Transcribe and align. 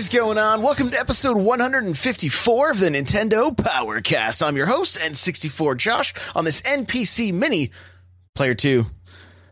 Is 0.00 0.08
going 0.08 0.38
on? 0.38 0.62
Welcome 0.62 0.90
to 0.92 0.98
episode 0.98 1.36
154 1.36 2.70
of 2.70 2.80
the 2.80 2.88
Nintendo 2.88 3.54
Powercast. 3.54 4.42
I'm 4.42 4.56
your 4.56 4.64
host, 4.64 4.96
N64 4.98 5.76
Josh, 5.76 6.14
on 6.34 6.46
this 6.46 6.62
NPC 6.62 7.34
Mini 7.34 7.70
Player 8.34 8.54
2. 8.54 8.86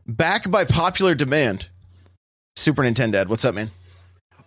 Back 0.07 0.51
by 0.51 0.65
popular 0.65 1.15
demand. 1.15 1.69
Super 2.57 2.81
Nintendo. 2.81 3.29
What's 3.29 3.45
up, 3.45 3.57
man? 3.57 3.71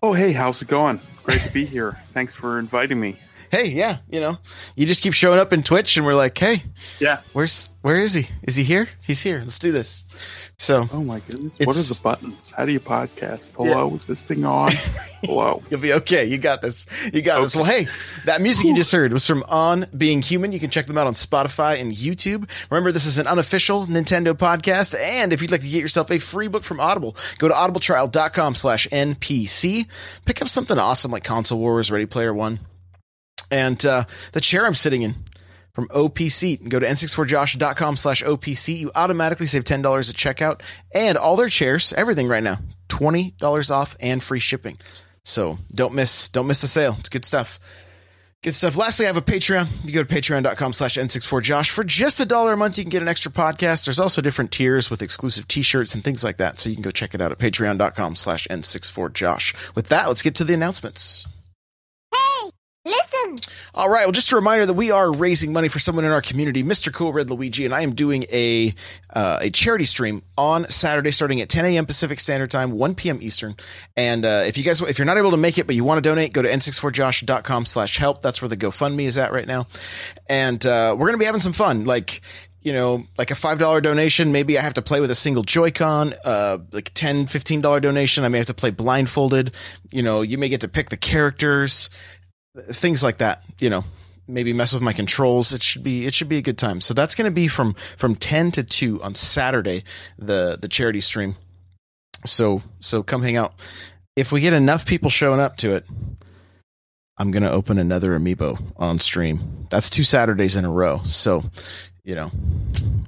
Oh, 0.02 0.14
hey, 0.14 0.32
how's 0.32 0.60
it 0.64 0.68
going? 0.68 1.00
Great 1.22 1.42
to 1.42 1.54
be 1.54 1.66
here. 1.66 1.96
Thanks 2.14 2.34
for 2.34 2.58
inviting 2.58 3.00
me. 3.00 3.18
Hey, 3.52 3.68
yeah, 3.68 3.98
you 4.10 4.22
know, 4.22 4.38
you 4.76 4.86
just 4.88 5.04
keep 5.04 5.14
showing 5.14 5.38
up 5.38 5.52
in 5.52 5.62
Twitch, 5.62 5.98
and 5.98 6.06
we're 6.06 6.16
like, 6.16 6.38
hey, 6.38 6.64
Yeah. 7.00 7.20
where's 7.34 7.70
where 7.82 7.98
is 8.00 8.14
he? 8.14 8.28
Is 8.44 8.56
he 8.56 8.64
here? 8.64 8.88
He's 9.06 9.22
here. 9.24 9.40
Let's 9.40 9.60
do 9.60 9.72
this. 9.72 10.06
So 10.58 10.88
Oh 10.94 11.04
my 11.04 11.20
goodness. 11.20 11.56
What 11.64 11.76
are 11.76 11.82
the 11.82 12.00
buttons? 12.04 12.54
How 12.56 12.64
do 12.66 12.72
you 12.72 12.80
podcast? 12.80 13.52
Hello, 13.58 13.94
is 13.96 14.06
this 14.08 14.26
thing 14.26 14.46
on? 14.46 14.70
Hello. 15.24 15.62
You'll 15.70 15.80
be 15.82 15.92
okay. 15.94 16.24
You 16.26 16.38
got 16.38 16.62
this. 16.62 16.86
You 17.12 17.22
got 17.24 17.42
this. 17.42 17.56
Well, 17.56 17.66
hey, 17.66 17.88
that 18.26 18.40
music 18.42 18.68
you 18.68 18.76
just 18.76 18.92
heard 18.92 19.12
was 19.12 19.26
from 19.28 19.44
On 19.50 19.86
Being 19.98 20.22
Human. 20.22 20.52
You 20.52 20.60
can 20.60 20.70
check 20.70 20.86
them 20.86 20.98
out 20.98 21.08
on 21.08 21.14
Spotify 21.16 21.82
and 21.82 21.92
YouTube. 21.92 22.48
Remember, 22.70 22.92
this 22.92 23.06
is 23.08 23.18
an 23.18 23.26
unofficial 23.28 23.88
Nintendo 23.88 24.34
podcast. 24.36 24.98
And 24.98 25.34
if 25.34 25.42
you'd 25.42 25.52
like 25.52 25.62
to 25.62 25.68
get 25.68 25.82
yourself 25.82 26.12
a 26.12 26.20
free 26.20 26.48
book 26.48 26.64
from 26.64 26.80
Audible, 26.80 27.16
go 27.40 27.48
to 27.48 27.54
audibletrial.com 27.54 28.54
slash 28.56 28.88
NPC. 28.90 29.88
Pick 30.26 30.42
up 30.42 30.48
something 30.48 30.78
awesome 30.78 31.12
like 31.12 31.24
Console 31.24 31.60
Wars, 31.60 31.92
Ready 31.92 32.06
Player 32.06 32.34
One. 32.34 32.60
And 33.52 33.86
uh, 33.86 34.06
the 34.32 34.42
chair 34.42 34.66
I'm 34.66 34.76
sitting 34.76 35.04
in 35.04 35.16
from 35.74 35.88
OPC. 35.90 36.68
Go 36.68 36.80
to 36.80 36.86
n64josh.com 36.86 37.98
slash 37.98 38.24
OPC. 38.24 38.78
You 38.78 38.92
automatically 38.96 39.46
save 39.46 39.64
$10 39.64 39.78
at 39.78 40.16
checkout. 40.16 40.62
And 40.94 41.18
all 41.18 41.36
their 41.36 41.50
chairs, 41.50 41.94
everything 41.94 42.28
right 42.28 42.44
now, 42.44 42.58
$20 42.90 43.72
off 43.72 43.96
and 44.00 44.22
free 44.24 44.40
shipping. 44.40 44.78
So 45.24 45.60
don't 45.74 45.94
miss 45.94 46.30
don't 46.30 46.48
miss 46.48 46.62
the 46.62 46.68
sale. 46.68 46.96
It's 47.00 47.10
good 47.10 47.26
stuff. 47.26 47.60
Good 48.44 48.56
stuff. 48.56 48.76
Lastly, 48.76 49.06
I 49.06 49.10
have 49.10 49.18
a 49.18 49.22
Patreon. 49.22 49.68
You 49.86 49.94
go 49.94 50.04
to 50.04 50.12
patreon.com 50.12 50.74
slash 50.74 50.96
N64Josh. 50.96 51.70
For 51.70 51.84
just 51.84 52.20
a 52.20 52.26
dollar 52.26 52.54
a 52.54 52.58
month, 52.58 52.80
you 52.80 52.84
can 52.84 52.90
get 52.90 53.04
an 53.04 53.08
extra 53.08 53.32
podcast. 53.32 53.86
There's 53.86 54.00
also 54.00 54.20
different 54.24 54.52
tiers 54.52 54.90
with 54.90 55.04
exclusive 55.04 55.48
t-shirts 55.48 55.94
and 55.94 56.04
things 56.04 56.24
like 56.24 56.38
that. 56.38 56.58
So 56.58 56.70
you 56.70 56.76
can 56.76 56.82
go 56.82 56.90
check 56.90 57.14
it 57.14 57.22
out 57.22 57.32
at 57.32 57.38
patreon.com 57.38 58.16
slash 58.16 58.48
N64Josh. 58.50 59.76
With 59.76 59.90
that, 59.90 60.08
let's 60.08 60.24
get 60.24 60.34
to 60.36 60.44
the 60.44 60.56
announcements. 60.56 61.28
Listen. 62.84 63.36
All 63.76 63.90
right. 63.90 64.06
Well, 64.06 64.12
just 64.12 64.32
a 64.32 64.36
reminder 64.36 64.66
that 64.66 64.74
we 64.74 64.90
are 64.90 65.12
raising 65.12 65.54
money 65.54 65.68
for 65.68 65.78
someone 65.78 66.04
in 66.04 66.12
our 66.12 66.22
community, 66.22 66.64
Mr. 66.64 66.92
Cool 66.92 67.14
Red 67.14 67.30
Luigi, 67.30 67.64
and 67.64 67.76
I 67.76 67.82
am 67.82 67.94
doing 67.94 68.26
a 68.32 68.74
uh, 69.12 69.38
a 69.40 69.52
charity 69.52 69.86
stream 69.86 70.24
on 70.36 70.68
Saturday, 70.70 71.12
starting 71.12 71.42
at 71.42 71.50
10 71.50 71.66
a.m. 71.66 71.86
Pacific 71.86 72.20
Standard 72.20 72.50
Time, 72.50 72.72
1 72.72 72.96
p.m. 72.96 73.20
Eastern. 73.22 73.56
And 73.96 74.26
uh, 74.26 74.44
if 74.48 74.58
you 74.58 74.64
guys, 74.64 74.82
if 74.82 74.98
you're 74.98 75.06
not 75.06 75.20
able 75.20 75.32
to 75.32 75.38
make 75.38 75.60
it, 75.60 75.68
but 75.68 75.76
you 75.76 75.84
want 75.84 76.04
to 76.04 76.10
donate, 76.10 76.34
go 76.34 76.42
to 76.42 76.50
n64josh.com/help. 76.50 78.24
That's 78.24 78.42
where 78.42 78.50
the 78.50 78.58
GoFundMe 78.58 79.04
is 79.04 79.20
at 79.20 79.32
right 79.32 79.48
now. 79.48 79.68
And 80.28 80.66
uh, 80.66 80.96
we're 80.98 81.08
gonna 81.08 81.20
be 81.20 81.26
having 81.26 81.42
some 81.42 81.54
fun, 81.54 81.86
like. 81.86 82.22
You 82.64 82.74
know, 82.74 83.06
like 83.18 83.32
a 83.32 83.34
$5 83.34 83.82
donation, 83.82 84.32
maybe 84.32 84.60
I 84.60 84.62
have 84.62 84.76
to 84.76 84.84
play 84.84 85.00
with 85.00 85.10
a 85.10 85.16
single 85.16 85.42
Joy-Con, 85.42 86.14
uh, 86.24 86.60
like 86.72 86.94
$10, 86.94 87.24
$15 87.24 87.82
donation, 87.82 88.24
I 88.24 88.30
may 88.30 88.38
have 88.38 88.46
to 88.46 88.54
play 88.54 88.70
blindfolded. 88.70 89.56
You 89.90 90.04
know, 90.04 90.22
you 90.22 90.38
may 90.38 90.48
get 90.48 90.62
to 90.62 90.68
pick 90.68 90.90
the 90.90 90.98
characters 90.98 91.90
things 92.72 93.04
like 93.04 93.20
that 93.20 93.44
you 93.60 93.70
know 93.70 93.84
maybe 94.28 94.54
mess 94.54 94.74
with 94.74 94.82
my 94.82 94.94
controls. 94.94 95.54
It 95.54 95.62
should 95.62 95.84
be 95.84 96.06
it 96.06 96.14
should 96.14 96.30
be 96.30 96.38
a 96.38 96.42
good 96.42 96.58
time. 96.58 96.82
So 96.82 96.94
that's 96.94 97.16
going 97.16 97.30
to 97.30 97.34
be 97.34 97.48
from 97.48 97.76
from 97.98 98.16
10 98.16 98.52
to 98.52 98.64
2 98.64 99.02
on 99.02 99.16
saturday 99.16 99.84
the 100.18 100.58
the 100.62 100.68
charity 100.68 101.02
stream. 101.02 101.36
So 102.26 102.62
so 102.80 103.04
come 103.04 103.22
hang 103.24 103.36
out. 103.38 103.54
If 104.16 104.32
we 104.32 104.42
get 104.42 104.54
enough 104.54 104.86
people 104.86 105.10
showing 105.10 105.40
up 105.40 105.58
to 105.58 105.74
it 105.76 105.86
i'm 107.18 107.32
going 107.32 107.44
to 107.44 107.52
open 107.52 107.78
another 107.78 108.18
amiibo 108.18 108.60
on 108.78 109.00
stream. 109.00 109.68
That's 109.70 109.90
two 109.90 110.04
saturdays 110.04 110.56
in 110.56 110.66
a 110.66 110.72
row. 110.72 111.02
So 111.04 111.44
you 112.04 112.16
know 112.16 112.32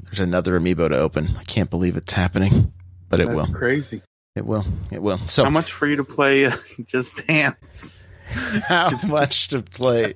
there's 0.03 0.19
another 0.19 0.59
amiibo 0.59 0.89
to 0.89 0.97
open. 0.97 1.35
I 1.37 1.43
can't 1.43 1.69
believe 1.69 1.97
it's 1.97 2.13
happening 2.13 2.73
but 3.09 3.19
it 3.19 3.27
That's 3.27 3.35
will. 3.35 3.53
crazy. 3.53 4.01
it 4.35 4.43
will. 4.43 4.65
It 4.91 4.99
will. 5.01 5.19
So 5.19 5.43
How 5.43 5.51
much 5.51 5.71
for 5.71 5.85
you 5.87 5.97
to 5.97 6.03
play 6.03 6.45
uh, 6.45 6.57
Just 6.87 7.27
Dance? 7.27 8.07
how 8.67 8.97
much 9.07 9.49
to 9.49 9.61
play? 9.61 10.15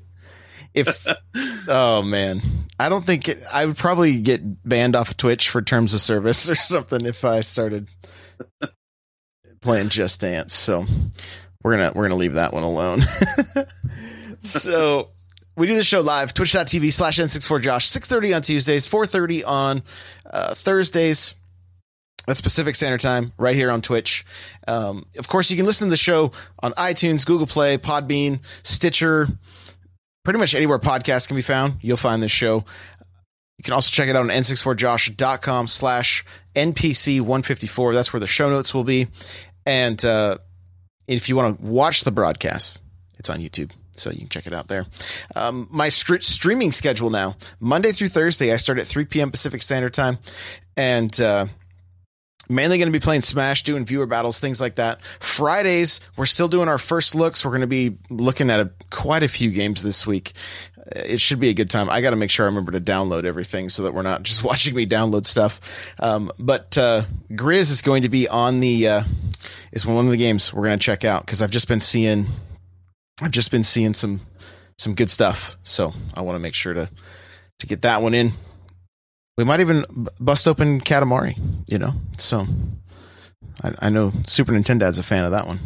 If 0.74 1.06
oh 1.68 2.02
man. 2.02 2.42
I 2.80 2.90
don't 2.90 3.06
think 3.06 3.28
it, 3.28 3.42
i 3.52 3.66
would 3.66 3.78
probably 3.78 4.20
get 4.20 4.42
banned 4.68 4.96
off 4.96 5.18
twitch 5.18 5.50
for 5.50 5.62
terms 5.64 5.96
of 5.96 6.00
service 6.00 6.48
or 6.50 6.54
something 6.54 7.04
if 7.08 7.26
i 7.26 7.42
started 7.42 7.90
playing 9.62 9.90
just 9.90 10.22
dance. 10.22 10.54
So 10.54 10.86
we're 11.64 11.78
gonna 11.78 11.92
we're 11.96 12.08
gonna 12.08 12.20
leave 12.20 12.34
that 12.34 12.54
one 12.54 12.64
alone. 12.64 13.04
So 14.42 15.10
we 15.56 15.68
do 15.68 15.76
the 15.76 15.84
show 15.84 16.02
live 16.02 16.34
twitch.tv 16.34 16.94
slash 16.94 17.20
n64josh 17.20 17.98
6.30 17.98 18.36
on 18.36 18.42
tuesdays 18.42 18.88
4.30 18.88 19.44
on 19.46 19.84
uh, 20.30 20.54
thursdays 20.54 21.36
that's 22.28 22.42
Pacific 22.42 22.76
Standard 22.76 23.00
Time, 23.00 23.32
right 23.38 23.56
here 23.56 23.72
on 23.72 23.82
Twitch. 23.82 24.26
Um, 24.68 25.06
of 25.18 25.28
course, 25.28 25.50
you 25.50 25.56
can 25.56 25.66
listen 25.66 25.88
to 25.88 25.90
the 25.90 25.98
show 25.98 26.34
on 26.60 26.74
iTunes, 26.74 27.26
Google 27.26 27.48
Play, 27.48 27.78
Podbean, 27.78 28.42
Stitcher, 28.64 29.28
pretty 30.26 30.40
much 30.40 30.54
anywhere 30.54 30.78
podcasts 30.78 31.26
can 31.26 31.38
be 31.38 31.42
found. 31.42 31.76
You'll 31.82 31.96
find 31.96 32.22
this 32.22 32.34
show. 32.34 32.66
You 33.58 33.64
can 33.64 33.74
also 33.74 33.92
check 33.92 34.10
it 34.10 34.16
out 34.16 34.24
on 34.24 34.28
n64josh.com 34.28 35.68
slash 35.68 36.26
NPC154. 36.54 37.94
That's 37.94 38.12
where 38.12 38.20
the 38.20 38.28
show 38.28 38.50
notes 38.50 38.74
will 38.74 38.84
be. 38.84 39.08
And 39.66 40.04
uh, 40.04 40.40
if 41.08 41.30
you 41.30 41.38
want 41.38 41.58
to 41.58 41.66
watch 41.66 42.04
the 42.04 42.12
broadcast, 42.12 42.82
it's 43.18 43.30
on 43.30 43.40
YouTube. 43.40 43.72
So 43.96 44.12
you 44.12 44.20
can 44.20 44.30
check 44.30 44.48
it 44.48 44.54
out 44.54 44.68
there. 44.68 44.86
Um, 45.34 45.70
my 45.72 45.88
str- 45.88 46.20
streaming 46.20 46.74
schedule 46.74 47.10
now, 47.10 47.38
Monday 47.62 47.94
through 47.94 48.10
Thursday, 48.10 48.52
I 48.52 48.58
start 48.58 48.80
at 48.80 48.86
3 48.86 49.06
p.m. 49.06 49.32
Pacific 49.32 49.62
Standard 49.62 49.94
Time. 49.94 50.20
And 50.76 51.20
uh, 51.22 51.48
mainly 52.50 52.78
going 52.78 52.92
to 52.92 52.98
be 52.98 53.04
playing 53.04 53.22
Smash, 53.22 53.64
doing 53.64 53.86
viewer 53.86 54.06
battles, 54.06 54.40
things 54.40 54.62
like 54.62 54.76
that. 54.76 55.02
Fridays, 55.20 56.00
we're 56.16 56.26
still 56.26 56.48
doing 56.48 56.68
our 56.68 56.78
first 56.78 57.16
looks. 57.16 57.44
We're 57.44 57.52
going 57.52 57.62
to 57.62 57.68
be 57.68 57.98
looking 58.10 58.50
at 58.50 58.60
a, 58.60 58.72
quite 58.90 59.24
a 59.24 59.28
few 59.28 59.52
games 59.52 59.84
this 59.84 60.08
week. 60.08 60.34
Uh, 60.78 61.00
It 61.00 61.22
should 61.22 61.40
be 61.40 61.50
a 61.50 61.54
good 61.54 61.70
time. 61.70 61.90
I 61.90 62.02
got 62.02 62.12
to 62.12 62.16
make 62.16 62.32
sure 62.32 62.46
I 62.46 62.50
remember 62.50 62.72
to 62.74 62.82
download 62.82 63.26
everything 63.26 63.70
so 63.70 63.84
that 63.84 63.94
we're 63.94 64.02
not 64.02 64.24
just 64.24 64.44
watching 64.44 64.76
me 64.76 64.86
download 64.86 65.26
stuff. 65.26 65.60
Um, 66.00 66.32
but 66.40 66.78
uh, 66.78 67.04
Grizz 67.32 67.72
is 67.72 67.82
going 67.82 68.04
to 68.04 68.10
be 68.10 68.28
on 68.28 68.60
the 68.60 68.88
uh, 68.88 69.04
is 69.72 69.86
one 69.86 70.06
of 70.06 70.12
the 70.12 70.18
games 70.18 70.54
we're 70.54 70.66
going 70.66 70.80
to 70.80 70.84
check 70.84 71.06
out 71.06 71.26
because 71.26 71.42
I've 71.42 71.52
just 71.52 71.68
been 71.68 71.82
seeing 71.82 72.28
I've 73.22 73.32
just 73.32 73.52
been 73.52 73.64
seeing 73.64 73.94
some 73.94 74.22
some 74.78 74.94
good 74.94 75.10
stuff. 75.10 75.58
So 75.64 75.94
I 76.16 76.22
want 76.22 76.36
to 76.36 76.40
make 76.40 76.54
sure 76.54 76.74
to 76.74 76.90
to 77.60 77.68
get 77.68 77.82
that 77.82 78.02
one 78.02 78.14
in. 78.14 78.32
We 79.38 79.44
might 79.44 79.60
even 79.60 79.86
bust 80.20 80.48
open 80.48 80.82
Katamari, 80.82 81.38
you 81.68 81.78
know. 81.78 81.94
So 82.18 82.48
I, 83.64 83.74
I 83.80 83.90
know 83.90 84.12
Super 84.26 84.52
Nintendo's 84.52 84.98
a 84.98 85.04
fan 85.04 85.26
of 85.26 85.32
that 85.32 85.46
one. 85.46 85.60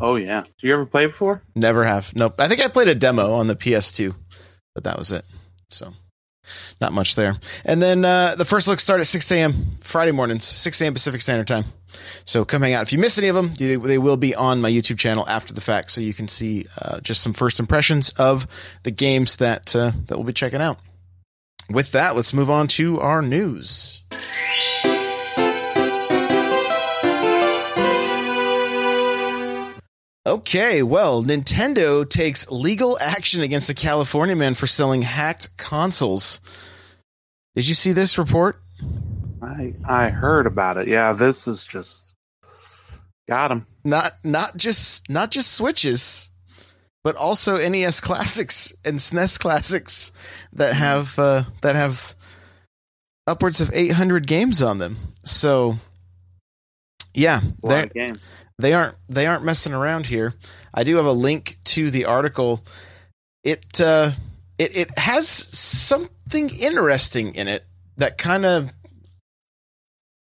Oh 0.00 0.16
yeah. 0.16 0.44
Do 0.58 0.66
you 0.66 0.72
ever 0.74 0.86
play 0.86 1.06
before? 1.06 1.42
Never 1.54 1.84
have. 1.84 2.14
Nope. 2.16 2.34
I 2.38 2.48
think 2.48 2.62
I 2.64 2.68
played 2.68 2.88
a 2.88 2.94
demo 2.94 3.34
on 3.34 3.46
the 3.46 3.54
PS2, 3.54 4.14
but 4.74 4.84
that 4.84 4.96
was 4.96 5.12
it. 5.12 5.24
So 5.68 5.92
not 6.80 6.92
much 6.92 7.14
there. 7.14 7.36
And 7.64 7.80
then 7.80 8.04
uh, 8.04 8.34
the 8.34 8.44
first 8.44 8.66
look 8.66 8.80
start 8.80 9.00
at 9.00 9.06
6 9.06 9.30
a.m. 9.30 9.76
Friday 9.80 10.12
mornings, 10.12 10.44
6 10.44 10.80
a.m. 10.80 10.92
Pacific 10.92 11.20
Standard 11.20 11.46
Time. 11.46 11.64
So 12.24 12.44
come 12.44 12.62
hang 12.62 12.72
out. 12.72 12.82
If 12.82 12.92
you 12.92 12.98
miss 12.98 13.18
any 13.18 13.28
of 13.28 13.36
them, 13.36 13.52
they, 13.54 13.76
they 13.76 13.98
will 13.98 14.16
be 14.16 14.34
on 14.34 14.60
my 14.60 14.70
YouTube 14.70 14.98
channel 14.98 15.28
after 15.28 15.52
the 15.52 15.60
fact, 15.60 15.90
so 15.90 16.00
you 16.00 16.14
can 16.14 16.28
see 16.28 16.66
uh, 16.80 17.00
just 17.00 17.22
some 17.22 17.32
first 17.32 17.60
impressions 17.60 18.10
of 18.10 18.46
the 18.82 18.90
games 18.90 19.36
that 19.36 19.76
uh, 19.76 19.92
that 20.06 20.16
we'll 20.16 20.24
be 20.24 20.32
checking 20.32 20.62
out 20.62 20.78
with 21.72 21.92
that, 21.92 22.16
let's 22.16 22.32
move 22.32 22.50
on 22.50 22.68
to 22.68 23.00
our 23.00 23.22
news. 23.22 24.02
Okay, 30.24 30.82
well, 30.82 31.24
Nintendo 31.24 32.08
takes 32.08 32.48
legal 32.50 32.96
action 33.00 33.42
against 33.42 33.68
a 33.70 33.74
California 33.74 34.36
man 34.36 34.54
for 34.54 34.66
selling 34.66 35.02
hacked 35.02 35.56
consoles. 35.56 36.40
Did 37.56 37.66
you 37.66 37.74
see 37.74 37.92
this 37.92 38.16
report? 38.16 38.62
I 39.42 39.74
I 39.84 40.08
heard 40.10 40.46
about 40.46 40.78
it. 40.78 40.88
Yeah, 40.88 41.12
this 41.12 41.48
is 41.48 41.64
just 41.64 42.14
got 43.28 43.50
him. 43.50 43.66
Not 43.84 44.14
not 44.24 44.56
just 44.56 45.10
not 45.10 45.30
just 45.30 45.52
switches 45.52 46.30
but 47.04 47.16
also 47.16 47.56
NES 47.56 48.00
classics 48.00 48.74
and 48.84 48.98
SNES 48.98 49.38
classics 49.38 50.12
that 50.52 50.74
have 50.74 51.18
uh, 51.18 51.44
that 51.62 51.74
have 51.74 52.14
upwards 53.26 53.60
of 53.60 53.70
800 53.72 54.26
games 54.26 54.62
on 54.62 54.78
them. 54.78 54.96
So 55.24 55.76
yeah, 57.14 57.40
they 57.62 57.86
games. 57.88 58.32
they 58.58 58.72
aren't 58.72 58.96
they 59.08 59.26
aren't 59.26 59.44
messing 59.44 59.74
around 59.74 60.06
here. 60.06 60.34
I 60.74 60.84
do 60.84 60.96
have 60.96 61.06
a 61.06 61.12
link 61.12 61.56
to 61.64 61.90
the 61.90 62.06
article. 62.06 62.64
It 63.44 63.80
uh, 63.80 64.12
it 64.58 64.76
it 64.76 64.98
has 64.98 65.28
something 65.28 66.50
interesting 66.50 67.34
in 67.34 67.48
it 67.48 67.64
that 67.96 68.18
kind 68.18 68.46
of 68.46 68.70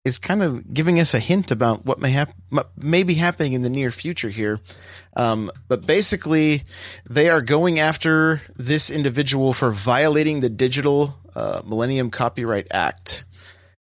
is 0.09 0.17
kind 0.17 0.41
of 0.41 0.73
giving 0.73 0.99
us 0.99 1.13
a 1.13 1.19
hint 1.19 1.51
about 1.51 1.85
what 1.85 1.99
may 1.99 2.09
hap- 2.09 2.35
may 2.75 3.03
be 3.03 3.13
happening 3.13 3.53
in 3.53 3.61
the 3.61 3.69
near 3.69 3.91
future 3.91 4.29
here. 4.29 4.59
Um, 5.15 5.51
but 5.67 5.85
basically, 5.85 6.63
they 7.07 7.29
are 7.29 7.41
going 7.41 7.79
after 7.79 8.41
this 8.55 8.89
individual 8.89 9.53
for 9.53 9.71
violating 9.71 10.41
the 10.41 10.49
Digital 10.49 11.15
uh, 11.35 11.61
Millennium 11.63 12.09
Copyright 12.09 12.67
Act, 12.71 13.25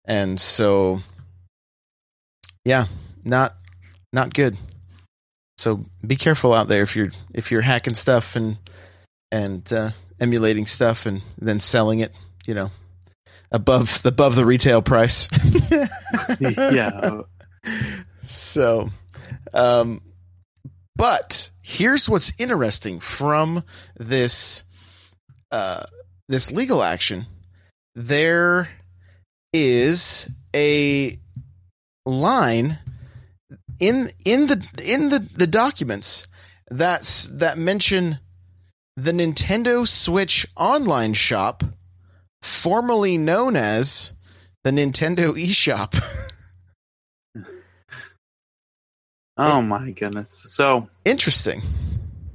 and 0.06 0.38
so 0.40 1.00
yeah, 2.66 2.88
not 3.24 3.56
not 4.12 4.34
good. 4.34 4.58
So 5.58 5.86
be 6.06 6.18
careful 6.18 6.54
out 6.54 6.68
there 6.68 6.84
if 6.84 6.96
you're 6.96 7.12
if 7.34 7.52
you're 7.52 7.62
hacking 7.62 7.96
stuff 7.96 8.36
and 8.36 8.58
and 9.32 9.72
uh, 9.72 9.92
emulating 10.20 10.66
stuff 10.66 11.06
and 11.06 11.22
then 11.40 11.62
selling 11.62 12.02
it, 12.02 12.12
you 12.46 12.54
know, 12.54 12.70
above 13.52 14.06
above 14.06 14.36
the 14.36 14.46
retail 14.46 14.82
price. 14.82 15.28
yeah. 16.40 17.22
So, 18.26 18.90
um, 19.54 20.02
but 20.96 21.52
here's 21.62 22.10
what's 22.10 22.34
interesting 22.38 23.00
from 23.00 23.64
this 23.98 24.64
uh, 25.52 25.86
this 26.28 26.52
legal 26.52 26.84
action. 26.84 27.26
There 27.96 28.70
is 29.54 30.30
a 30.56 31.20
line 32.06 32.80
in 33.80 34.10
in 34.26 34.48
the 34.48 34.68
in 34.84 35.10
the, 35.10 35.20
the 35.20 35.48
documents 35.48 36.28
that's 36.70 37.26
that 37.28 37.58
mention 37.58 38.20
the 38.96 39.12
Nintendo 39.12 39.88
Switch 39.88 40.48
online 40.56 41.14
shop, 41.14 41.64
formerly 42.48 43.18
known 43.18 43.56
as 43.56 44.14
the 44.64 44.72
Nintendo 44.72 45.32
eShop. 45.46 46.02
Oh 49.40 49.62
my 49.62 49.92
goodness. 49.92 50.30
So 50.50 50.88
Interesting. 51.06 51.62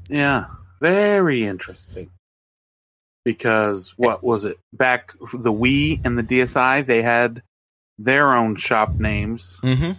yeah, 0.08 0.46
very 0.80 1.44
interesting. 1.44 2.10
Because 3.24 3.92
what 3.96 4.22
was 4.22 4.44
it? 4.44 4.58
Back 4.72 5.12
the 5.32 5.52
Wii 5.52 6.00
and 6.04 6.16
the 6.18 6.22
DSi, 6.22 6.86
they 6.86 7.02
had 7.02 7.42
their 7.98 8.32
own 8.34 8.56
shop 8.56 8.94
names, 8.94 9.58
Mm-hmm. 9.62 9.92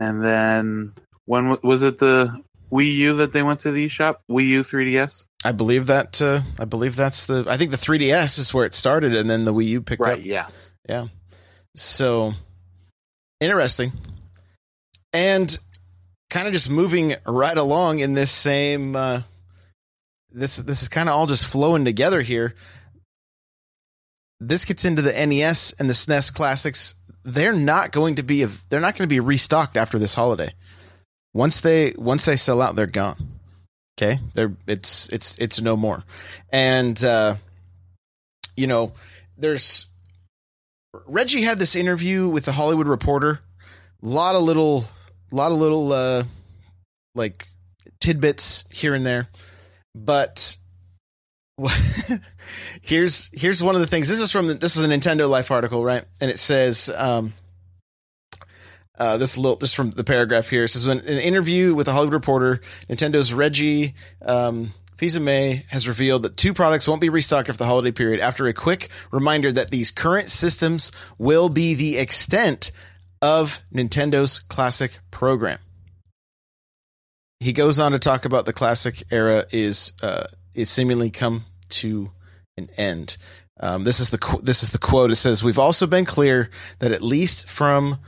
and 0.00 0.22
then 0.24 0.92
when 1.24 1.56
was 1.62 1.82
it 1.84 1.98
the 1.98 2.42
Wii 2.72 2.94
U 2.94 3.16
that 3.16 3.32
they 3.32 3.42
went 3.42 3.60
to 3.60 3.70
the 3.70 3.86
eShop? 3.86 4.16
Wii 4.30 4.46
U 4.46 4.62
3DS. 4.62 5.24
I 5.44 5.52
believe 5.52 5.86
that. 5.88 6.22
Uh, 6.22 6.40
I 6.58 6.64
believe 6.64 6.96
that's 6.96 7.26
the. 7.26 7.44
I 7.48 7.56
think 7.56 7.70
the 7.70 7.76
3DS 7.76 8.38
is 8.38 8.54
where 8.54 8.64
it 8.64 8.74
started, 8.74 9.14
and 9.14 9.28
then 9.28 9.44
the 9.44 9.52
Wii 9.52 9.66
U 9.66 9.82
picked 9.82 10.06
up. 10.06 10.24
Yeah. 10.24 10.46
Yeah. 10.88 11.08
So 11.76 12.32
interesting. 13.40 13.92
And 15.12 15.56
kind 16.30 16.46
of 16.46 16.52
just 16.54 16.70
moving 16.70 17.14
right 17.26 17.58
along 17.58 18.00
in 18.00 18.14
this 18.14 18.30
same 18.30 18.96
uh 18.96 19.20
this 20.30 20.56
this 20.56 20.80
is 20.80 20.88
kind 20.88 21.10
of 21.10 21.14
all 21.14 21.26
just 21.26 21.46
flowing 21.46 21.84
together 21.84 22.22
here. 22.22 22.54
This 24.40 24.64
gets 24.64 24.84
into 24.84 25.02
the 25.02 25.12
NES 25.12 25.74
and 25.78 25.88
the 25.88 25.94
SNES 25.94 26.32
classics. 26.32 26.94
They're 27.24 27.52
not 27.52 27.92
going 27.92 28.16
to 28.16 28.22
be 28.22 28.44
they're 28.44 28.80
not 28.80 28.96
going 28.96 29.08
to 29.08 29.12
be 29.12 29.20
restocked 29.20 29.76
after 29.76 29.98
this 29.98 30.14
holiday. 30.14 30.52
Once 31.34 31.60
they 31.60 31.94
once 31.96 32.24
they 32.24 32.36
sell 32.36 32.60
out, 32.60 32.76
they're 32.76 32.86
gone. 32.86 33.16
Okay? 33.98 34.20
They're 34.34 34.52
it's 34.66 35.08
it's 35.10 35.36
it's 35.38 35.60
no 35.60 35.76
more. 35.76 36.04
And 36.50 37.02
uh 37.02 37.36
you 38.56 38.66
know, 38.66 38.92
there's 39.38 39.86
Reggie 41.06 41.42
had 41.42 41.58
this 41.58 41.74
interview 41.74 42.28
with 42.28 42.44
the 42.44 42.52
Hollywood 42.52 42.88
Reporter. 42.88 43.40
A 44.02 44.06
lot 44.06 44.34
of 44.34 44.42
little, 44.42 44.84
lot 45.30 45.52
of 45.52 45.58
little, 45.58 45.92
uh, 45.92 46.24
like 47.14 47.48
tidbits 48.00 48.64
here 48.70 48.94
and 48.94 49.06
there, 49.06 49.28
but 49.94 50.56
here's 52.82 53.30
here's 53.32 53.62
one 53.62 53.74
of 53.74 53.80
the 53.80 53.86
things. 53.86 54.08
This 54.08 54.20
is 54.20 54.32
from 54.32 54.48
this 54.58 54.76
is 54.76 54.84
a 54.84 54.88
Nintendo 54.88 55.28
Life 55.28 55.50
article, 55.50 55.84
right? 55.84 56.04
And 56.20 56.30
it 56.30 56.38
says, 56.38 56.90
um, 56.94 57.32
uh, 59.02 59.16
this 59.16 59.36
little 59.36 59.56
just 59.56 59.74
from 59.74 59.90
the 59.90 60.04
paragraph 60.04 60.48
here. 60.48 60.62
It 60.62 60.68
says 60.68 60.86
in 60.86 60.98
an 60.98 61.18
interview 61.18 61.74
with 61.74 61.86
the 61.86 61.92
Hollywood 61.92 62.14
Reporter, 62.14 62.60
Nintendo's 62.88 63.34
Reggie 63.34 63.94
um, 64.24 64.72
Fils-Aimé 64.96 65.68
has 65.70 65.88
revealed 65.88 66.22
that 66.22 66.36
two 66.36 66.54
products 66.54 66.86
won't 66.86 67.00
be 67.00 67.08
restocked 67.08 67.48
after 67.48 67.58
the 67.58 67.66
holiday 67.66 67.90
period. 67.90 68.20
After 68.20 68.46
a 68.46 68.52
quick 68.52 68.90
reminder 69.10 69.50
that 69.50 69.72
these 69.72 69.90
current 69.90 70.28
systems 70.28 70.92
will 71.18 71.48
be 71.48 71.74
the 71.74 71.98
extent 71.98 72.70
of 73.20 73.60
Nintendo's 73.74 74.38
classic 74.38 75.00
program. 75.10 75.58
He 77.40 77.52
goes 77.52 77.80
on 77.80 77.90
to 77.90 77.98
talk 77.98 78.24
about 78.24 78.46
the 78.46 78.52
classic 78.52 79.02
era 79.10 79.46
is 79.50 79.94
uh, 80.00 80.26
is 80.54 80.70
seemingly 80.70 81.10
come 81.10 81.46
to 81.70 82.12
an 82.56 82.70
end. 82.76 83.16
Um, 83.58 83.82
this 83.82 83.98
is 83.98 84.10
the 84.10 84.40
this 84.44 84.62
is 84.62 84.68
the 84.68 84.78
quote. 84.78 85.10
It 85.10 85.16
says, 85.16 85.42
"We've 85.42 85.58
also 85.58 85.88
been 85.88 86.04
clear 86.04 86.50
that 86.78 86.92
at 86.92 87.02
least 87.02 87.48
from 87.48 87.98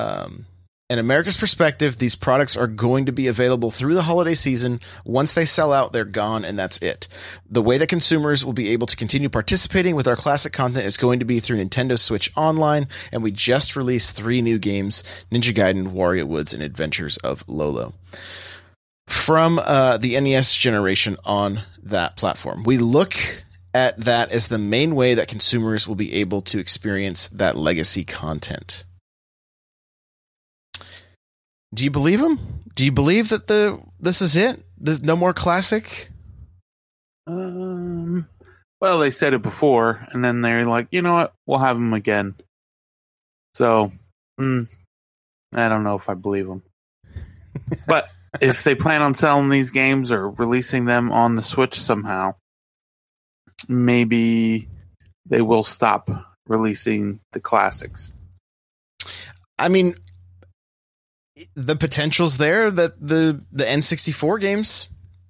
um, 0.00 0.46
an 0.90 0.98
America's 0.98 1.36
perspective, 1.36 1.98
these 1.98 2.16
products 2.16 2.56
are 2.56 2.66
going 2.66 3.06
to 3.06 3.12
be 3.12 3.28
available 3.28 3.70
through 3.70 3.94
the 3.94 4.02
holiday 4.02 4.34
season. 4.34 4.80
Once 5.04 5.34
they 5.34 5.44
sell 5.44 5.72
out, 5.72 5.92
they're 5.92 6.04
gone, 6.04 6.44
and 6.44 6.58
that's 6.58 6.78
it. 6.78 7.06
The 7.48 7.62
way 7.62 7.78
that 7.78 7.88
consumers 7.88 8.44
will 8.44 8.52
be 8.52 8.70
able 8.70 8.88
to 8.88 8.96
continue 8.96 9.28
participating 9.28 9.94
with 9.94 10.08
our 10.08 10.16
classic 10.16 10.52
content 10.52 10.86
is 10.86 10.96
going 10.96 11.20
to 11.20 11.24
be 11.24 11.38
through 11.38 11.58
Nintendo 11.58 11.96
Switch 11.96 12.32
Online, 12.36 12.88
and 13.12 13.22
we 13.22 13.30
just 13.30 13.76
released 13.76 14.16
three 14.16 14.42
new 14.42 14.58
games: 14.58 15.04
Ninja 15.30 15.54
Gaiden, 15.54 15.92
Wario 15.92 16.24
Woods, 16.24 16.52
and 16.52 16.62
Adventures 16.62 17.18
of 17.18 17.48
Lolo." 17.48 17.94
From 19.06 19.60
uh, 19.60 19.96
the 19.96 20.18
NES 20.20 20.56
generation 20.56 21.16
on 21.24 21.62
that 21.84 22.16
platform, 22.16 22.64
we 22.64 22.78
look 22.78 23.14
at 23.72 23.96
that 23.98 24.32
as 24.32 24.48
the 24.48 24.58
main 24.58 24.96
way 24.96 25.14
that 25.14 25.28
consumers 25.28 25.86
will 25.86 25.94
be 25.94 26.14
able 26.14 26.42
to 26.42 26.58
experience 26.58 27.28
that 27.28 27.56
legacy 27.56 28.02
content. 28.02 28.84
Do 31.74 31.84
you 31.84 31.90
believe 31.90 32.20
him? 32.20 32.38
Do 32.74 32.84
you 32.84 32.92
believe 32.92 33.28
that 33.28 33.46
the 33.46 33.80
this 34.00 34.22
is 34.22 34.36
it? 34.36 34.62
There's 34.78 35.02
no 35.02 35.16
more 35.16 35.32
classic? 35.32 36.08
Um. 37.26 38.26
Well, 38.80 38.98
they 38.98 39.10
said 39.10 39.34
it 39.34 39.42
before, 39.42 40.06
and 40.10 40.24
then 40.24 40.40
they're 40.40 40.64
like, 40.64 40.88
you 40.90 41.02
know 41.02 41.14
what? 41.14 41.34
We'll 41.46 41.58
have 41.58 41.76
them 41.76 41.92
again. 41.92 42.34
So, 43.54 43.92
mm, 44.40 44.74
I 45.52 45.68
don't 45.68 45.84
know 45.84 45.96
if 45.96 46.08
I 46.08 46.14
believe 46.14 46.46
them. 46.46 46.62
but 47.86 48.06
if 48.40 48.64
they 48.64 48.74
plan 48.74 49.02
on 49.02 49.14
selling 49.14 49.50
these 49.50 49.70
games 49.70 50.10
or 50.10 50.30
releasing 50.30 50.86
them 50.86 51.12
on 51.12 51.36
the 51.36 51.42
Switch 51.42 51.78
somehow, 51.78 52.36
maybe 53.68 54.66
they 55.26 55.42
will 55.42 55.64
stop 55.64 56.10
releasing 56.46 57.20
the 57.32 57.40
classics. 57.40 58.12
I 59.58 59.68
mean, 59.68 59.94
the 61.54 61.76
potential's 61.76 62.38
there 62.38 62.70
that 62.70 63.00
the 63.00 63.42
the 63.52 63.64
N64 63.64 64.40
games 64.40 64.88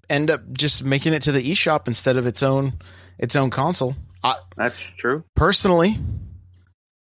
end 0.09 0.31
up 0.31 0.41
just 0.53 0.83
making 0.85 1.13
it 1.15 1.23
to 1.23 1.33
the 1.33 1.43
eShop 1.43 1.87
instead 1.89 2.17
of 2.17 2.27
its 2.27 2.43
own 2.43 2.75
its 3.19 3.37
own 3.37 3.51
console. 3.51 3.95
I 4.23 4.35
That's 4.57 4.79
true. 4.79 5.25
personally 5.37 5.99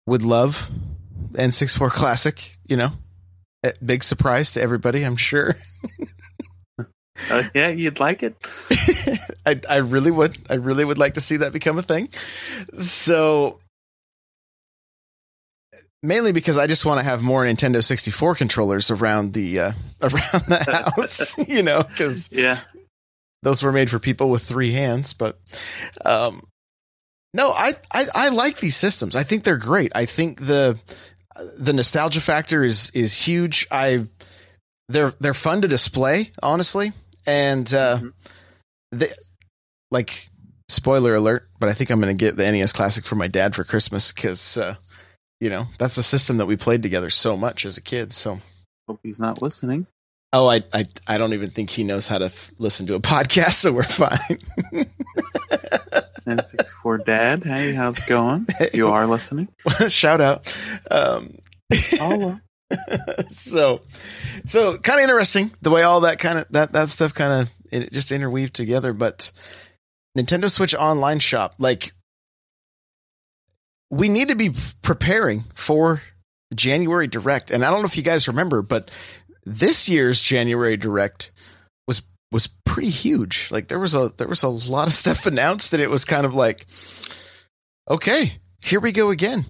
would 0.06 0.22
love 0.22 0.70
N64 1.32 1.90
Classic, 1.90 2.58
you 2.66 2.76
know. 2.76 2.92
A 3.64 3.72
big 3.84 4.02
surprise 4.02 4.52
to 4.52 4.62
everybody, 4.62 5.04
I'm 5.04 5.16
sure. 5.16 5.56
Uh, 7.30 7.42
yeah, 7.54 7.68
you'd 7.68 8.00
like 8.00 8.22
it. 8.22 8.34
I 9.46 9.60
I 9.68 9.76
really 9.76 10.10
would. 10.10 10.38
I 10.48 10.54
really 10.54 10.84
would 10.84 10.98
like 10.98 11.14
to 11.14 11.20
see 11.20 11.36
that 11.38 11.52
become 11.52 11.78
a 11.78 11.82
thing. 11.82 12.08
So 12.78 13.60
mainly 16.02 16.32
because 16.32 16.58
I 16.58 16.66
just 16.66 16.84
want 16.84 16.98
to 17.00 17.04
have 17.04 17.22
more 17.22 17.44
Nintendo 17.44 17.82
64 17.82 18.34
controllers 18.34 18.90
around 18.90 19.32
the 19.34 19.58
uh, 19.60 19.72
around 20.02 20.44
the 20.48 20.92
house, 20.96 21.36
you 21.48 21.62
know, 21.62 21.82
because 21.82 22.30
Yeah. 22.32 22.58
those 23.42 23.62
were 23.62 23.72
made 23.72 23.90
for 23.90 23.98
people 23.98 24.30
with 24.30 24.42
three 24.42 24.72
hands. 24.72 25.12
But 25.12 25.38
um, 26.04 26.42
no, 27.34 27.50
I, 27.50 27.74
I 27.92 28.06
I 28.14 28.28
like 28.28 28.58
these 28.58 28.76
systems. 28.76 29.16
I 29.16 29.22
think 29.22 29.44
they're 29.44 29.56
great. 29.56 29.92
I 29.94 30.06
think 30.06 30.40
the 30.40 30.78
the 31.56 31.72
nostalgia 31.72 32.20
factor 32.20 32.62
is 32.62 32.90
is 32.94 33.16
huge. 33.16 33.66
I 33.70 34.06
they're 34.88 35.14
they're 35.20 35.34
fun 35.34 35.62
to 35.62 35.68
display, 35.68 36.32
honestly, 36.42 36.92
and 37.26 37.72
uh, 37.72 37.98
Mhm. 37.98 38.12
they 38.92 39.08
like 39.90 40.28
spoiler 40.68 41.14
alert. 41.14 41.48
But 41.58 41.68
I 41.70 41.74
think 41.74 41.90
I'm 41.90 42.00
going 42.00 42.14
to 42.16 42.20
get 42.24 42.36
the 42.36 42.50
NES 42.50 42.72
Classic 42.72 43.04
for 43.04 43.14
my 43.14 43.28
dad 43.28 43.54
for 43.54 43.64
Christmas 43.64 44.12
because 44.12 44.58
uh, 44.58 44.74
you 45.42 45.50
know 45.50 45.66
that's 45.76 45.96
a 45.96 46.04
system 46.04 46.36
that 46.36 46.46
we 46.46 46.56
played 46.56 46.84
together 46.84 47.10
so 47.10 47.36
much 47.36 47.66
as 47.66 47.76
a 47.76 47.82
kid. 47.82 48.12
So. 48.12 48.38
Hope 48.86 49.00
he's 49.02 49.18
not 49.18 49.42
listening. 49.42 49.88
Oh, 50.32 50.48
I, 50.48 50.62
I, 50.72 50.86
I 51.06 51.18
don't 51.18 51.34
even 51.34 51.50
think 51.50 51.68
he 51.68 51.82
knows 51.82 52.06
how 52.08 52.18
to 52.18 52.26
f- 52.26 52.52
listen 52.58 52.86
to 52.86 52.94
a 52.94 53.00
podcast, 53.14 53.54
so 53.54 53.72
we're 53.72 53.82
fine. 53.82 54.38
N64 56.26 57.04
Dad, 57.04 57.44
hey, 57.44 57.74
how's 57.74 57.98
it 57.98 58.08
going? 58.08 58.46
You 58.72 58.88
are 58.88 59.06
listening. 59.06 59.48
Shout 59.88 60.20
out. 60.20 60.56
Um, 60.90 61.38
so, 63.28 63.80
so 64.46 64.78
kind 64.78 65.00
of 65.00 65.02
interesting 65.02 65.50
the 65.60 65.70
way 65.70 65.82
all 65.82 66.02
that 66.02 66.20
kind 66.20 66.38
of 66.38 66.46
that 66.50 66.72
that 66.72 66.88
stuff 66.88 67.12
kind 67.12 67.42
of 67.42 67.50
it 67.72 67.92
just 67.92 68.12
interweaved 68.12 68.54
together. 68.54 68.92
But 68.92 69.32
Nintendo 70.16 70.48
Switch 70.48 70.74
Online 70.74 71.18
Shop, 71.18 71.56
like, 71.58 71.92
we 73.92 74.08
need 74.08 74.28
to 74.28 74.34
be 74.34 74.50
preparing 74.80 75.44
for 75.54 76.00
January 76.54 77.06
Direct, 77.06 77.50
and 77.52 77.64
I 77.64 77.70
don't 77.70 77.80
know 77.80 77.86
if 77.86 77.96
you 77.96 78.02
guys 78.02 78.26
remember, 78.26 78.62
but 78.62 78.90
this 79.44 79.88
year's 79.88 80.22
January 80.22 80.76
Direct 80.76 81.30
was 81.86 82.02
was 82.32 82.48
pretty 82.64 82.90
huge. 82.90 83.48
Like 83.50 83.68
there 83.68 83.78
was 83.78 83.94
a 83.94 84.12
there 84.16 84.26
was 84.28 84.42
a 84.42 84.48
lot 84.48 84.88
of 84.88 84.94
stuff 85.02 85.26
announced, 85.26 85.72
and 85.72 85.82
it 85.82 85.90
was 85.90 86.04
kind 86.04 86.26
of 86.26 86.34
like, 86.34 86.66
okay, 87.88 88.32
here 88.64 88.80
we 88.80 88.92
go 88.92 89.10
again. 89.10 89.44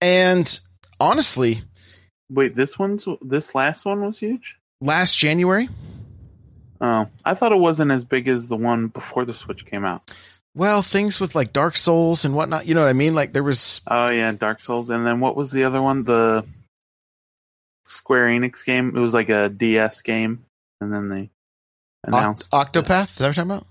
And 0.00 0.60
honestly, 1.00 1.62
Wait, 2.30 2.54
this 2.54 2.78
one's 2.78 3.06
this 3.22 3.54
last 3.54 3.84
one 3.84 4.02
was 4.02 4.18
huge. 4.18 4.56
last 4.80 5.18
January, 5.18 5.68
Oh, 6.80 7.06
I 7.24 7.34
thought 7.34 7.52
it 7.52 7.58
wasn't 7.58 7.90
as 7.90 8.04
big 8.04 8.28
as 8.28 8.48
the 8.48 8.56
one 8.56 8.86
before 8.88 9.24
the 9.26 9.34
Switch 9.34 9.66
came 9.66 9.84
out. 9.84 10.10
Well, 10.54 10.82
things 10.82 11.20
with 11.20 11.34
like 11.34 11.52
Dark 11.52 11.76
Souls 11.76 12.24
and 12.24 12.34
whatnot, 12.34 12.66
you 12.66 12.74
know 12.74 12.82
what 12.82 12.90
I 12.90 12.94
mean? 12.94 13.14
Like 13.14 13.32
there 13.32 13.42
was 13.44 13.80
Oh 13.86 14.08
yeah, 14.10 14.32
Dark 14.32 14.60
Souls, 14.60 14.90
and 14.90 15.06
then 15.06 15.20
what 15.20 15.36
was 15.36 15.50
the 15.52 15.64
other 15.64 15.80
one? 15.80 16.04
The 16.04 16.46
Square 17.86 18.28
Enix 18.28 18.64
game. 18.64 18.96
It 18.96 19.00
was 19.00 19.14
like 19.14 19.28
a 19.28 19.48
DS 19.48 20.02
game, 20.02 20.44
and 20.80 20.92
then 20.92 21.08
they 21.08 21.22
Oct- 21.22 22.18
announced 22.18 22.52
Octopath. 22.52 23.10
Is 23.10 23.14
that 23.16 23.26
what 23.28 23.36
you're 23.36 23.44
talking 23.44 23.50
about? 23.50 23.66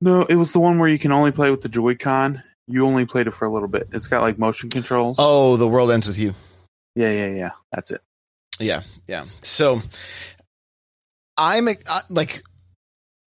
No, 0.00 0.22
it 0.22 0.36
was 0.36 0.52
the 0.52 0.60
one 0.60 0.78
where 0.78 0.88
you 0.88 0.98
can 0.98 1.12
only 1.12 1.30
play 1.30 1.50
with 1.50 1.60
the 1.60 1.68
Joy-Con. 1.68 2.42
You 2.66 2.86
only 2.86 3.04
played 3.04 3.26
it 3.26 3.32
for 3.32 3.44
a 3.44 3.52
little 3.52 3.68
bit. 3.68 3.88
It's 3.92 4.06
got 4.06 4.22
like 4.22 4.38
motion 4.38 4.70
controls. 4.70 5.16
Oh, 5.18 5.56
the 5.58 5.68
world 5.68 5.90
ends 5.90 6.08
with 6.08 6.18
you. 6.18 6.34
yeah, 6.94 7.10
yeah, 7.10 7.26
yeah. 7.26 7.50
That's 7.72 7.90
it. 7.90 8.00
Yeah, 8.58 8.82
yeah. 9.06 9.26
So 9.42 9.80
I'm 11.36 11.68
I, 11.68 12.02
like 12.08 12.42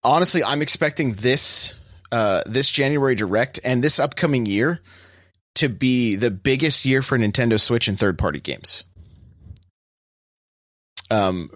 honestly, 0.04 0.42
I'm 0.44 0.62
expecting 0.62 1.14
this 1.14 1.74
uh 2.12 2.42
this 2.46 2.70
January 2.70 3.16
direct 3.16 3.58
and 3.64 3.82
this 3.82 3.98
upcoming 3.98 4.46
year 4.46 4.80
to 5.56 5.68
be 5.68 6.14
the 6.14 6.30
biggest 6.30 6.84
year 6.84 7.02
for 7.02 7.18
Nintendo 7.18 7.58
Switch 7.58 7.88
and 7.88 7.98
third 7.98 8.18
party 8.18 8.40
games. 8.40 8.84
Um 11.10 11.50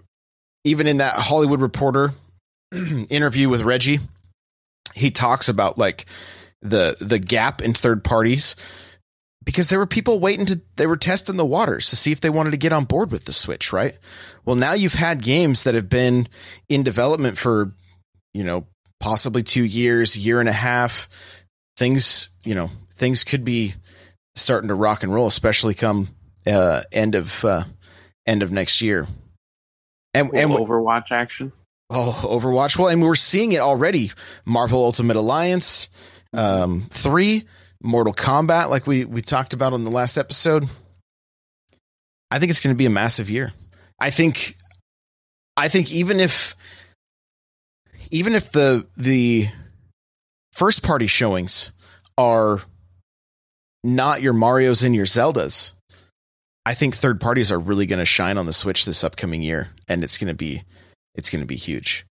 even 0.64 0.88
in 0.88 0.96
that 0.96 1.14
Hollywood 1.14 1.60
Reporter 1.60 2.12
interview 2.72 3.48
with 3.48 3.60
Reggie, 3.62 4.00
he 4.94 5.12
talks 5.12 5.48
about 5.48 5.78
like 5.78 6.06
the 6.62 6.96
the 7.00 7.18
gap 7.18 7.62
in 7.62 7.74
third 7.74 8.02
parties 8.02 8.56
because 9.44 9.68
there 9.68 9.78
were 9.78 9.86
people 9.86 10.18
waiting 10.18 10.46
to 10.46 10.60
they 10.76 10.86
were 10.86 10.96
testing 10.96 11.36
the 11.36 11.44
waters 11.44 11.90
to 11.90 11.96
see 11.96 12.12
if 12.12 12.20
they 12.20 12.30
wanted 12.30 12.50
to 12.50 12.56
get 12.56 12.72
on 12.72 12.84
board 12.84 13.12
with 13.12 13.24
the 13.24 13.32
switch 13.32 13.72
right 13.72 13.96
well 14.44 14.56
now 14.56 14.72
you've 14.72 14.94
had 14.94 15.22
games 15.22 15.62
that 15.64 15.74
have 15.74 15.88
been 15.88 16.28
in 16.68 16.82
development 16.82 17.38
for 17.38 17.72
you 18.34 18.42
know 18.42 18.66
possibly 19.00 19.42
two 19.42 19.64
years 19.64 20.16
year 20.16 20.40
and 20.40 20.48
a 20.48 20.52
half 20.52 21.08
things 21.76 22.28
you 22.42 22.54
know 22.54 22.70
things 22.96 23.24
could 23.24 23.44
be 23.44 23.74
starting 24.34 24.68
to 24.68 24.74
rock 24.74 25.02
and 25.02 25.12
roll 25.14 25.26
especially 25.26 25.74
come 25.74 26.08
uh 26.46 26.82
end 26.92 27.14
of 27.14 27.44
uh 27.44 27.64
end 28.26 28.42
of 28.42 28.50
next 28.50 28.80
year 28.80 29.06
and 30.16 30.34
and 30.34 30.50
Overwatch 30.50 31.12
action. 31.12 31.52
Oh, 31.90 32.20
Overwatch. 32.24 32.78
Well, 32.78 32.88
and 32.88 33.02
we're 33.02 33.14
seeing 33.14 33.52
it 33.52 33.60
already. 33.60 34.10
Marvel 34.44 34.82
Ultimate 34.82 35.16
Alliance, 35.16 35.88
um, 36.32 36.86
three, 36.90 37.44
Mortal 37.82 38.14
Kombat, 38.14 38.70
like 38.70 38.86
we 38.86 39.04
we 39.04 39.22
talked 39.22 39.52
about 39.52 39.72
on 39.72 39.84
the 39.84 39.90
last 39.90 40.16
episode. 40.16 40.68
I 42.30 42.38
think 42.38 42.50
it's 42.50 42.60
going 42.60 42.74
to 42.74 42.78
be 42.78 42.86
a 42.86 42.90
massive 42.90 43.30
year. 43.30 43.52
I 44.00 44.10
think, 44.10 44.56
I 45.56 45.68
think 45.68 45.92
even 45.92 46.18
if, 46.18 46.56
even 48.10 48.34
if 48.34 48.50
the 48.52 48.86
the 48.96 49.48
first 50.52 50.82
party 50.82 51.06
showings 51.06 51.72
are 52.18 52.60
not 53.84 54.22
your 54.22 54.32
Mario's 54.32 54.82
and 54.82 54.94
your 54.94 55.06
Zeldas, 55.06 55.72
I 56.64 56.74
think 56.74 56.96
third 56.96 57.20
parties 57.20 57.52
are 57.52 57.58
really 57.58 57.86
going 57.86 58.00
to 58.00 58.04
shine 58.04 58.38
on 58.38 58.46
the 58.46 58.52
Switch 58.52 58.84
this 58.84 59.04
upcoming 59.04 59.42
year, 59.42 59.68
and 59.86 60.02
it's 60.02 60.18
going 60.18 60.28
to 60.28 60.34
be 60.34 60.64
it's 61.14 61.30
going 61.30 61.42
to 61.42 61.46
be 61.46 61.56
huge. 61.56 62.06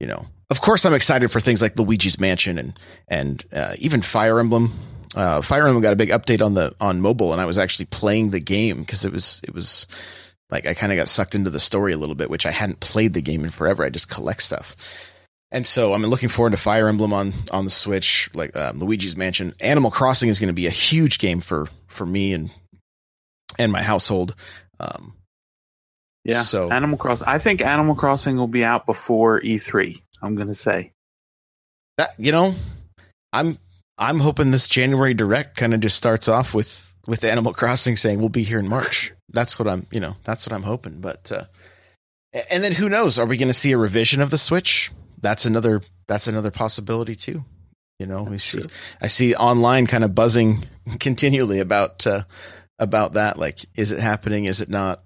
You 0.00 0.06
know, 0.06 0.26
of 0.50 0.60
course, 0.60 0.84
I'm 0.86 0.94
excited 0.94 1.30
for 1.30 1.40
things 1.40 1.60
like 1.60 1.76
Luigi's 1.76 2.20
Mansion 2.20 2.58
and 2.58 2.78
and 3.08 3.44
uh, 3.52 3.74
even 3.78 4.02
Fire 4.02 4.38
Emblem. 4.38 4.72
Uh, 5.14 5.42
Fire 5.42 5.66
Emblem 5.66 5.82
got 5.82 5.92
a 5.92 5.96
big 5.96 6.10
update 6.10 6.44
on 6.44 6.54
the 6.54 6.72
on 6.80 7.00
mobile, 7.00 7.32
and 7.32 7.40
I 7.40 7.46
was 7.46 7.58
actually 7.58 7.86
playing 7.86 8.30
the 8.30 8.40
game 8.40 8.80
because 8.80 9.04
it 9.04 9.12
was 9.12 9.40
it 9.42 9.52
was 9.52 9.86
like 10.50 10.66
I 10.66 10.74
kind 10.74 10.92
of 10.92 10.96
got 10.96 11.08
sucked 11.08 11.34
into 11.34 11.50
the 11.50 11.60
story 11.60 11.92
a 11.92 11.98
little 11.98 12.14
bit, 12.14 12.30
which 12.30 12.46
I 12.46 12.50
hadn't 12.50 12.80
played 12.80 13.14
the 13.14 13.22
game 13.22 13.44
in 13.44 13.50
forever. 13.50 13.84
I 13.84 13.90
just 13.90 14.08
collect 14.08 14.42
stuff, 14.42 14.76
and 15.50 15.66
so 15.66 15.94
I'm 15.94 16.02
looking 16.02 16.28
forward 16.28 16.50
to 16.50 16.56
Fire 16.56 16.88
Emblem 16.88 17.12
on 17.12 17.32
on 17.50 17.64
the 17.64 17.70
Switch, 17.70 18.30
like 18.34 18.54
um, 18.56 18.78
Luigi's 18.80 19.16
Mansion. 19.16 19.54
Animal 19.60 19.90
Crossing 19.90 20.28
is 20.28 20.38
going 20.40 20.48
to 20.48 20.54
be 20.54 20.66
a 20.66 20.70
huge 20.70 21.18
game 21.18 21.40
for 21.40 21.68
for 21.86 22.04
me 22.04 22.32
and 22.32 22.50
and 23.58 23.72
my 23.72 23.82
household. 23.82 24.34
Um, 24.80 25.14
Yeah. 26.24 26.42
So 26.42 26.70
Animal 26.70 26.98
Crossing. 26.98 27.28
I 27.28 27.38
think 27.38 27.62
Animal 27.62 27.94
Crossing 27.94 28.36
will 28.36 28.48
be 28.48 28.64
out 28.64 28.86
before 28.86 29.40
E3. 29.40 30.00
I'm 30.22 30.34
gonna 30.34 30.54
say. 30.54 30.92
that 31.96 32.10
you 32.18 32.32
know, 32.32 32.54
I'm 33.32 33.58
I'm 33.96 34.20
hoping 34.20 34.50
this 34.50 34.68
January 34.68 35.14
direct 35.14 35.56
kind 35.56 35.74
of 35.74 35.80
just 35.80 35.96
starts 35.96 36.28
off 36.28 36.54
with 36.54 36.94
with 37.06 37.24
Animal 37.24 37.54
Crossing 37.54 37.96
saying 37.96 38.18
we'll 38.20 38.28
be 38.28 38.42
here 38.42 38.58
in 38.58 38.68
March. 38.68 39.12
That's 39.30 39.58
what 39.58 39.66
I'm 39.66 39.86
you 39.90 40.00
know 40.00 40.16
that's 40.24 40.46
what 40.46 40.52
I'm 40.52 40.62
hoping. 40.62 41.00
But 41.00 41.32
uh, 41.32 41.44
and 42.50 42.62
then 42.62 42.72
who 42.72 42.88
knows? 42.88 43.18
Are 43.18 43.26
we 43.26 43.38
going 43.38 43.48
to 43.48 43.54
see 43.54 43.72
a 43.72 43.78
revision 43.78 44.20
of 44.20 44.30
the 44.30 44.38
Switch? 44.38 44.90
That's 45.20 45.44
another 45.44 45.82
that's 46.06 46.26
another 46.26 46.50
possibility 46.50 47.14
too. 47.14 47.44
You 47.98 48.06
know, 48.06 48.22
we 48.22 48.38
see 48.38 48.62
I 49.02 49.08
see 49.08 49.34
online 49.34 49.86
kind 49.86 50.04
of 50.04 50.14
buzzing 50.14 50.64
continually 51.00 51.58
about 51.58 52.06
uh, 52.06 52.22
about 52.78 53.14
that. 53.14 53.38
Like, 53.38 53.60
is 53.74 53.90
it 53.90 53.98
happening? 53.98 54.44
Is 54.44 54.60
it 54.60 54.68
not? 54.68 55.02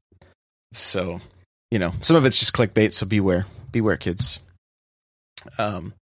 So, 0.72 1.20
you 1.70 1.78
know, 1.78 1.92
some 2.00 2.16
of 2.16 2.24
it's 2.24 2.38
just 2.38 2.52
clickbait. 2.52 2.92
So 2.92 3.06
beware, 3.06 3.46
beware, 3.70 3.96
kids. 3.96 4.40
Um, 5.58 5.94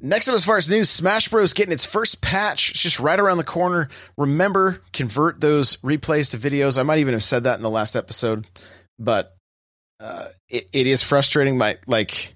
next 0.00 0.28
up, 0.28 0.34
as 0.34 0.44
far 0.44 0.56
as 0.56 0.70
news, 0.70 0.88
Smash 0.88 1.28
Bros. 1.28 1.52
getting 1.52 1.72
its 1.72 1.84
first 1.84 2.22
patch. 2.22 2.70
It's 2.70 2.82
just 2.82 3.00
right 3.00 3.18
around 3.18 3.38
the 3.38 3.44
corner. 3.44 3.88
Remember, 4.16 4.80
convert 4.92 5.40
those 5.40 5.76
replays 5.78 6.30
to 6.30 6.38
videos. 6.38 6.78
I 6.78 6.82
might 6.82 7.00
even 7.00 7.14
have 7.14 7.24
said 7.24 7.44
that 7.44 7.56
in 7.56 7.62
the 7.62 7.70
last 7.70 7.96
episode, 7.96 8.46
but 8.98 9.34
uh, 10.00 10.28
it, 10.48 10.70
it 10.72 10.86
is 10.86 11.02
frustrating. 11.02 11.58
My 11.58 11.78
like, 11.86 12.34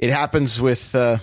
it 0.00 0.10
happens 0.10 0.60
with. 0.60 0.94
Uh, 0.94 1.18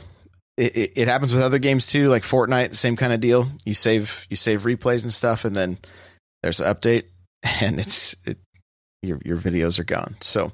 it, 0.56 0.94
it, 0.96 1.08
happens 1.08 1.32
with 1.34 1.44
other 1.44 1.60
games 1.60 1.86
too, 1.86 2.08
like 2.08 2.24
Fortnite, 2.24 2.74
same 2.74 2.96
kind 2.96 3.14
of 3.14 3.20
deal. 3.20 3.48
You 3.64 3.76
save 3.76 4.26
you 4.30 4.36
save 4.36 4.64
replays 4.64 5.04
and 5.04 5.14
stuff, 5.14 5.46
and 5.46 5.56
then 5.56 5.78
there's 6.42 6.62
an 6.62 6.74
update, 6.74 7.04
and 7.62 7.80
it's 7.80 8.16
it, 8.26 8.40
your 9.04 9.20
your 9.24 9.38
videos 9.38 9.78
are 9.80 9.84
gone. 9.84 10.16
So 10.22 10.52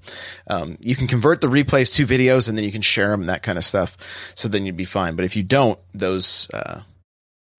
um, 0.47 0.77
you 0.81 0.95
can 0.95 1.07
convert 1.07 1.39
the 1.39 1.47
replays 1.47 1.95
to 1.95 2.05
videos, 2.05 2.49
and 2.49 2.57
then 2.57 2.65
you 2.65 2.71
can 2.71 2.81
share 2.81 3.11
them 3.11 3.21
and 3.21 3.29
that 3.29 3.43
kind 3.43 3.57
of 3.57 3.63
stuff. 3.63 3.95
So 4.35 4.49
then 4.49 4.65
you'd 4.65 4.75
be 4.75 4.85
fine. 4.85 5.15
But 5.15 5.25
if 5.25 5.37
you 5.37 5.43
don't, 5.43 5.79
those 5.93 6.49
uh, 6.53 6.81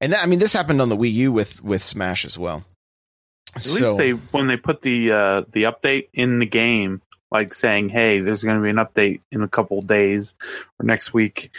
and 0.01 0.13
that, 0.13 0.23
I 0.23 0.27
mean, 0.27 0.39
this 0.39 0.53
happened 0.53 0.83
on 0.83 0.91
the 0.91 0.97
Wii 0.97 1.13
U 1.13 1.33
with 1.33 1.65
with 1.65 1.83
Smash 1.83 2.25
as 2.25 2.39
well. 2.39 2.65
At 3.55 3.63
so, 3.63 3.75
least 3.75 3.99
they 3.99 4.11
when 4.11 4.49
they 4.49 4.57
put 4.57 4.83
the 4.83 5.13
uh, 5.13 5.43
the 5.51 5.63
update 5.63 6.09
in 6.13 6.41
the 6.41 6.47
game, 6.47 7.01
like 7.35 7.53
saying, 7.53 7.91
"Hey, 7.91 8.21
there's 8.21 8.43
going 8.43 8.57
to 8.57 8.63
be 8.63 8.71
an 8.71 8.77
update 8.77 9.21
in 9.31 9.43
a 9.43 9.49
couple 9.49 9.83
days 9.83 10.35
or 10.79 10.87
next 10.87 11.13
week," 11.13 11.51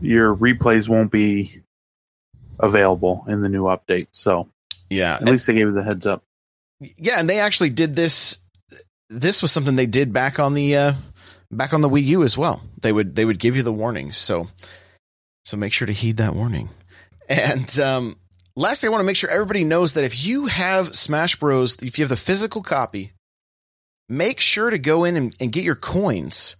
your 0.00 0.34
replays 0.34 0.88
won't 0.88 1.12
be 1.12 1.62
available 2.58 3.24
in 3.28 3.42
the 3.42 3.48
new 3.48 3.64
update. 3.64 4.08
So 4.12 4.48
yeah, 4.90 5.14
at 5.14 5.24
least 5.24 5.46
they 5.46 5.52
gave 5.52 5.68
you 5.68 5.72
the 5.72 5.84
heads 5.84 6.06
up. 6.06 6.24
Yeah, 6.80 7.20
and 7.20 7.28
they 7.28 7.38
actually 7.38 7.70
did 7.70 7.94
this. 7.94 8.38
This 9.10 9.42
was 9.42 9.52
something 9.52 9.76
they 9.76 9.86
did 9.86 10.12
back 10.12 10.40
on 10.40 10.54
the 10.54 10.76
uh, 10.76 10.92
back 11.50 11.72
on 11.72 11.80
the 11.80 11.88
Wii 11.88 12.04
U 12.04 12.22
as 12.24 12.36
well. 12.36 12.62
They 12.80 12.92
would 12.92 13.14
they 13.14 13.24
would 13.24 13.38
give 13.38 13.54
you 13.54 13.62
the 13.62 13.72
warnings. 13.72 14.16
So 14.16 14.48
so 15.44 15.56
make 15.56 15.72
sure 15.72 15.86
to 15.86 15.92
heed 15.92 16.18
that 16.18 16.34
warning. 16.34 16.70
And 17.28 17.78
um, 17.78 18.16
lastly, 18.56 18.86
I 18.86 18.90
want 18.90 19.00
to 19.00 19.06
make 19.06 19.16
sure 19.16 19.30
everybody 19.30 19.64
knows 19.64 19.94
that 19.94 20.04
if 20.04 20.24
you 20.24 20.46
have 20.46 20.94
Smash 20.94 21.36
Bros, 21.36 21.76
if 21.82 21.98
you 21.98 22.04
have 22.04 22.10
the 22.10 22.16
physical 22.16 22.62
copy, 22.62 23.12
make 24.08 24.40
sure 24.40 24.70
to 24.70 24.78
go 24.78 25.04
in 25.04 25.16
and, 25.16 25.36
and 25.40 25.52
get 25.52 25.64
your 25.64 25.76
coins. 25.76 26.56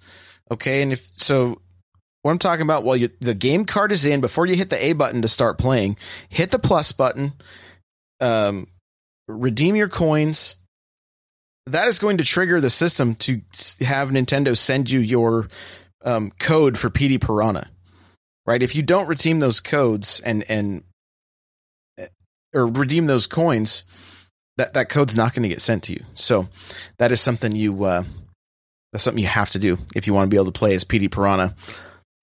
Okay, 0.51 0.83
and 0.83 0.93
if 0.93 1.09
so, 1.17 1.61
what 2.23 2.33
I'm 2.33 2.39
talking 2.39 2.63
about, 2.63 2.85
while 2.85 2.97
you, 2.97 3.11
the 3.21 3.35
game 3.35 3.65
card 3.65 3.93
is 3.93 4.05
in, 4.05 4.21
before 4.21 4.47
you 4.47 4.57
hit 4.57 4.71
the 4.71 4.85
A 4.85 4.93
button 4.93 5.23
to 5.23 5.29
start 5.29 5.59
playing, 5.59 5.97
hit 6.29 6.51
the 6.51 6.59
plus 6.59 6.93
button, 6.93 7.33
um, 8.21 8.67
redeem 9.27 9.77
your 9.77 9.89
coins. 9.89 10.57
That 11.67 11.89
is 11.89 11.99
going 11.99 12.19
to 12.19 12.25
trigger 12.25 12.61
the 12.61 12.71
system 12.71 13.15
to 13.17 13.43
have 13.81 14.09
Nintendo 14.09 14.57
send 14.57 14.89
you 14.89 15.01
your 15.01 15.49
um, 16.03 16.33
code 16.39 16.79
for 16.79 16.89
Petey 16.89 17.19
Piranha. 17.19 17.69
Right? 18.47 18.63
If 18.63 18.75
you 18.75 18.83
don't 18.83 19.07
redeem 19.07 19.41
those 19.41 19.61
codes 19.61 20.21
and 20.21 20.43
and 20.49 20.83
or 22.55 22.67
redeem 22.67 23.07
those 23.07 23.27
coins, 23.27 23.85
that 24.59 24.75
that 24.75 24.89
code's 24.91 25.17
not 25.17 25.33
going 25.33 25.45
to 25.45 25.49
get 25.49 25.63
sent 25.63 25.85
to 25.85 25.95
you. 25.95 26.05
So 26.15 26.47
that 26.99 27.11
is 27.11 27.21
something 27.21 27.57
you 27.57 27.85
uh, 27.85 28.05
that's 28.93 29.05
something 29.05 29.23
you 29.23 29.29
have 29.29 29.51
to 29.51 29.59
do 29.59 29.79
if 29.97 30.07
you 30.07 30.15
want 30.15 30.27
to 30.27 30.31
be 30.31 30.37
able 30.37 30.53
to 30.53 30.59
play 30.59 30.75
as 30.75 30.85
Petey 30.85 31.09
Piranha. 31.09 31.55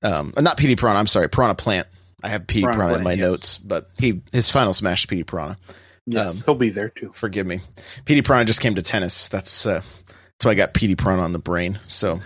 Um, 0.03 0.33
uh, 0.37 0.41
not 0.41 0.57
Petey 0.57 0.75
Piranha. 0.75 0.99
I'm 0.99 1.07
sorry, 1.07 1.29
Piranha 1.29 1.55
Plant. 1.55 1.87
I 2.21 2.29
have 2.29 2.45
Petey 2.45 2.63
Piranha, 2.63 2.77
Piranha 2.77 2.97
in 2.97 3.03
my 3.03 3.13
yes. 3.13 3.19
notes, 3.19 3.57
but 3.57 3.87
he 3.97 4.21
his 4.31 4.51
final 4.51 4.73
smash 4.73 5.03
is 5.03 5.05
Petey 5.07 5.23
Piranha. 5.23 5.57
Yes, 6.05 6.37
um, 6.37 6.43
he'll 6.45 6.55
be 6.55 6.69
there 6.69 6.89
too. 6.89 7.11
Forgive 7.15 7.47
me. 7.47 7.61
Petey 8.05 8.21
Piranha 8.21 8.45
just 8.45 8.61
came 8.61 8.75
to 8.75 8.81
tennis. 8.81 9.29
That's 9.29 9.65
uh, 9.65 9.81
that's 10.05 10.45
why 10.45 10.51
I 10.51 10.55
got 10.55 10.73
Petey 10.73 10.95
Piranha 10.95 11.23
on 11.23 11.33
the 11.33 11.39
brain. 11.39 11.79
So 11.87 12.19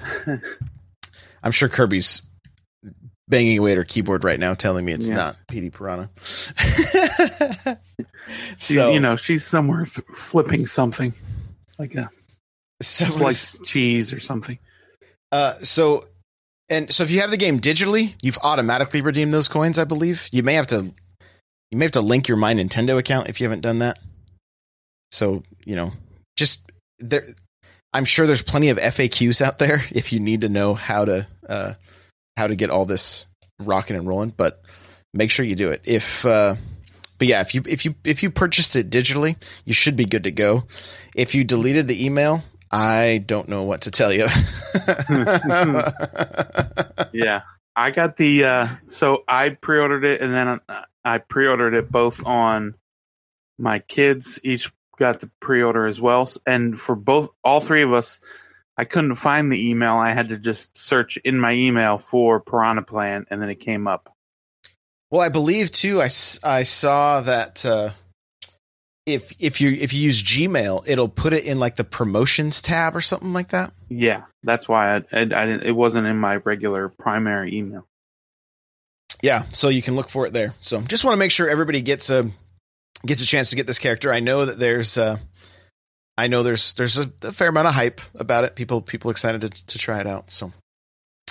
I'm 1.44 1.52
sure 1.52 1.70
Kirby's 1.70 2.24
banging 3.30 3.58
away 3.58 3.72
at 3.72 3.78
her 3.78 3.84
keyboard 3.84 4.24
right 4.24 4.40
now, 4.40 4.54
telling 4.54 4.84
me 4.84 4.92
it's 4.92 5.10
yeah. 5.10 5.16
not 5.16 5.38
Petey 5.48 5.70
Piranha. 5.70 6.10
so 8.58 8.92
you 8.92 9.00
know 9.00 9.16
she's 9.16 9.46
somewhere 9.46 9.86
th- 9.86 10.08
flipping 10.16 10.66
something 10.66 11.14
like 11.78 11.96
a 11.96 12.10
sliced 12.82 13.64
cheese 13.64 14.12
or 14.12 14.20
something. 14.20 14.60
Uh, 15.32 15.54
so 15.62 16.06
and 16.70 16.92
so 16.94 17.04
if 17.04 17.12
you 17.12 17.22
have 17.22 17.32
the 17.32 17.38
game 17.38 17.60
digitally, 17.60 18.16
you've 18.22 18.38
automatically 18.44 19.02
redeemed 19.02 19.34
those 19.34 19.48
coins, 19.48 19.80
I 19.80 19.84
believe. 19.86 20.28
You 20.32 20.44
may 20.44 20.54
have 20.54 20.68
to 20.68 20.92
you 21.72 21.78
may 21.78 21.86
have 21.86 21.92
to 21.94 22.02
link 22.02 22.28
your 22.28 22.38
My 22.38 22.54
Nintendo 22.54 22.98
account 22.98 23.30
if 23.30 23.40
you 23.40 23.46
haven't 23.46 23.62
done 23.62 23.80
that. 23.80 24.00
So, 25.12 25.44
you 25.66 25.76
know, 25.76 25.92
just 26.38 26.72
there 27.00 27.26
I'm 27.92 28.06
sure 28.06 28.28
there's 28.28 28.44
plenty 28.44 28.70
of 28.70 28.78
FAQs 28.78 29.42
out 29.42 29.58
there 29.58 29.82
if 29.92 30.14
you 30.14 30.20
need 30.20 30.42
to 30.42 30.50
know 30.50 30.74
how 30.74 31.06
to 31.06 31.28
uh 31.48 31.74
how 32.40 32.48
to 32.48 32.56
get 32.56 32.70
all 32.70 32.86
this 32.86 33.28
rocking 33.60 33.98
and 33.98 34.08
rolling, 34.08 34.30
but 34.30 34.62
make 35.14 35.30
sure 35.30 35.46
you 35.46 35.56
do 35.56 35.72
it. 35.72 35.82
If 35.84 36.26
uh 36.26 36.56
but 37.20 37.28
yeah, 37.28 37.42
if 37.42 37.54
you 37.54 37.62
if 37.68 37.84
you 37.84 37.96
if 38.06 38.24
you 38.24 38.32
purchased 38.32 38.78
it 38.78 38.90
digitally, 38.90 39.36
you 39.66 39.74
should 39.74 39.98
be 39.98 40.06
good 40.06 40.24
to 40.24 40.32
go. 40.32 40.64
If 41.14 41.36
you 41.36 41.44
deleted 41.44 41.90
the 41.90 42.06
email, 42.06 42.44
I 42.72 43.22
don't 43.26 43.50
know 43.50 43.64
what 43.64 43.82
to 43.82 43.92
tell 43.92 44.14
you. 44.14 44.24
yeah. 47.12 47.42
I 47.76 47.92
got 47.92 48.16
the 48.16 48.46
uh 48.46 48.68
so 48.90 49.26
I 49.28 49.50
pre-ordered 49.50 50.06
it 50.06 50.22
and 50.22 50.34
then 50.34 50.62
I 51.04 51.18
pre-ordered 51.18 51.74
it 51.74 51.92
both 51.92 52.26
on 52.26 52.76
my 53.58 53.80
kids 53.80 54.40
each 54.44 54.72
got 54.98 55.20
the 55.20 55.30
pre-order 55.42 55.86
as 55.86 56.00
well 56.00 56.30
and 56.46 56.80
for 56.80 56.96
both 56.96 57.30
all 57.44 57.60
three 57.62 57.84
of 57.84 57.94
us 57.94 58.20
I 58.80 58.86
couldn't 58.86 59.16
find 59.16 59.52
the 59.52 59.70
email. 59.70 59.96
I 59.96 60.12
had 60.12 60.30
to 60.30 60.38
just 60.38 60.78
search 60.78 61.18
in 61.18 61.38
my 61.38 61.52
email 61.52 61.98
for 61.98 62.40
Piranha 62.40 62.82
Plant 62.82 63.28
and 63.30 63.42
then 63.42 63.50
it 63.50 63.60
came 63.60 63.88
up. 63.88 64.16
Well, 65.12 65.20
I 65.20 65.28
believe 65.28 65.70
too 65.70 66.02
I, 66.02 66.06
I 66.44 66.64
saw 66.64 67.20
that 67.20 67.66
uh 67.66 67.90
if 69.06 69.34
if 69.38 69.60
you 69.60 69.72
if 69.72 69.94
you 69.94 70.02
use 70.02 70.24
Gmail, 70.24 70.84
it'll 70.88 71.10
put 71.10 71.34
it 71.34 71.44
in 71.44 71.60
like 71.60 71.76
the 71.76 71.84
promotions 71.84 72.62
tab 72.62 72.96
or 72.96 73.02
something 73.02 73.34
like 73.34 73.50
that. 73.50 73.74
Yeah, 73.90 74.24
that's 74.44 74.70
why 74.70 74.96
I, 74.96 74.96
I, 75.12 75.22
I 75.22 75.26
didn't. 75.26 75.64
It 75.64 75.76
wasn't 75.76 76.08
in 76.08 76.16
my 76.16 76.38
regular 76.38 76.88
primary 76.88 77.54
email. 77.56 77.86
Yeah, 79.22 79.44
so 79.52 79.68
you 79.68 79.82
can 79.82 79.96
look 79.96 80.10
for 80.10 80.26
it 80.26 80.32
there. 80.32 80.54
So 80.62 80.80
just 80.82 81.04
want 81.04 81.14
to 81.16 81.20
make 81.20 81.32
sure 81.32 81.50
everybody 81.50 81.82
gets 81.82 82.10
a 82.10 82.30
gets 83.06 83.22
a 83.22 83.26
chance 83.26 83.50
to 83.50 83.58
get 83.58 83.68
this 83.68 83.80
character. 83.80 84.14
I 84.14 84.22
know 84.22 84.46
that 84.46 84.60
there's 84.60 84.98
uh, 84.98 85.18
I 86.20 86.28
know 86.28 86.44
there's 86.44 86.74
there's 86.74 86.98
a, 86.98 87.10
a 87.24 87.32
fair 87.32 87.48
amount 87.48 87.68
of 87.68 87.74
hype 87.74 88.02
about 88.16 88.44
it. 88.44 88.56
People 88.56 88.82
people 88.82 89.10
excited 89.10 89.42
to 89.42 89.50
to 89.50 89.78
try 89.78 90.02
it 90.02 90.08
out. 90.08 90.32
So 90.32 90.52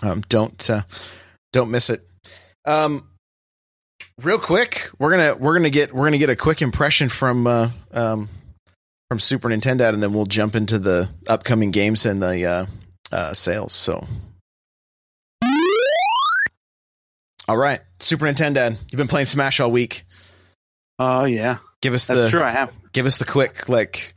um, 0.03 0.22
don't 0.31 0.70
uh, 0.70 0.83
don't 1.53 1.70
miss 1.70 1.90
it. 1.90 2.09
Um, 2.64 3.07
real 4.22 4.38
quick, 4.38 4.88
we're 4.98 5.11
gonna 5.11 5.37
we're 5.37 5.53
gonna 5.55 5.68
get 5.68 5.92
we're 5.92 6.07
gonna 6.07 6.16
get 6.16 6.31
a 6.31 6.37
quick 6.37 6.62
impression 6.62 7.11
from 7.11 7.46
uh, 7.46 7.70
um, 7.92 8.31
from 9.11 9.18
Super 9.18 9.51
Nintendo, 9.51 9.92
and 9.92 10.03
then 10.03 10.14
we'll 10.14 10.24
jump 10.24 10.55
into 10.55 10.79
the 10.79 11.11
upcoming 11.27 11.70
games 11.70 12.07
and 12.07 12.22
the 12.22 12.46
uh, 12.46 12.66
uh, 13.12 13.35
sales. 13.35 13.74
So, 13.74 14.07
all 17.46 17.59
right, 17.59 17.81
Super 18.01 18.24
Nintendo, 18.24 18.70
you've 18.70 18.96
been 18.96 19.07
playing 19.07 19.27
Smash 19.27 19.61
all 19.61 19.70
week. 19.70 20.05
Oh 20.98 21.27
yeah, 21.27 21.59
give 21.83 21.92
us 21.92 22.07
That's 22.07 22.20
the 22.20 22.31
sure 22.31 22.42
I 22.42 22.53
have. 22.53 22.72
Give 22.92 23.05
us 23.05 23.18
the 23.18 23.27
quick 23.27 23.68
like. 23.68 24.14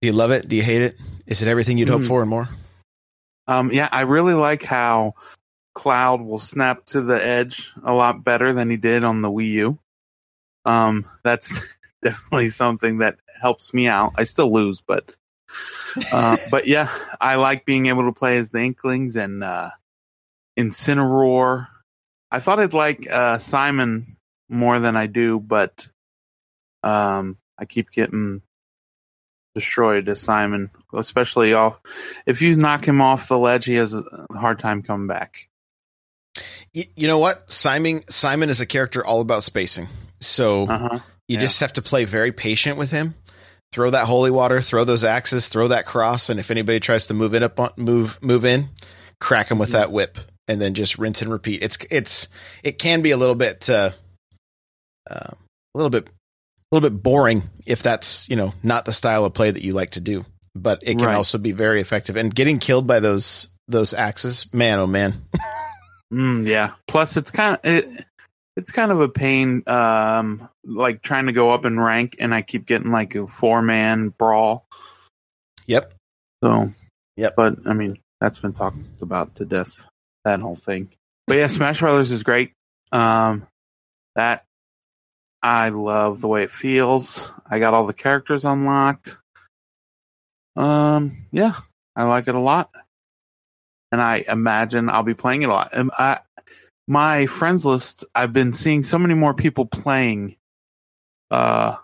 Do 0.00 0.06
you 0.06 0.12
love 0.12 0.30
it? 0.30 0.48
Do 0.48 0.56
you 0.56 0.62
hate 0.62 0.82
it? 0.82 0.96
Is 1.26 1.42
it 1.42 1.48
everything 1.48 1.78
you'd 1.78 1.88
mm. 1.88 1.92
hope 1.92 2.04
for 2.04 2.20
and 2.20 2.30
more? 2.30 2.48
Um, 3.46 3.72
yeah, 3.72 3.88
I 3.90 4.02
really 4.02 4.34
like 4.34 4.62
how 4.62 5.14
Cloud 5.74 6.20
will 6.20 6.38
snap 6.38 6.84
to 6.86 7.00
the 7.00 7.24
edge 7.24 7.72
a 7.82 7.94
lot 7.94 8.22
better 8.22 8.52
than 8.52 8.70
he 8.70 8.76
did 8.76 9.04
on 9.04 9.22
the 9.22 9.30
Wii 9.30 9.50
U. 9.52 9.78
Um, 10.64 11.04
that's 11.24 11.58
definitely 12.02 12.50
something 12.50 12.98
that 12.98 13.18
helps 13.40 13.72
me 13.72 13.88
out. 13.88 14.12
I 14.16 14.24
still 14.24 14.52
lose, 14.52 14.80
but 14.80 15.14
uh, 16.12 16.36
but 16.50 16.66
yeah, 16.66 16.90
I 17.20 17.36
like 17.36 17.64
being 17.64 17.86
able 17.86 18.04
to 18.04 18.12
play 18.12 18.38
as 18.38 18.50
the 18.50 18.60
Inklings 18.60 19.16
and 19.16 19.42
uh, 19.42 19.70
Incineroar. 20.58 21.68
I 22.30 22.40
thought 22.40 22.60
I'd 22.60 22.74
like 22.74 23.10
uh, 23.10 23.38
Simon 23.38 24.04
more 24.48 24.78
than 24.78 24.96
I 24.96 25.06
do, 25.06 25.40
but 25.40 25.88
um, 26.82 27.36
I 27.58 27.64
keep 27.64 27.90
getting 27.90 28.42
destroyed 29.58 30.08
as 30.08 30.20
Simon, 30.20 30.70
especially 30.94 31.54
off. 31.54 31.80
If 32.26 32.42
you 32.42 32.56
knock 32.56 32.86
him 32.86 33.00
off 33.00 33.28
the 33.28 33.38
ledge, 33.38 33.64
he 33.64 33.74
has 33.74 33.94
a 33.94 34.26
hard 34.34 34.58
time 34.58 34.82
coming 34.82 35.06
back 35.06 35.48
you 36.72 37.06
know 37.06 37.18
what? 37.18 37.50
Simon 37.50 38.02
Simon 38.08 38.50
is 38.50 38.60
a 38.60 38.66
character 38.66 39.04
all 39.04 39.20
about 39.20 39.42
spacing. 39.42 39.88
So 40.20 40.66
uh-huh. 40.66 41.00
you 41.26 41.34
yeah. 41.34 41.40
just 41.40 41.60
have 41.60 41.72
to 41.74 41.82
play 41.82 42.04
very 42.04 42.32
patient 42.32 42.78
with 42.78 42.90
him. 42.90 43.14
Throw 43.72 43.90
that 43.90 44.06
holy 44.06 44.30
water, 44.30 44.60
throw 44.60 44.84
those 44.84 45.04
axes, 45.04 45.48
throw 45.48 45.68
that 45.68 45.84
cross, 45.84 46.30
and 46.30 46.40
if 46.40 46.50
anybody 46.50 46.80
tries 46.80 47.08
to 47.08 47.14
move 47.14 47.34
it 47.34 47.42
up, 47.42 47.60
on, 47.60 47.70
move 47.76 48.18
move 48.22 48.44
in, 48.44 48.68
crack 49.20 49.48
them 49.48 49.58
with 49.58 49.70
mm-hmm. 49.70 49.78
that 49.78 49.92
whip, 49.92 50.18
and 50.46 50.60
then 50.60 50.74
just 50.74 50.98
rinse 50.98 51.20
and 51.20 51.30
repeat. 51.30 51.62
It's 51.62 51.78
it's 51.90 52.28
it 52.62 52.78
can 52.78 53.02
be 53.02 53.10
a 53.10 53.16
little 53.16 53.34
bit 53.34 53.68
uh, 53.68 53.90
uh, 55.10 55.32
a 55.32 55.74
little 55.74 55.90
bit 55.90 56.08
a 56.70 56.76
little 56.76 56.90
bit 56.90 57.02
boring 57.02 57.42
if 57.66 57.82
that's 57.82 58.28
you 58.28 58.36
know 58.36 58.52
not 58.62 58.84
the 58.84 58.92
style 58.92 59.24
of 59.24 59.34
play 59.34 59.50
that 59.50 59.62
you 59.62 59.72
like 59.72 59.90
to 59.90 60.00
do, 60.00 60.24
but 60.54 60.82
it 60.82 60.96
can 60.96 61.06
right. 61.06 61.16
also 61.16 61.38
be 61.38 61.52
very 61.52 61.80
effective. 61.80 62.16
And 62.16 62.34
getting 62.34 62.58
killed 62.58 62.86
by 62.86 63.00
those 63.00 63.48
those 63.68 63.94
axes, 63.94 64.52
man, 64.52 64.78
oh 64.78 64.86
man. 64.86 65.14
Mm, 66.12 66.46
yeah. 66.46 66.72
Plus, 66.86 67.16
it's 67.16 67.30
kind 67.30 67.54
of 67.56 67.60
it, 67.64 68.04
it's 68.56 68.72
kind 68.72 68.90
of 68.90 69.00
a 69.00 69.08
pain, 69.08 69.62
um, 69.66 70.48
like 70.64 71.02
trying 71.02 71.26
to 71.26 71.32
go 71.32 71.52
up 71.52 71.64
in 71.64 71.78
rank, 71.78 72.16
and 72.18 72.34
I 72.34 72.42
keep 72.42 72.66
getting 72.66 72.90
like 72.90 73.14
a 73.14 73.26
four 73.26 73.62
man 73.62 74.08
brawl. 74.08 74.66
Yep. 75.66 75.94
So, 76.42 76.70
yep. 77.16 77.34
But 77.36 77.66
I 77.66 77.74
mean, 77.74 77.98
that's 78.20 78.38
been 78.38 78.52
talked 78.52 78.78
about 79.00 79.36
to 79.36 79.44
death. 79.44 79.78
That 80.24 80.40
whole 80.40 80.56
thing. 80.56 80.88
But 81.26 81.36
yeah, 81.36 81.46
Smash 81.46 81.80
Brothers 81.80 82.10
is 82.10 82.22
great. 82.22 82.52
Um, 82.90 83.46
that 84.16 84.44
I 85.42 85.68
love 85.68 86.20
the 86.20 86.28
way 86.28 86.42
it 86.42 86.50
feels. 86.50 87.30
I 87.48 87.58
got 87.58 87.74
all 87.74 87.86
the 87.86 87.92
characters 87.92 88.44
unlocked. 88.44 89.16
Um, 90.56 91.12
yeah, 91.30 91.54
I 91.94 92.04
like 92.04 92.28
it 92.28 92.34
a 92.34 92.40
lot 92.40 92.70
and 93.90 94.00
I 94.00 94.24
imagine 94.28 94.90
I'll 94.90 95.02
be 95.02 95.14
playing 95.14 95.42
it 95.42 95.48
a 95.48 95.52
lot. 95.52 95.76
Um, 95.76 95.90
I, 95.98 96.20
my 96.86 97.26
friends 97.26 97.64
list, 97.64 98.04
I've 98.14 98.32
been 98.32 98.52
seeing 98.52 98.82
so 98.82 98.98
many 98.98 99.14
more 99.14 99.34
people 99.34 99.66
playing, 99.66 100.36
uh, 101.30 101.76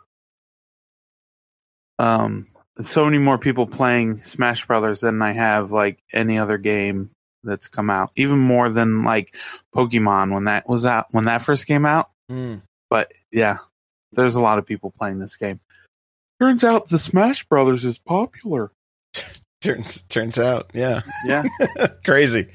um, 1.99 2.47
so 2.83 3.05
many 3.05 3.19
more 3.19 3.38
people 3.38 3.67
playing 3.67 4.17
Smash 4.17 4.67
Brothers 4.67 5.01
than 5.01 5.23
I 5.23 5.33
have 5.33 5.71
like 5.71 6.03
any 6.12 6.38
other 6.38 6.59
game 6.59 7.11
that's 7.43 7.69
come 7.69 7.90
out. 7.90 8.11
Even 8.17 8.38
more 8.38 8.69
than 8.69 9.05
like 9.05 9.37
Pokemon 9.75 10.33
when 10.33 10.45
that 10.45 10.69
was 10.69 10.85
out 10.85 11.07
when 11.11 11.25
that 11.25 11.43
first 11.43 11.67
came 11.67 11.87
out. 11.87 12.09
Mm. 12.31 12.62
But 12.95 13.11
yeah, 13.33 13.57
there's 14.13 14.37
a 14.37 14.41
lot 14.41 14.59
of 14.59 14.67
people 14.67 14.93
playing 14.97 15.19
this 15.19 15.37
game. 15.37 15.59
Turns 16.41 16.63
out 16.63 16.89
the 16.91 16.99
Smash 17.01 17.43
Brothers 17.49 17.85
is 17.85 17.99
popular. 17.99 18.71
Turns 19.61 20.03
turns 20.03 20.39
out, 20.39 20.71
yeah, 20.75 21.01
Yeah. 21.27 21.43
crazy, 22.05 22.47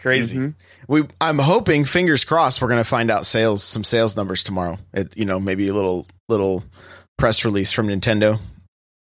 crazy. 0.00 0.38
Mhm. 0.38 0.54
We, 0.88 1.04
I'm 1.20 1.38
hoping, 1.38 1.84
fingers 1.84 2.24
crossed, 2.24 2.60
we're 2.60 2.66
going 2.68 2.80
to 2.82 2.88
find 2.88 3.12
out 3.12 3.26
sales, 3.26 3.62
some 3.62 3.84
sales 3.84 4.16
numbers 4.16 4.42
tomorrow. 4.42 4.76
It, 4.92 5.16
you 5.16 5.24
know, 5.24 5.38
maybe 5.38 5.68
a 5.68 5.72
little 5.74 6.04
little 6.28 6.64
press 7.16 7.44
release 7.44 7.70
from 7.70 7.86
Nintendo 7.86 8.40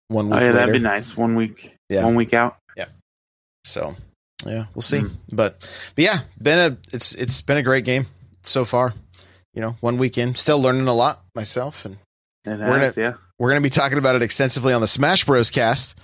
one 0.10 0.26
week 0.26 0.34
Oh 0.34 0.40
yeah, 0.40 0.46
later. 0.48 0.54
that'd 0.54 0.74
be 0.74 0.80
nice. 0.80 1.16
One 1.16 1.36
week. 1.36 1.76
Yeah. 1.88 2.04
One 2.04 2.16
week 2.16 2.34
out. 2.34 2.58
Yeah. 2.76 2.88
So, 3.64 3.96
yeah, 4.46 4.66
we'll 4.76 4.82
see. 4.82 5.00
Mm. 5.00 5.12
But, 5.32 5.62
but 5.96 6.04
yeah, 6.04 6.18
been 6.42 6.60
a 6.60 6.78
it's 6.92 7.16
it's 7.16 7.42
been 7.42 7.56
a 7.58 7.64
great 7.64 7.86
game 7.86 8.06
so 8.42 8.66
far. 8.66 8.94
You 9.54 9.62
know, 9.62 9.76
one 9.82 9.98
weekend, 9.98 10.38
still 10.38 10.60
learning 10.62 10.88
a 10.88 10.94
lot 10.94 11.22
myself, 11.36 11.86
and 11.86 11.98
We're 12.46 12.80
has, 12.80 12.98
yeah. 12.98 13.14
we're 13.38 13.50
going 13.50 13.62
to 13.62 13.66
be 13.66 13.70
talking 13.70 13.98
about 13.98 14.16
it 14.16 14.22
extensively 14.24 14.74
on 14.74 14.82
the 14.82 14.88
Smash 14.88 15.26
Bros. 15.26 15.52
Cast. 15.52 15.98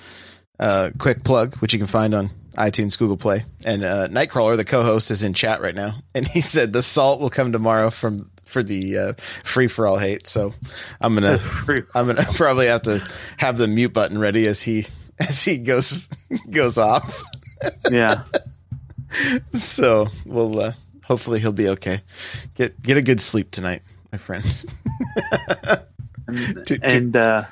Uh, 0.59 0.91
quick 0.97 1.23
plug, 1.23 1.55
which 1.57 1.71
you 1.71 1.79
can 1.79 1.87
find 1.87 2.13
on 2.13 2.29
iTunes, 2.55 2.97
Google 2.97 3.15
Play, 3.15 3.45
and 3.65 3.83
uh, 3.83 4.07
Nightcrawler, 4.09 4.57
the 4.57 4.65
co-host, 4.65 5.09
is 5.09 5.23
in 5.23 5.33
chat 5.33 5.61
right 5.61 5.73
now, 5.73 5.95
and 6.13 6.27
he 6.27 6.41
said 6.41 6.73
the 6.73 6.81
salt 6.81 7.21
will 7.21 7.29
come 7.29 7.53
tomorrow 7.53 7.89
from 7.89 8.17
for 8.49 8.63
the 8.63 8.97
uh, 8.97 9.13
free 9.43 9.67
for 9.67 9.87
all 9.87 9.97
hate. 9.97 10.27
So 10.27 10.53
I'm 10.99 11.13
gonna 11.13 11.39
I'm 11.95 12.07
gonna 12.07 12.25
probably 12.33 12.67
have 12.67 12.81
to 12.83 13.01
have 13.37 13.57
the 13.57 13.67
mute 13.67 13.93
button 13.93 14.17
ready 14.17 14.47
as 14.47 14.61
he 14.61 14.87
as 15.19 15.43
he 15.43 15.57
goes 15.57 16.09
goes 16.49 16.77
off. 16.77 17.23
yeah. 17.89 18.23
So 19.53 20.07
we'll 20.25 20.59
uh, 20.59 20.73
hopefully 21.09 21.39
he'll 21.41 21.51
be 21.51 21.67
okay. 21.69 21.99
Get 22.55 22.81
get 22.81 22.95
a 22.95 23.01
good 23.01 23.19
sleep 23.19 23.51
tonight, 23.51 23.81
my 24.11 24.17
friends. 24.17 24.65
And, 26.27 26.79
and 26.83 27.17
uh 27.17 27.45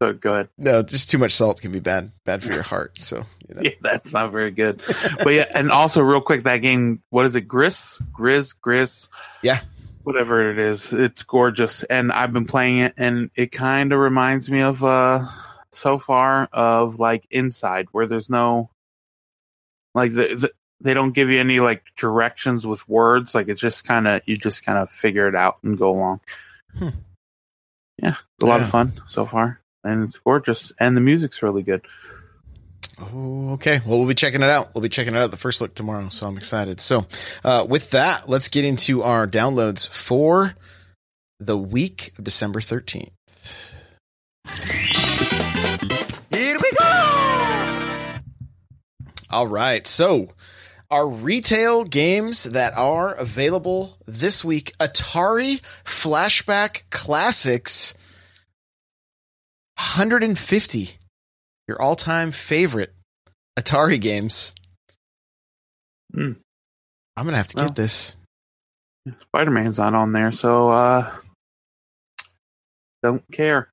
so 0.00 0.12
go 0.12 0.34
ahead. 0.34 0.48
no, 0.56 0.82
just 0.82 1.10
too 1.10 1.18
much 1.18 1.32
salt 1.32 1.60
can 1.60 1.72
be 1.72 1.80
bad 1.80 2.12
bad 2.24 2.44
for 2.44 2.52
your 2.52 2.62
heart. 2.62 2.96
So 2.98 3.24
you 3.48 3.54
know. 3.56 3.60
Yeah, 3.64 3.70
that's 3.80 4.12
not 4.12 4.30
very 4.30 4.52
good. 4.52 4.80
But 5.24 5.30
yeah, 5.30 5.46
and 5.52 5.72
also 5.72 6.00
real 6.02 6.20
quick, 6.20 6.44
that 6.44 6.58
game, 6.58 7.02
what 7.10 7.26
is 7.26 7.34
it? 7.34 7.42
Gris, 7.48 8.00
Grizz, 8.16 8.54
Gris, 8.60 9.08
Yeah. 9.42 9.60
whatever 10.04 10.48
it 10.48 10.60
is. 10.60 10.92
It's 10.92 11.24
gorgeous, 11.24 11.82
and 11.82 12.12
I've 12.12 12.32
been 12.32 12.44
playing 12.46 12.78
it, 12.78 12.94
and 12.98 13.30
it 13.34 13.50
kind 13.50 13.92
of 13.92 13.98
reminds 13.98 14.48
me 14.48 14.60
of 14.60 14.84
uh 14.84 15.24
so 15.72 15.98
far 15.98 16.48
of 16.52 17.00
like 17.00 17.26
Inside, 17.32 17.88
where 17.90 18.06
there's 18.06 18.30
no 18.30 18.70
like 19.92 20.12
the, 20.12 20.34
the 20.36 20.52
they 20.80 20.94
don't 20.94 21.12
give 21.12 21.30
you 21.30 21.40
any 21.40 21.60
like 21.60 21.82
directions 21.96 22.66
with 22.66 22.88
words. 22.88 23.34
Like 23.34 23.48
it's 23.48 23.60
just 23.60 23.84
kind 23.84 24.06
of 24.06 24.22
you 24.26 24.36
just 24.36 24.64
kind 24.64 24.78
of 24.78 24.90
figure 24.90 25.28
it 25.28 25.34
out 25.34 25.58
and 25.62 25.78
go 25.78 25.90
along. 25.90 26.20
Hmm. 26.78 26.88
Yeah, 28.02 28.10
it's 28.10 28.44
a 28.44 28.46
lot 28.46 28.60
of 28.60 28.68
fun 28.68 28.92
so 29.06 29.24
far, 29.24 29.60
and 29.82 30.04
it's 30.04 30.18
gorgeous, 30.18 30.70
and 30.78 30.94
the 30.94 31.00
music's 31.00 31.42
really 31.42 31.62
good. 31.62 31.86
Oh, 32.98 33.52
okay. 33.52 33.80
Well, 33.84 33.98
we'll 33.98 34.08
be 34.08 34.14
checking 34.14 34.42
it 34.42 34.50
out. 34.50 34.74
We'll 34.74 34.82
be 34.82 34.88
checking 34.88 35.14
it 35.14 35.18
out 35.18 35.30
the 35.30 35.36
first 35.36 35.60
look 35.60 35.74
tomorrow. 35.74 36.08
So 36.08 36.26
I'm 36.26 36.36
excited. 36.36 36.80
So, 36.80 37.06
uh, 37.44 37.66
with 37.68 37.90
that, 37.90 38.28
let's 38.28 38.48
get 38.48 38.64
into 38.64 39.02
our 39.02 39.26
downloads 39.26 39.86
for 39.88 40.54
the 41.38 41.58
week 41.58 42.12
of 42.18 42.24
December 42.24 42.60
13th. 42.60 43.10
Here 46.30 46.56
we 46.62 46.72
go! 46.78 48.14
All 49.30 49.46
right. 49.46 49.86
So, 49.86 50.28
our 50.90 51.06
retail 51.08 51.84
games 51.84 52.44
that 52.44 52.74
are 52.76 53.12
available 53.14 53.96
this 54.06 54.44
week 54.44 54.72
Atari 54.78 55.60
Flashback 55.84 56.82
Classics 56.90 57.94
150. 59.78 60.90
Your 61.68 61.80
all 61.82 61.96
time 61.96 62.32
favorite 62.32 62.92
Atari 63.58 64.00
games. 64.00 64.54
Hmm. 66.14 66.32
I'm 67.16 67.24
going 67.24 67.32
to 67.32 67.38
have 67.38 67.48
to 67.48 67.56
Well. 67.56 67.66
get 67.68 67.76
this. 67.76 68.16
Spider 69.20 69.50
Man's 69.50 69.78
not 69.78 69.94
on 69.94 70.12
there, 70.12 70.32
so 70.32 70.68
uh 70.70 71.10
don't 73.02 73.22
care 73.32 73.70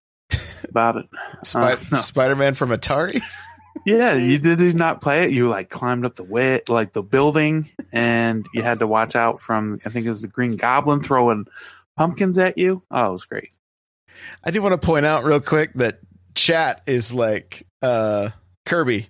about 0.69 0.97
it. 0.97 1.05
Uh, 1.55 1.75
no. 1.91 1.97
Spider 1.97 2.35
Man 2.37 2.53
from 2.53 2.69
Atari? 2.69 3.21
Yeah, 3.85 4.13
you 4.15 4.39
did 4.39 4.75
not 4.75 5.01
play 5.01 5.23
it. 5.23 5.31
You 5.31 5.49
like 5.49 5.69
climbed 5.69 6.05
up 6.05 6.15
the 6.15 6.23
way 6.23 6.61
like 6.67 6.93
the 6.93 7.03
building 7.03 7.69
and 7.91 8.45
you 8.53 8.61
had 8.61 8.79
to 8.79 8.87
watch 8.87 9.15
out 9.15 9.41
from 9.41 9.79
I 9.85 9.89
think 9.89 10.05
it 10.05 10.09
was 10.09 10.21
the 10.21 10.27
Green 10.27 10.55
Goblin 10.55 11.01
throwing 11.01 11.45
pumpkins 11.97 12.37
at 12.37 12.57
you. 12.57 12.81
Oh, 12.89 13.09
it 13.09 13.11
was 13.11 13.25
great. 13.25 13.49
I 14.43 14.51
do 14.51 14.61
want 14.61 14.79
to 14.79 14.85
point 14.85 15.05
out 15.05 15.25
real 15.25 15.41
quick 15.41 15.73
that 15.75 15.99
chat 16.35 16.81
is 16.85 17.13
like 17.13 17.67
uh 17.81 18.29
Kirby. 18.65 19.07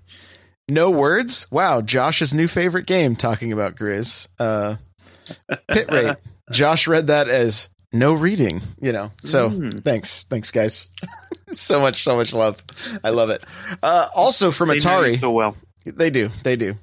No 0.67 0.89
words. 0.89 1.45
Wow, 1.51 1.81
Josh's 1.81 2.33
new 2.33 2.47
favorite 2.47 2.87
game 2.87 3.15
talking 3.15 3.53
about 3.53 3.75
Grizz. 3.75 4.27
Uh 4.39 4.77
pit 5.69 5.91
rate. 5.91 6.17
Josh 6.51 6.87
read 6.87 7.07
that 7.07 7.29
as 7.29 7.69
no 7.93 8.13
reading, 8.13 8.61
you 8.81 8.91
know. 8.91 9.11
So 9.23 9.49
Mm. 9.49 9.83
thanks. 9.83 10.23
Thanks 10.25 10.51
guys. 10.51 10.87
so 11.51 11.79
much 11.79 12.03
so 12.03 12.15
much 12.15 12.33
love. 12.33 12.61
I 13.03 13.11
love 13.11 13.29
it. 13.29 13.45
Uh 13.81 14.07
also 14.15 14.51
from 14.51 14.69
They 14.69 14.77
Atari. 14.77 15.19
so 15.19 15.31
well. 15.31 15.55
They 15.85 16.09
do. 16.09 16.29
They 16.43 16.55
do. 16.55 16.75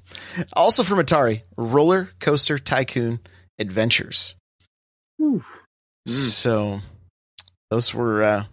Also 0.53 0.83
from 0.83 0.99
Atari, 0.99 1.41
Roller 1.57 2.09
Coaster 2.19 2.57
Tycoon 2.57 3.19
Adventures. 3.59 4.35
Whew. 5.17 5.43
Mm. 6.07 6.09
So 6.09 6.79
those 7.69 7.93
were 7.93 8.23
uh 8.23 8.43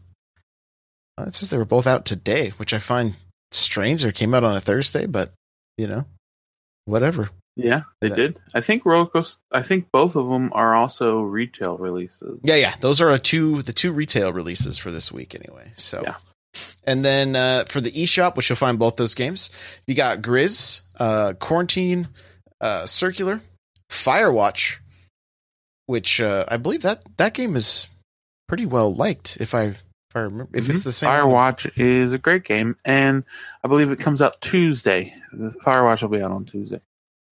it 1.20 1.34
says 1.34 1.50
they 1.50 1.58
were 1.58 1.64
both 1.64 1.86
out 1.86 2.04
today, 2.04 2.50
which 2.58 2.72
I 2.72 2.78
find 2.78 3.14
strange. 3.52 4.02
They 4.04 4.12
came 4.12 4.34
out 4.34 4.44
on 4.44 4.54
a 4.56 4.60
Thursday, 4.60 5.06
but 5.06 5.32
you 5.76 5.86
know, 5.88 6.04
whatever. 6.84 7.30
Yeah, 7.60 7.82
they 8.00 8.08
Yeah. 8.08 8.14
did. 8.14 8.38
I 8.54 8.60
think 8.60 8.84
Roller 8.86 9.06
Coaster. 9.06 9.40
I 9.50 9.62
think 9.62 9.90
both 9.92 10.14
of 10.14 10.28
them 10.28 10.50
are 10.54 10.76
also 10.76 11.20
retail 11.22 11.76
releases. 11.76 12.38
Yeah, 12.44 12.54
yeah. 12.54 12.74
Those 12.80 13.00
are 13.00 13.10
a 13.10 13.18
two 13.18 13.62
the 13.62 13.72
two 13.72 13.90
retail 13.92 14.32
releases 14.32 14.78
for 14.78 14.92
this 14.92 15.10
week 15.10 15.34
anyway. 15.34 15.72
So 15.74 16.02
Yeah. 16.04 16.14
and 16.84 17.04
then 17.04 17.34
uh, 17.34 17.64
for 17.68 17.80
the 17.80 17.90
eShop, 17.90 18.36
which 18.36 18.48
you'll 18.48 18.56
find 18.56 18.78
both 18.78 18.94
those 18.96 19.14
games, 19.16 19.50
you 19.88 19.96
got 19.96 20.22
Grizz, 20.22 20.82
uh, 21.00 21.32
Quarantine, 21.40 22.08
uh, 22.60 22.86
Circular, 22.86 23.40
Firewatch, 23.90 24.76
which 25.86 26.20
uh, 26.20 26.44
I 26.48 26.58
believe 26.58 26.82
that 26.82 27.02
that 27.16 27.34
game 27.34 27.56
is 27.56 27.88
pretty 28.46 28.66
well 28.66 28.94
liked. 28.94 29.36
If 29.40 29.52
I 29.54 29.62
if 30.10 30.16
I 30.16 30.20
remember, 30.20 30.56
if 30.56 30.70
it's 30.70 30.84
the 30.84 30.92
same. 30.92 31.10
one. 31.10 31.18
Firewatch 31.54 31.70
is 31.76 32.12
a 32.12 32.18
great 32.18 32.44
game, 32.44 32.76
and 32.84 33.24
I 33.64 33.68
believe 33.68 33.90
it 33.90 33.98
comes 33.98 34.22
out 34.22 34.40
Tuesday. 34.40 35.12
The 35.32 35.50
Firewatch 35.64 36.02
will 36.02 36.08
be 36.08 36.22
out 36.22 36.30
on 36.30 36.44
Tuesday. 36.46 36.80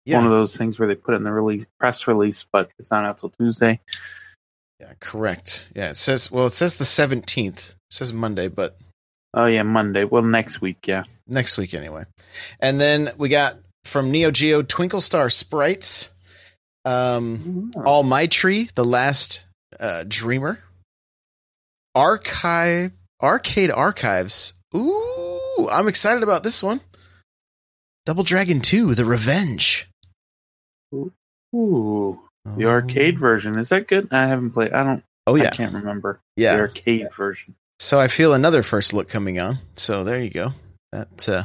Yeah. 0.06 0.18
One 0.18 0.26
of 0.26 0.32
those 0.32 0.56
things 0.56 0.78
where 0.78 0.88
they 0.88 0.94
put 0.94 1.12
it 1.12 1.18
in 1.18 1.24
the 1.24 1.32
release 1.32 1.66
press 1.78 2.06
release, 2.06 2.46
but 2.50 2.70
it's 2.78 2.90
not 2.90 3.04
out 3.04 3.18
till 3.18 3.30
Tuesday. 3.30 3.80
Yeah, 4.80 4.92
correct. 5.00 5.68
Yeah, 5.74 5.90
it 5.90 5.96
says 5.96 6.30
well, 6.30 6.46
it 6.46 6.52
says 6.52 6.76
the 6.76 6.84
seventeenth. 6.84 7.70
It 7.70 7.92
says 7.92 8.12
Monday, 8.12 8.48
but 8.48 8.78
Oh 9.36 9.44
yeah, 9.44 9.62
Monday. 9.64 10.04
Well, 10.04 10.22
next 10.22 10.62
week, 10.62 10.86
yeah. 10.88 11.04
next 11.28 11.58
week 11.58 11.74
anyway. 11.74 12.04
And 12.58 12.80
then 12.80 13.12
we 13.18 13.28
got 13.28 13.58
from 13.84 14.10
Neo 14.10 14.30
Geo 14.30 14.62
Twinkle 14.62 15.02
Star 15.02 15.28
Sprites, 15.28 16.10
um, 16.86 17.70
Almightree, 17.76 18.72
The 18.74 18.84
Last 18.84 19.44
uh, 19.78 20.04
Dreamer, 20.08 20.58
Archive, 21.94 22.92
Arcade 23.22 23.70
Archives. 23.70 24.54
Ooh, 24.74 25.68
I'm 25.70 25.88
excited 25.88 26.22
about 26.22 26.42
this 26.42 26.62
one. 26.62 26.80
Double 28.06 28.24
Dragon 28.24 28.60
Two: 28.60 28.94
The 28.94 29.04
Revenge. 29.04 29.86
Ooh, 31.56 32.20
the 32.56 32.66
arcade 32.66 33.18
version 33.18 33.58
is 33.58 33.70
that 33.70 33.88
good? 33.88 34.12
I 34.12 34.26
haven't 34.26 34.50
played. 34.50 34.72
I 34.72 34.84
don't. 34.84 35.02
Oh 35.26 35.36
I 35.36 35.42
yeah, 35.44 35.50
can't 35.50 35.72
remember 35.74 36.20
the 36.36 36.42
yeah. 36.42 36.56
arcade 36.56 37.12
version. 37.14 37.54
So 37.80 37.98
I 37.98 38.08
feel 38.08 38.32
another 38.34 38.62
first 38.62 38.94
look 38.94 39.08
coming 39.08 39.38
on. 39.40 39.58
So 39.76 40.04
there 40.04 40.20
you 40.20 40.30
go. 40.30 40.52
That 40.92 41.28
uh, 41.28 41.42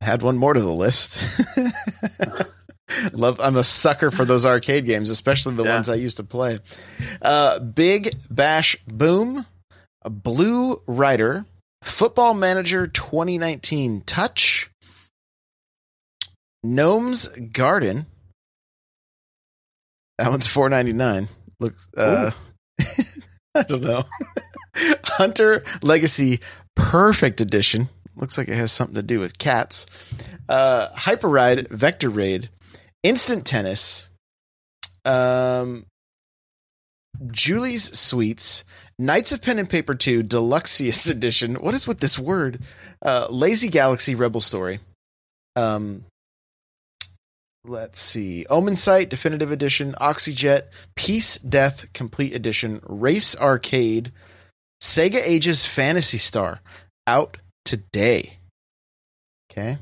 had 0.00 0.22
one 0.22 0.36
more 0.36 0.52
to 0.54 0.60
the 0.60 0.72
list. 0.72 1.22
Love. 3.12 3.38
I'm 3.40 3.56
a 3.56 3.62
sucker 3.62 4.10
for 4.10 4.24
those 4.24 4.44
arcade 4.44 4.84
games, 4.84 5.10
especially 5.10 5.54
the 5.54 5.64
Yeah. 5.64 5.74
ones 5.74 5.88
I 5.88 5.94
used 5.94 6.16
to 6.16 6.24
play. 6.24 6.58
Uh, 7.22 7.60
Big 7.60 8.14
Bash 8.28 8.76
Boom, 8.86 9.46
a 10.02 10.10
Blue 10.10 10.82
Rider, 10.88 11.44
Football 11.84 12.34
Manager 12.34 12.88
2019 12.88 14.00
Touch, 14.02 14.70
Gnome's 16.64 17.28
Garden. 17.28 18.06
That 20.20 20.30
one's 20.30 20.46
4.99. 20.46 21.28
Looks. 21.60 21.88
Uh, 21.96 22.30
I 23.54 23.62
don't 23.62 23.80
know. 23.80 24.04
Hunter 25.04 25.64
Legacy 25.80 26.40
Perfect 26.76 27.40
Edition. 27.40 27.88
Looks 28.16 28.36
like 28.36 28.48
it 28.48 28.54
has 28.54 28.70
something 28.70 28.96
to 28.96 29.02
do 29.02 29.18
with 29.18 29.38
cats. 29.38 29.86
Uh, 30.46 30.88
Hyper 30.92 31.26
Ride, 31.26 31.68
Vector 31.68 32.10
Raid, 32.10 32.50
Instant 33.02 33.46
Tennis, 33.46 34.10
um, 35.06 35.86
Julie's 37.30 37.98
Sweets, 37.98 38.64
Knights 38.98 39.32
of 39.32 39.40
Pen 39.40 39.58
and 39.58 39.70
Paper 39.70 39.94
2 39.94 40.22
Deluxious 40.22 41.06
Edition. 41.06 41.54
What 41.54 41.72
is 41.74 41.88
with 41.88 42.00
this 42.00 42.18
word? 42.18 42.60
Uh, 43.00 43.26
Lazy 43.30 43.70
Galaxy 43.70 44.14
Rebel 44.14 44.42
Story. 44.42 44.80
Um, 45.56 46.04
let's 47.64 48.00
see. 48.00 48.46
Omen 48.50 48.76
Sight 48.76 49.10
Definitive 49.10 49.50
Edition, 49.52 49.94
Oxyjet, 50.00 50.64
Peace 50.94 51.38
Death 51.38 51.92
Complete 51.92 52.34
Edition, 52.34 52.80
Race 52.84 53.36
Arcade, 53.36 54.12
Sega 54.82 55.20
Ages 55.24 55.66
Phantasy 55.66 56.18
Star 56.18 56.60
out 57.06 57.36
today. 57.64 58.38
Okay. 59.50 59.78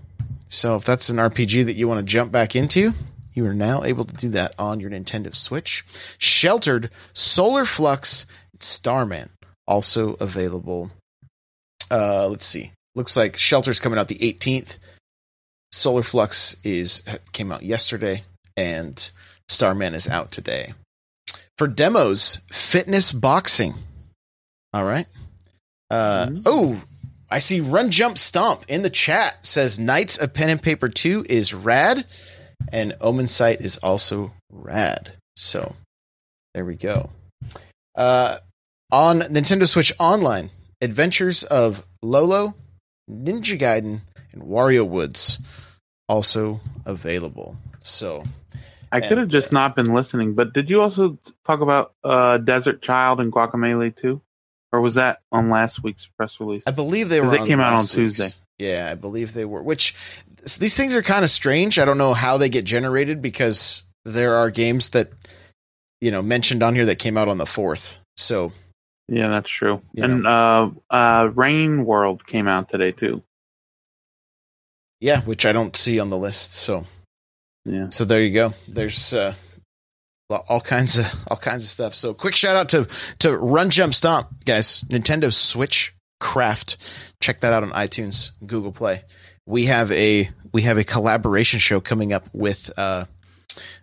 So 0.48 0.76
if 0.76 0.84
that's 0.84 1.08
an 1.10 1.16
RPG 1.18 1.66
that 1.66 1.74
you 1.74 1.86
want 1.86 1.98
to 1.98 2.10
jump 2.10 2.32
back 2.32 2.56
into, 2.56 2.94
you 3.34 3.46
are 3.46 3.54
now 3.54 3.84
able 3.84 4.04
to 4.04 4.14
do 4.16 4.30
that 4.30 4.54
on 4.58 4.80
your 4.80 4.90
Nintendo 4.90 5.34
Switch. 5.34 5.84
Sheltered 6.18 6.90
Solar 7.12 7.64
Flux 7.64 8.26
Starman 8.60 9.30
also 9.66 10.14
available. 10.14 10.90
Uh, 11.90 12.26
let's 12.28 12.46
see. 12.46 12.72
Looks 12.94 13.16
like 13.16 13.36
Shelter's 13.36 13.78
coming 13.78 13.98
out 13.98 14.08
the 14.08 14.16
18th. 14.16 14.78
Solar 15.72 16.02
Flux 16.02 16.56
is 16.64 17.02
came 17.32 17.52
out 17.52 17.62
yesterday, 17.62 18.22
and 18.56 19.10
Starman 19.48 19.94
is 19.94 20.08
out 20.08 20.30
today. 20.32 20.72
For 21.56 21.66
demos, 21.68 22.38
fitness 22.50 23.12
boxing. 23.12 23.74
All 24.72 24.84
right. 24.84 25.06
Uh, 25.90 26.26
Mhm. 26.26 26.42
Oh, 26.46 26.80
I 27.30 27.38
see 27.40 27.60
Run 27.60 27.90
Jump 27.90 28.16
Stomp 28.18 28.64
in 28.68 28.82
the 28.82 28.90
chat 28.90 29.44
says 29.44 29.78
Knights 29.78 30.16
of 30.18 30.32
Pen 30.34 30.50
and 30.50 30.62
Paper 30.62 30.88
2 30.88 31.26
is 31.28 31.52
rad, 31.52 32.06
and 32.72 32.96
Omen 33.00 33.28
Sight 33.28 33.60
is 33.60 33.76
also 33.78 34.32
rad. 34.50 35.12
So 35.36 35.76
there 36.54 36.64
we 36.64 36.74
go. 36.74 37.10
Uh, 37.94 38.38
on 38.90 39.20
Nintendo 39.20 39.68
Switch 39.68 39.92
Online, 39.98 40.50
Adventures 40.80 41.42
of 41.44 41.84
Lolo, 42.02 42.54
Ninja 43.10 43.58
Gaiden, 43.58 44.00
and 44.38 44.48
Wario 44.48 44.86
Woods 44.86 45.38
also 46.08 46.60
available. 46.84 47.56
So 47.80 48.24
I 48.90 49.00
could 49.00 49.18
have 49.18 49.28
just 49.28 49.52
not 49.52 49.76
been 49.76 49.92
listening, 49.92 50.34
but 50.34 50.52
did 50.52 50.70
you 50.70 50.80
also 50.80 51.18
talk 51.46 51.60
about 51.60 51.94
uh, 52.02 52.38
Desert 52.38 52.82
Child 52.82 53.20
and 53.20 53.32
Guacamole 53.32 53.94
too? 53.94 54.22
Or 54.72 54.80
was 54.80 54.94
that 54.94 55.20
on 55.32 55.48
last 55.48 55.82
week's 55.82 56.06
press 56.06 56.40
release? 56.40 56.62
I 56.66 56.72
believe 56.72 57.08
they 57.08 57.20
were. 57.20 57.38
on 57.38 57.46
came 57.46 57.60
out 57.60 57.72
on 57.72 57.78
week's. 57.78 57.90
Tuesday. 57.90 58.28
Yeah, 58.58 58.88
I 58.90 58.96
believe 58.96 59.32
they 59.32 59.44
were. 59.44 59.62
Which 59.62 59.94
these 60.58 60.76
things 60.76 60.94
are 60.94 61.02
kind 61.02 61.24
of 61.24 61.30
strange. 61.30 61.78
I 61.78 61.84
don't 61.84 61.98
know 61.98 62.12
how 62.12 62.36
they 62.36 62.48
get 62.48 62.64
generated 62.64 63.22
because 63.22 63.84
there 64.04 64.36
are 64.36 64.50
games 64.50 64.90
that 64.90 65.10
you 66.00 66.10
know 66.10 66.20
mentioned 66.20 66.62
on 66.62 66.74
here 66.74 66.86
that 66.86 66.98
came 66.98 67.16
out 67.16 67.28
on 67.28 67.38
the 67.38 67.46
fourth. 67.46 67.98
So 68.18 68.52
Yeah, 69.08 69.28
that's 69.28 69.48
true. 69.48 69.80
And 69.96 70.26
uh, 70.26 70.70
uh, 70.90 71.30
Rain 71.34 71.86
World 71.86 72.26
came 72.26 72.46
out 72.46 72.68
today 72.68 72.92
too. 72.92 73.22
Yeah, 75.00 75.20
which 75.22 75.46
I 75.46 75.52
don't 75.52 75.76
see 75.76 76.00
on 76.00 76.10
the 76.10 76.16
list. 76.16 76.54
So 76.54 76.84
Yeah. 77.64 77.88
so 77.90 78.04
there 78.04 78.22
you 78.22 78.32
go. 78.32 78.52
There's 78.66 79.14
uh, 79.14 79.34
all 80.30 80.60
kinds 80.60 80.98
of 80.98 81.06
all 81.30 81.36
kinds 81.36 81.64
of 81.64 81.70
stuff. 81.70 81.94
So 81.94 82.14
quick 82.14 82.36
shout 82.36 82.56
out 82.56 82.68
to 82.70 82.88
to 83.20 83.36
Run 83.36 83.70
Jump 83.70 83.94
Stomp 83.94 84.44
guys, 84.44 84.82
Nintendo 84.88 85.32
Switch 85.32 85.94
Craft. 86.20 86.76
Check 87.20 87.40
that 87.40 87.52
out 87.52 87.62
on 87.62 87.70
iTunes, 87.70 88.32
Google 88.44 88.72
Play. 88.72 89.02
We 89.46 89.64
have 89.64 89.90
a 89.92 90.30
we 90.52 90.62
have 90.62 90.78
a 90.78 90.84
collaboration 90.84 91.58
show 91.58 91.80
coming 91.80 92.12
up 92.12 92.28
with 92.32 92.70
uh, 92.78 93.04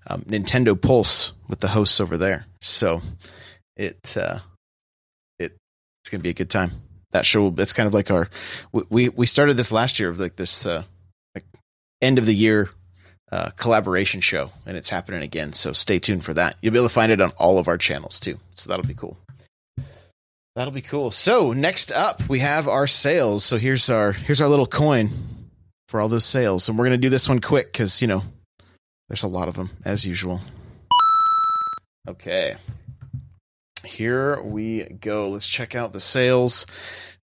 um, 0.08 0.22
Nintendo 0.24 0.80
Pulse 0.80 1.34
with 1.48 1.60
the 1.60 1.68
hosts 1.68 2.00
over 2.00 2.18
there. 2.18 2.46
So 2.62 3.02
it 3.76 4.16
uh, 4.18 4.40
it 5.40 5.56
it's 6.02 6.10
gonna 6.10 6.24
be 6.24 6.30
a 6.30 6.34
good 6.34 6.50
time. 6.50 6.72
That 7.12 7.26
show 7.26 7.54
it's 7.58 7.74
kind 7.74 7.88
of 7.88 7.94
like 7.94 8.12
our 8.12 8.30
we 8.90 9.10
we, 9.10 9.26
started 9.26 9.56
this 9.56 9.72
last 9.72 10.00
year 10.00 10.10
of 10.10 10.20
like 10.20 10.36
this 10.36 10.66
uh, 10.66 10.84
end 12.06 12.18
of 12.20 12.26
the 12.26 12.36
year 12.36 12.70
uh, 13.32 13.50
collaboration 13.58 14.22
show, 14.22 14.52
and 14.66 14.78
it's 14.78 14.90
happening 14.90 15.22
again. 15.22 15.52
So 15.54 15.74
stay 15.74 16.00
tuned 16.00 16.24
for 16.24 16.34
that. 16.36 16.56
You'll 16.62 16.74
be 16.74 16.80
able 16.80 16.88
to 16.88 16.94
find 16.94 17.12
it 17.12 17.22
on 17.22 17.32
all 17.32 17.58
of 17.58 17.68
our 17.68 17.78
channels 17.78 18.20
too. 18.20 18.40
So 18.52 18.70
that'll 18.70 18.86
be 18.86 18.94
cool. 18.94 19.18
That'll 20.56 20.74
be 20.74 20.82
cool. 20.82 21.12
So 21.12 21.52
next 21.52 21.92
up, 21.92 22.30
we 22.30 22.40
have 22.40 22.68
our 22.68 22.88
sales. 22.88 23.44
So 23.44 23.58
here's 23.58 23.90
our 23.90 24.14
here's 24.14 24.40
our 24.40 24.48
little 24.48 24.66
coin 24.66 25.10
for 25.90 26.00
all 26.00 26.08
those 26.08 26.26
sales, 26.26 26.70
and 26.70 26.78
we're 26.78 26.86
gonna 26.86 26.98
do 26.98 27.10
this 27.10 27.28
one 27.28 27.42
quick 27.42 27.72
because 27.72 28.02
you 28.02 28.08
know 28.08 28.24
there's 29.10 29.24
a 29.24 29.28
lot 29.28 29.50
of 29.50 29.56
them 29.56 29.70
as 29.84 30.06
usual. 30.06 30.40
Okay, 32.08 32.56
here 33.84 34.42
we 34.42 34.84
go. 34.84 35.30
Let's 35.30 35.50
check 35.50 35.76
out 35.76 35.92
the 35.92 36.00
sales. 36.00 36.68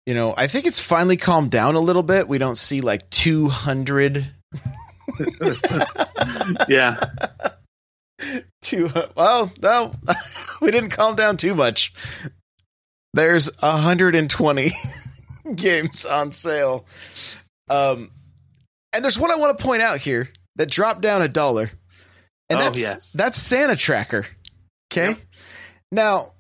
You 0.06 0.14
know, 0.14 0.32
I 0.34 0.46
think 0.46 0.64
it's 0.64 0.80
finally 0.80 1.18
calmed 1.18 1.50
down 1.50 1.74
a 1.74 1.80
little 1.80 2.02
bit. 2.02 2.28
We 2.28 2.38
don't 2.38 2.56
see 2.56 2.80
like 2.80 3.10
200 3.10 4.26
yeah. 6.68 6.98
Two. 8.62 8.90
Well, 9.16 9.52
no, 9.62 9.94
we 10.60 10.70
didn't 10.70 10.90
calm 10.90 11.16
down 11.16 11.36
too 11.36 11.54
much. 11.54 11.92
There's 13.14 13.50
120 13.60 14.70
games 15.54 16.04
on 16.04 16.32
sale. 16.32 16.84
Um, 17.70 18.10
and 18.92 19.04
there's 19.04 19.18
one 19.18 19.30
I 19.30 19.36
want 19.36 19.56
to 19.56 19.64
point 19.64 19.82
out 19.82 20.00
here 20.00 20.28
that 20.56 20.70
dropped 20.70 21.00
down 21.00 21.22
a 21.22 21.28
dollar, 21.28 21.70
and 22.50 22.58
Oh, 22.58 22.62
that's 22.62 22.80
yes. 22.80 23.12
that's 23.12 23.38
Santa 23.38 23.76
Tracker. 23.76 24.26
Okay, 24.92 25.08
Yep. 25.10 25.18
now 25.92 26.32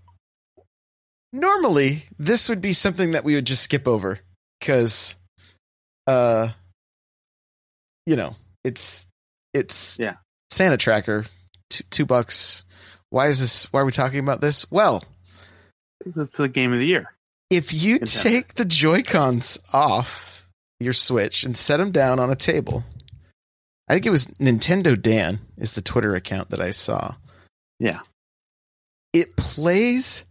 normally 1.32 2.04
this 2.18 2.48
would 2.48 2.60
be 2.62 2.72
something 2.72 3.12
that 3.12 3.24
we 3.24 3.34
would 3.34 3.44
just 3.44 3.62
skip 3.62 3.86
over 3.86 4.18
because, 4.58 5.16
uh, 6.06 6.48
you 8.08 8.16
know, 8.16 8.34
it's 8.64 9.06
it's 9.52 9.98
Yeah. 9.98 10.16
Santa 10.50 10.76
Tracker, 10.78 11.24
two, 11.68 11.84
two 11.90 12.06
bucks. 12.06 12.64
Why 13.10 13.28
is 13.28 13.38
this? 13.40 13.70
Why 13.72 13.80
are 13.80 13.84
we 13.84 13.92
talking 13.92 14.20
about 14.20 14.40
this? 14.40 14.70
Well, 14.70 15.04
It's 16.04 16.36
the 16.36 16.48
game 16.48 16.72
of 16.72 16.78
the 16.78 16.86
year. 16.86 17.12
if 17.50 17.72
you 17.72 17.98
Nintendo. 18.00 18.22
take 18.22 18.54
the 18.54 18.64
Joy 18.64 19.02
Cons 19.02 19.58
off 19.72 20.46
your 20.80 20.92
Switch 20.94 21.44
and 21.44 21.56
set 21.56 21.76
them 21.78 21.90
down 21.90 22.18
on 22.18 22.30
a 22.30 22.36
table, 22.36 22.84
I 23.88 23.94
think 23.94 24.06
it 24.06 24.10
was 24.10 24.26
Nintendo 24.26 25.00
Dan 25.00 25.40
is 25.58 25.72
the 25.72 25.82
Twitter 25.82 26.14
account 26.14 26.50
that 26.50 26.60
I 26.60 26.70
saw. 26.70 27.14
Yeah. 27.78 28.00
It 29.12 29.36
plays 29.36 30.24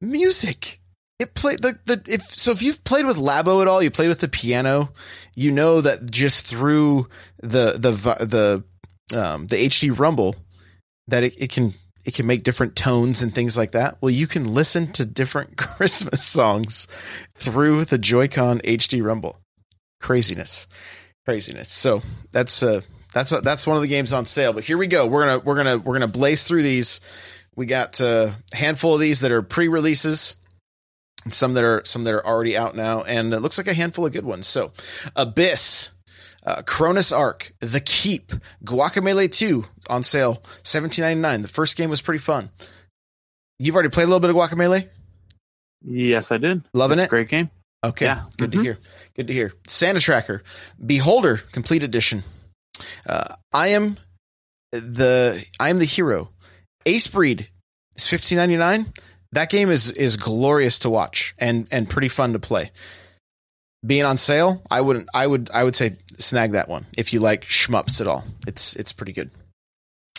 music. 0.00 0.80
It 1.18 1.34
played 1.34 1.60
the 1.60 1.78
the 1.86 2.02
if 2.06 2.34
so 2.34 2.52
if 2.52 2.60
you've 2.60 2.84
played 2.84 3.06
with 3.06 3.16
Labo 3.16 3.62
at 3.62 3.68
all, 3.68 3.82
you 3.82 3.90
played 3.90 4.08
with 4.08 4.20
the 4.20 4.28
piano, 4.28 4.92
you 5.34 5.50
know 5.50 5.80
that 5.80 6.10
just 6.10 6.46
through 6.46 7.08
the 7.42 7.72
the 7.72 7.90
the 9.10 9.18
um 9.18 9.46
the 9.46 9.56
HD 9.56 9.98
Rumble 9.98 10.36
that 11.08 11.22
it, 11.22 11.34
it 11.38 11.50
can 11.50 11.74
it 12.04 12.14
can 12.14 12.26
make 12.26 12.44
different 12.44 12.76
tones 12.76 13.22
and 13.22 13.34
things 13.34 13.56
like 13.56 13.72
that. 13.72 13.96
Well, 14.00 14.10
you 14.10 14.26
can 14.26 14.52
listen 14.52 14.92
to 14.92 15.04
different 15.06 15.56
Christmas 15.56 16.22
songs 16.22 16.86
through 17.34 17.86
the 17.86 17.98
Joy-Con 17.98 18.60
HD 18.60 19.02
Rumble. 19.02 19.40
Craziness, 20.00 20.68
craziness. 21.24 21.70
So 21.70 22.02
that's 22.30 22.62
uh 22.62 22.82
that's 23.12 23.32
uh, 23.32 23.40
that's 23.40 23.66
one 23.66 23.76
of 23.76 23.82
the 23.82 23.88
games 23.88 24.12
on 24.12 24.26
sale. 24.26 24.52
But 24.52 24.64
here 24.64 24.76
we 24.76 24.86
go. 24.86 25.06
We're 25.06 25.24
gonna 25.26 25.38
we're 25.38 25.56
gonna 25.56 25.78
we're 25.78 25.94
gonna 25.94 26.06
blaze 26.06 26.44
through 26.44 26.62
these. 26.62 27.00
We 27.56 27.64
got 27.64 28.00
uh, 28.02 28.32
a 28.52 28.56
handful 28.56 28.92
of 28.92 29.00
these 29.00 29.20
that 29.20 29.32
are 29.32 29.40
pre-releases, 29.40 30.36
some 31.30 31.54
that 31.54 31.64
are 31.64 31.82
some 31.84 32.04
that 32.04 32.14
are 32.14 32.26
already 32.26 32.56
out 32.56 32.74
now, 32.76 33.02
and 33.02 33.32
it 33.34 33.40
looks 33.40 33.58
like 33.58 33.66
a 33.66 33.74
handful 33.74 34.06
of 34.06 34.12
good 34.12 34.24
ones. 34.24 34.46
So, 34.46 34.72
Abyss, 35.14 35.90
uh, 36.44 36.62
Chronus 36.62 37.12
Arc, 37.12 37.52
The 37.60 37.80
Keep, 37.80 38.32
Guacamole 38.64 39.30
2 39.30 39.64
on 39.88 40.02
sale, 40.02 40.42
seventeen 40.64 41.02
ninety 41.04 41.20
nine. 41.20 41.42
The 41.42 41.48
first 41.48 41.76
game 41.76 41.90
was 41.90 42.00
pretty 42.02 42.20
fun. 42.20 42.50
You've 43.58 43.74
already 43.74 43.88
played 43.90 44.04
a 44.04 44.06
little 44.06 44.20
bit 44.20 44.30
of 44.30 44.36
Guacamole. 44.36 44.88
Yes, 45.84 46.32
I 46.32 46.38
did. 46.38 46.62
Loving 46.72 46.98
it? 46.98 47.08
Great 47.10 47.28
game. 47.28 47.50
Okay, 47.84 48.06
Yeah. 48.06 48.24
good 48.38 48.52
to 48.52 48.58
Mhm. 48.58 48.62
hear. 48.62 48.78
Good 49.14 49.28
to 49.28 49.32
hear. 49.32 49.52
Santa 49.66 50.00
Tracker, 50.00 50.42
Beholder, 50.84 51.38
complete 51.52 51.82
edition. 51.82 52.24
Uh, 53.06 53.36
I 53.52 53.68
am 53.68 53.98
the 54.72 55.44
I 55.60 55.68
am 55.70 55.78
the 55.78 55.84
hero. 55.84 56.30
Astebreed 56.84 57.46
is 57.96 58.06
fifteen 58.06 58.36
ninety 58.38 58.56
nine. 58.56 58.92
That 59.32 59.50
game 59.50 59.70
is 59.70 59.90
is 59.90 60.16
glorious 60.16 60.80
to 60.80 60.90
watch 60.90 61.34
and 61.38 61.66
and 61.70 61.88
pretty 61.88 62.08
fun 62.08 62.32
to 62.32 62.38
play. 62.38 62.70
Being 63.84 64.04
on 64.04 64.16
sale, 64.16 64.62
I 64.70 64.80
wouldn't. 64.80 65.08
I 65.14 65.26
would. 65.26 65.50
I 65.52 65.62
would 65.62 65.76
say 65.76 65.96
snag 66.18 66.52
that 66.52 66.68
one 66.68 66.86
if 66.96 67.12
you 67.12 67.20
like 67.20 67.44
shmups 67.44 68.00
at 68.00 68.08
all. 68.08 68.24
It's 68.46 68.74
it's 68.76 68.92
pretty 68.92 69.12
good. 69.12 69.30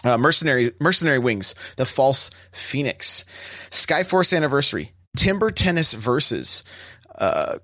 Uh, 0.04 0.18
Mercenary 0.18 0.72
Mercenary 0.80 1.20
Wings, 1.20 1.56
The 1.76 1.86
False 1.86 2.30
Phoenix, 2.52 3.26
Skyforce 3.72 4.36
Anniversary, 4.36 4.92
Timber 5.18 5.50
Tennis 5.50 5.94
Versus, 5.94 6.64
uh, 7.18 7.58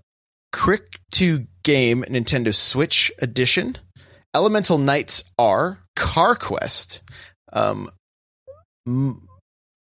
Crick 0.52 1.00
2 1.12 1.46
Game 1.64 2.04
Nintendo 2.04 2.54
Switch 2.54 3.12
Edition, 3.20 3.78
Elemental 4.36 4.78
Knights 4.80 5.24
R, 5.38 5.80
Car 5.96 6.36
Quest, 6.36 7.02
um, 7.54 7.92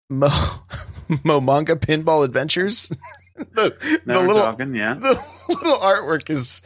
Mo 0.09 0.27
Momonga 1.09 1.75
Pinball 1.75 2.25
Adventures. 2.25 2.91
the, 3.35 4.01
the 4.05 4.19
little 4.19 4.41
talking, 4.41 4.75
yeah. 4.75 4.93
the 4.99 5.21
little 5.49 5.77
artwork 5.77 6.29
is 6.29 6.61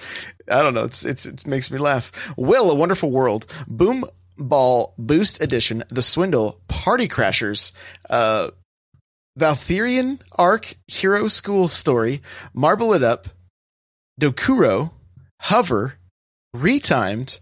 I 0.49 0.61
don't 0.61 0.73
know, 0.73 0.85
it's 0.85 1.05
it's 1.05 1.25
it 1.25 1.45
makes 1.45 1.71
me 1.71 1.77
laugh. 1.77 2.33
Will, 2.37 2.71
a 2.71 2.75
wonderful 2.75 3.11
world. 3.11 3.45
Boom 3.67 4.05
Ball 4.37 4.93
Boost 4.97 5.41
Edition, 5.41 5.83
The 5.89 6.01
Swindle, 6.01 6.59
Party 6.67 7.07
Crashers, 7.07 7.73
uh 8.09 8.51
Valthirian 9.39 10.19
Arc 10.33 10.73
Hero 10.87 11.27
School 11.27 11.67
Story, 11.67 12.21
Marble 12.53 12.93
It 12.93 13.03
Up, 13.03 13.27
Dokuro, 14.19 14.91
Hover, 15.41 15.95
Retimed, 16.55 17.39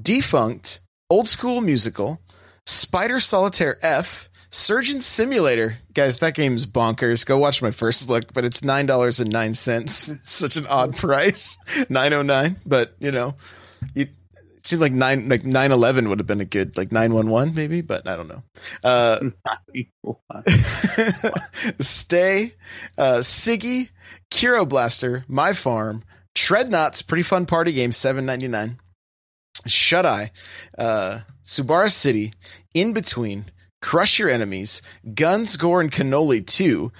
Defunct, 0.00 0.80
Old 1.08 1.26
School 1.26 1.60
Musical, 1.60 2.20
Spider 2.66 3.20
Solitaire 3.20 3.78
F, 3.82 4.28
Surgeon 4.54 5.00
Simulator. 5.00 5.78
Guys, 5.94 6.20
that 6.20 6.34
game's 6.34 6.64
bonkers. 6.64 7.26
Go 7.26 7.38
watch 7.38 7.60
my 7.60 7.72
first 7.72 8.08
look, 8.08 8.32
but 8.32 8.44
it's 8.44 8.60
$9.09. 8.60 10.20
Such 10.24 10.56
an 10.56 10.66
odd 10.68 10.96
price. 10.96 11.58
909, 11.88 12.56
but 12.64 12.94
you 13.00 13.10
know, 13.10 13.34
it 13.96 14.10
seemed 14.62 14.80
like 14.80 14.92
9 14.92 15.28
like 15.28 15.44
911 15.44 16.08
would 16.08 16.20
have 16.20 16.28
been 16.28 16.40
a 16.40 16.44
good 16.44 16.78
like 16.78 16.92
911 16.92 17.54
maybe, 17.54 17.80
but 17.80 18.06
I 18.06 18.16
don't 18.16 18.28
know. 18.28 18.42
Uh 18.84 19.18
Stay, 21.80 22.52
uh, 22.96 23.18
Siggy, 23.18 23.90
Kero 24.30 24.68
Blaster, 24.68 25.24
My 25.26 25.52
Farm, 25.52 26.04
Treadnoughts, 26.36 27.02
pretty 27.02 27.24
fun 27.24 27.46
party 27.46 27.72
game, 27.72 27.90
seven 27.90 28.24
ninety 28.24 28.48
nine. 28.48 28.78
Shut 29.66 30.06
Eye, 30.06 30.30
uh, 30.78 31.20
Subara 31.44 31.90
City, 31.90 32.32
In 32.74 32.92
Between, 32.92 33.46
Crush 33.84 34.18
Your 34.18 34.30
Enemies, 34.30 34.80
Guns, 35.14 35.58
Gore, 35.58 35.82
and 35.82 35.92
Cannoli 35.92 36.44
2, 36.44 36.90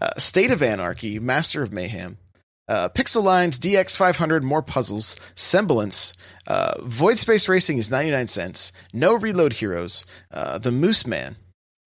uh, 0.00 0.10
State 0.18 0.50
of 0.50 0.60
Anarchy, 0.60 1.20
Master 1.20 1.62
of 1.62 1.72
Mayhem, 1.72 2.18
uh, 2.66 2.88
Pixel 2.88 3.22
Lines, 3.22 3.60
DX500, 3.60 4.42
More 4.42 4.60
Puzzles, 4.60 5.20
Semblance, 5.36 6.14
uh, 6.48 6.74
Void 6.82 7.20
Space 7.20 7.48
Racing 7.48 7.78
is 7.78 7.92
99 7.92 8.26
cents, 8.26 8.72
No 8.92 9.14
Reload 9.14 9.52
Heroes, 9.52 10.04
uh, 10.32 10.58
The 10.58 10.72
Moose 10.72 11.06
Man, 11.06 11.36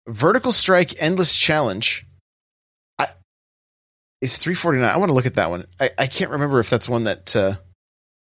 Vertical 0.09 0.51
Strike 0.51 1.01
Endless 1.01 1.37
Challenge. 1.37 2.05
I, 2.99 3.07
it's 4.21 4.39
349. 4.39 4.91
I 4.91 4.97
want 4.97 5.11
to 5.11 5.15
look 5.15 5.27
at 5.27 5.37
that 5.37 5.51
one. 5.51 5.67
I, 5.79 5.91
I 5.97 6.07
can't 6.09 6.33
remember 6.33 6.59
if 6.59 6.69
that's 6.69 6.89
one 6.89 7.05
that 7.05 7.37
uh, 7.37 7.59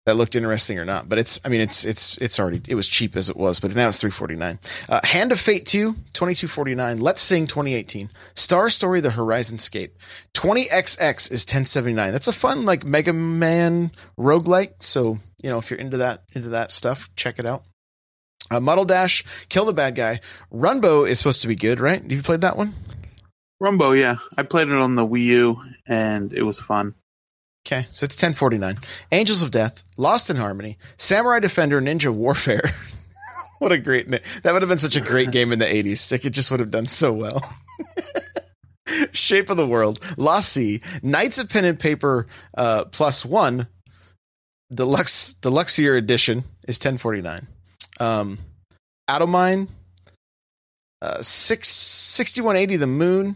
that 0.06 0.16
looked 0.16 0.36
interesting 0.36 0.78
or 0.78 0.86
not, 0.86 1.10
but 1.10 1.18
it's 1.18 1.40
I 1.44 1.50
mean 1.50 1.62
it's 1.62 1.84
it's 1.84 2.18
it's 2.18 2.40
already 2.40 2.62
it 2.68 2.76
was 2.76 2.88
cheap 2.88 3.16
as 3.16 3.30
it 3.30 3.36
was, 3.36 3.60
but 3.60 3.76
now 3.76 3.88
it's 3.88 4.00
349. 4.00 4.60
Uh, 4.88 5.00
Hand 5.04 5.32
of 5.32 5.40
Fate 5.40 5.66
2, 5.66 5.94
2249. 6.14 7.00
Let's 7.00 7.22
Sing 7.22 7.48
2018. 7.48 8.10
Star 8.36 8.70
Story 8.70 9.02
The 9.02 9.12
Horizon 9.12 9.58
Scape. 9.58 9.98
20XX 10.36 11.32
is 11.32 11.42
1079. 11.42 12.12
That's 12.12 12.28
a 12.28 12.34
fun 12.34 12.66
like 12.66 12.86
Mega 12.86 13.14
Man 13.14 13.92
roguelike, 14.20 14.74
so 14.80 15.18
you 15.42 15.50
know 15.50 15.58
if 15.58 15.72
you're 15.72 15.80
into 15.80 15.98
that 15.98 16.24
into 16.34 16.50
that 16.50 16.72
stuff, 16.72 17.10
check 17.16 17.40
it 17.40 17.46
out. 17.46 17.64
Uh, 18.52 18.60
Muddle 18.60 18.86
Dash, 18.86 19.24
Kill 19.50 19.66
the 19.66 19.74
Bad 19.74 19.96
Guy. 19.96 20.20
Runbow 20.54 21.10
is 21.10 21.18
supposed 21.18 21.42
to 21.42 21.48
be 21.48 21.56
good, 21.56 21.80
right? 21.80 22.00
Have 22.00 22.12
you 22.12 22.22
played 22.22 22.42
that 22.42 22.58
one? 22.58 22.76
Runbow, 23.62 24.00
yeah. 24.00 24.18
I 24.38 24.44
played 24.44 24.68
it 24.68 24.78
on 24.78 24.94
the 24.94 25.06
Wii 25.06 25.24
U 25.24 25.64
and 25.88 26.32
it 26.32 26.44
was 26.44 26.60
fun. 26.60 26.94
Okay, 27.66 27.88
so 27.92 28.06
it's 28.06 28.16
1049. 28.16 28.78
Angels 29.12 29.42
of 29.42 29.50
Death, 29.50 29.82
Lost 29.98 30.30
in 30.30 30.36
Harmony, 30.36 30.78
Samurai 30.98 31.40
Defender, 31.40 31.82
Ninja 31.82 32.14
Warfare. 32.14 32.62
what 33.60 33.72
a 33.72 33.80
great 33.80 34.08
na- 34.08 34.20
that 34.44 34.54
would 34.54 34.62
have 34.62 34.70
been 34.70 34.78
such 34.78 34.96
a 34.96 35.02
great 35.02 35.32
game 35.32 35.52
in 35.52 35.58
the 35.58 35.66
80s. 35.66 36.12
Like 36.12 36.26
it 36.26 36.30
just 36.30 36.52
would 36.52 36.60
have 36.60 36.70
done 36.70 36.86
so 36.86 37.12
well. 37.12 37.42
Shape 39.14 39.50
of 39.50 39.58
the 39.58 39.68
World, 39.68 40.00
Lost 40.16 40.50
Sea, 40.54 40.82
Knights 41.02 41.40
of 41.40 41.50
Pen 41.50 41.66
and 41.66 41.80
Paper 41.80 42.28
uh, 42.56 42.86
plus 42.86 43.26
one, 43.26 43.68
deluxe 44.72 45.80
year 45.80 45.98
edition 45.98 46.44
is 46.68 46.78
1049. 46.78 47.48
Um, 48.00 48.38
Atomine, 49.10 49.70
uh, 51.02 51.22
six, 51.24 51.70
6180 51.70 52.76
The 52.78 52.88
Moon, 52.88 53.36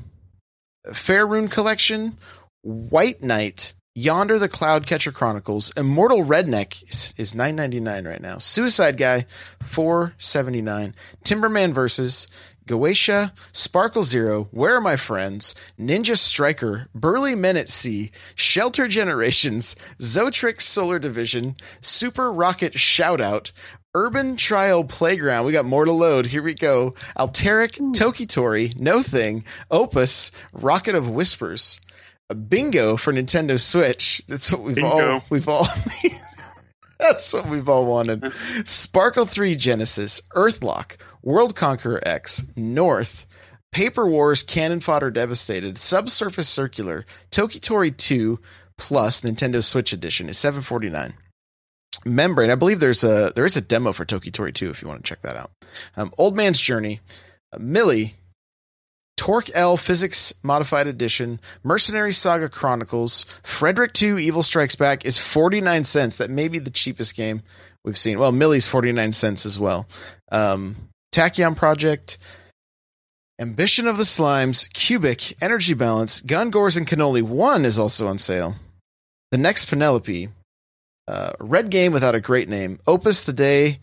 Fairune 0.87 1.49
Collection, 1.49 2.15
White 2.61 3.23
Knight, 3.23 3.73
Yonder 3.95 4.37
the 4.37 4.47
Cloud 4.47 4.85
Catcher 4.85 5.11
Chronicles, 5.11 5.71
Immortal 5.75 6.23
Redneck 6.23 6.83
is, 6.89 7.13
is 7.17 7.35
999 7.35 8.07
right 8.07 8.21
now. 8.21 8.37
Suicide 8.37 8.97
Guy 8.97 9.25
479, 9.63 10.95
Timberman 11.25 11.73
versus 11.73 12.27
Goetia, 12.67 13.31
Sparkle 13.51 14.03
Zero, 14.03 14.47
Where 14.51 14.75
Are 14.75 14.81
My 14.81 14.95
Friends, 14.95 15.55
Ninja 15.79 16.15
Striker, 16.15 16.87
Burly 16.93 17.33
Men 17.33 17.57
at 17.57 17.67
Sea, 17.67 18.11
Shelter 18.35 18.87
Generations, 18.87 19.75
Zotrix 19.97 20.61
Solar 20.61 20.99
Division, 20.99 21.55
Super 21.81 22.31
Rocket 22.31 22.73
Shoutout, 22.73 23.51
Urban 23.95 24.37
Trial 24.37 24.83
Playground. 24.83 25.47
We 25.47 25.51
got 25.51 25.65
more 25.65 25.85
to 25.85 25.91
load. 25.91 26.27
Here 26.27 26.43
we 26.43 26.53
go. 26.53 26.93
Alteric, 27.17 27.71
Tokitori, 27.73 28.79
No 28.79 29.01
Thing, 29.01 29.43
Opus, 29.71 30.29
Rocket 30.53 30.93
of 30.93 31.09
Whispers. 31.09 31.81
A 32.29 32.35
bingo 32.35 32.95
for 32.95 33.11
Nintendo 33.11 33.59
Switch. 33.59 34.21
That's 34.27 34.51
what 34.51 34.61
we've 34.61 34.75
Bingo. 34.75 35.13
all 35.13 35.23
we've 35.29 35.49
all 35.49 35.67
That's 36.99 37.33
what 37.33 37.47
we've 37.49 37.67
all 37.67 37.85
wanted. 37.85 38.31
Sparkle 38.65 39.25
3 39.25 39.55
Genesis, 39.55 40.21
Earthlock, 40.35 40.97
World 41.23 41.55
Conqueror 41.55 42.05
X, 42.05 42.45
North, 42.55 43.25
Paper 43.71 44.07
Wars 44.07 44.43
Cannon 44.43 44.79
Fodder 44.79 45.09
Devastated, 45.09 45.77
Subsurface 45.77 46.49
Circular, 46.49 47.05
Tokitori 47.31 47.95
2 47.95 48.39
plus 48.77 49.21
Nintendo 49.21 49.63
Switch 49.63 49.93
Edition 49.93 50.29
is 50.29 50.37
749. 50.37 51.13
Membrane, 52.05 52.51
I 52.51 52.55
believe 52.55 52.79
there's 52.79 53.03
a 53.03 53.31
there 53.35 53.45
is 53.45 53.57
a 53.57 53.61
demo 53.61 53.91
for 53.91 54.05
Tokitori 54.05 54.53
2 54.53 54.69
if 54.69 54.81
you 54.81 54.87
want 54.87 55.03
to 55.03 55.09
check 55.09 55.21
that 55.21 55.35
out. 55.35 55.51
Um, 55.97 56.13
Old 56.17 56.35
Man's 56.35 56.59
Journey, 56.59 56.99
uh, 57.51 57.57
Millie, 57.59 58.15
Torque 59.19 59.51
L 59.53 59.75
Physics 59.75 60.33
Modified 60.43 60.87
Edition, 60.87 61.41
Mercenary 61.61 62.13
Saga 62.13 62.47
Chronicles, 62.47 63.25
Frederick 63.43 64.01
II 64.01 64.23
Evil 64.23 64.41
Strikes 64.41 64.77
Back 64.77 65.03
is 65.03 65.17
49 65.17 65.83
cents. 65.83 66.15
That 66.15 66.29
may 66.29 66.47
be 66.47 66.57
the 66.57 66.69
cheapest 66.69 67.17
game 67.17 67.41
we've 67.83 67.97
seen. 67.97 68.17
Well, 68.17 68.31
Millie's 68.31 68.65
49 68.65 69.11
cents 69.11 69.45
as 69.45 69.59
well. 69.59 69.87
Um, 70.31 70.77
Tachyon 71.13 71.57
Project, 71.57 72.17
Ambition 73.41 73.87
of 73.87 73.97
the 73.97 74.03
Slimes, 74.03 74.71
Cubic, 74.71 75.35
Energy 75.43 75.73
Balance, 75.73 76.21
Gun 76.21 76.49
Gores, 76.49 76.77
and 76.77 76.87
Cannoli 76.87 77.21
1 77.21 77.65
is 77.65 77.77
also 77.77 78.07
on 78.07 78.17
sale. 78.17 78.55
The 79.31 79.37
next 79.37 79.65
Penelope, 79.65 80.29
uh, 81.09 81.33
Red 81.41 81.69
Game 81.69 81.91
without 81.91 82.15
a 82.15 82.21
great 82.21 82.47
name, 82.47 82.79
Opus 82.87 83.23
the 83.23 83.33
Day 83.33 83.79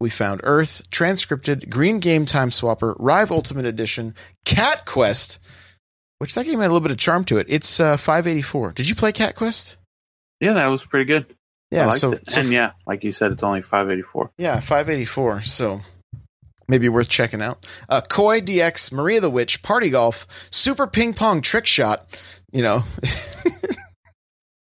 we 0.00 0.10
found 0.10 0.40
Earth, 0.44 0.88
Transcripted, 0.90 1.70
Green 1.70 2.00
Game 2.00 2.26
Time 2.26 2.50
Swapper, 2.50 2.94
Rive 2.98 3.30
Ultimate 3.30 3.64
Edition, 3.64 4.14
Cat 4.44 4.84
Quest, 4.86 5.38
which 6.18 6.34
that 6.34 6.44
game 6.44 6.60
had 6.60 6.66
a 6.66 6.72
little 6.72 6.80
bit 6.80 6.90
of 6.90 6.98
charm 6.98 7.24
to 7.24 7.38
it. 7.38 7.46
It's 7.48 7.80
uh, 7.80 7.96
584. 7.96 8.72
Did 8.72 8.88
you 8.88 8.94
play 8.94 9.12
Cat 9.12 9.36
Quest? 9.36 9.76
Yeah, 10.40 10.52
that 10.54 10.66
was 10.66 10.84
pretty 10.84 11.06
good. 11.06 11.24
I 11.28 11.34
Yeah, 11.70 11.90
so, 11.90 12.14
and 12.36 12.48
yeah, 12.52 12.72
like 12.86 13.04
you 13.04 13.10
said, 13.12 13.32
it's 13.32 13.42
only 13.42 13.62
five 13.62 13.90
eighty 13.90 14.02
four. 14.02 14.30
yeah, 14.38 14.60
584. 14.60 15.40
So 15.42 15.80
maybe 16.68 16.88
worth 16.88 17.08
checking 17.08 17.42
out. 17.42 17.66
Uh, 17.88 18.02
Koi 18.02 18.40
DX, 18.40 18.92
Maria 18.92 19.20
the 19.20 19.30
Witch, 19.30 19.62
Party 19.62 19.90
Golf, 19.90 20.26
Super 20.50 20.86
Ping 20.86 21.12
Pong 21.14 21.40
Trick 21.40 21.66
Shot. 21.66 22.06
You 22.52 22.62
know, 22.62 22.84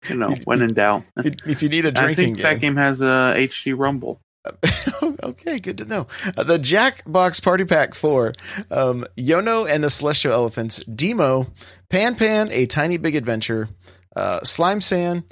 You 0.10 0.16
know, 0.18 0.30
when 0.46 0.62
in 0.62 0.74
doubt. 0.74 1.04
if 1.18 1.62
you 1.62 1.70
need 1.70 1.86
a 1.86 1.90
I 1.90 1.92
drinking 1.92 2.16
think 2.16 2.38
game. 2.38 2.44
that 2.44 2.60
game 2.60 2.76
has 2.78 3.02
a 3.02 3.34
HD 3.38 3.78
Rumble. 3.78 4.20
okay, 5.24 5.60
good 5.60 5.78
to 5.80 5.86
know. 5.86 6.08
Uh, 6.36 6.44
the 6.44 6.60
Jackbox 6.60 7.44
Party 7.44 7.66
Pack 7.66 7.94
4, 7.94 8.34
um, 8.72 9.06
Yono 9.18 9.70
and 9.70 9.84
the 9.84 9.90
Celestial 9.90 10.34
Elephants, 10.34 10.84
Demo, 10.86 11.48
Pan 11.90 12.16
Pan, 12.16 12.50
A 12.52 12.66
Tiny 12.66 12.98
Big 12.98 13.16
Adventure, 13.16 13.70
uh, 14.16 14.42
Slime-san, 14.42 15.24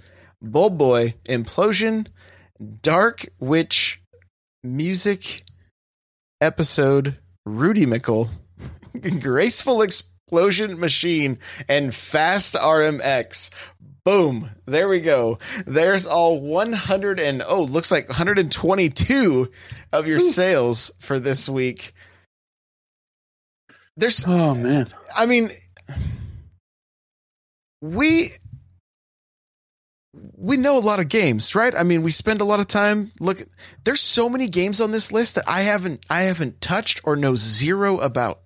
Bulb 0.41 0.78
Boy, 0.78 1.16
Implosion, 1.26 2.07
Dark 2.82 3.26
Witch, 3.39 4.01
Music, 4.63 5.43
Episode, 6.41 7.18
Rudymical, 7.47 8.30
Graceful 9.20 9.82
Explosion 9.82 10.80
Machine, 10.80 11.39
and 11.68 11.93
Fast 11.93 12.55
RMX. 12.55 13.49
Boom. 14.06 14.51
There 14.66 14.88
we 14.88 15.01
go. 15.01 15.39
There's 15.66 16.06
all 16.06 16.39
100 16.39 17.20
and 17.20 17.41
oh, 17.45 17.64
looks 17.64 17.91
like 17.91 18.08
122 18.08 19.51
of 19.91 20.08
your 20.08 20.20
sales 20.20 20.91
for 20.99 21.20
this 21.20 21.49
week. 21.49 21.93
There's 23.97 24.24
Oh 24.28 24.53
man, 24.53 24.88
I 25.16 25.26
mean 25.26 25.49
we 27.82 28.32
we 30.38 30.58
know 30.58 30.78
a 30.78 30.80
lot 30.80 30.99
of 30.99 31.08
games, 31.08 31.56
right? 31.56 31.74
I 31.76 31.84
mean, 31.84 32.03
we 32.03 32.12
spend 32.12 32.41
a 32.41 32.45
lot 32.45 32.60
of 32.60 32.68
time 32.68 33.12
look 33.20 33.41
there's 33.84 34.01
so 34.01 34.30
many 34.30 34.47
games 34.47 34.82
on 34.82 34.91
this 34.91 35.12
list 35.12 35.36
that 35.36 35.45
I 35.47 35.62
haven't 35.62 36.06
I 36.10 36.24
haven't 36.24 36.62
touched 36.62 37.01
or 37.03 37.16
know 37.16 37.36
zero 37.36 37.99
about. 37.99 38.41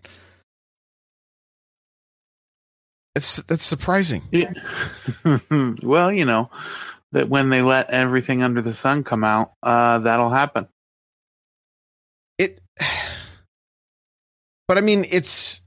It's 3.15 3.37
that's 3.37 3.65
surprising. 3.65 4.23
Yeah. 4.31 4.53
well, 5.83 6.11
you 6.11 6.25
know 6.25 6.49
that 7.11 7.29
when 7.29 7.49
they 7.49 7.61
let 7.61 7.89
everything 7.89 8.43
under 8.43 8.61
the 8.61 8.73
sun 8.73 9.03
come 9.03 9.23
out, 9.23 9.53
uh, 9.63 9.99
that'll 9.99 10.29
happen. 10.29 10.67
It, 12.37 12.61
but 14.67 14.77
I 14.77 14.81
mean, 14.81 15.05
it's 15.09 15.61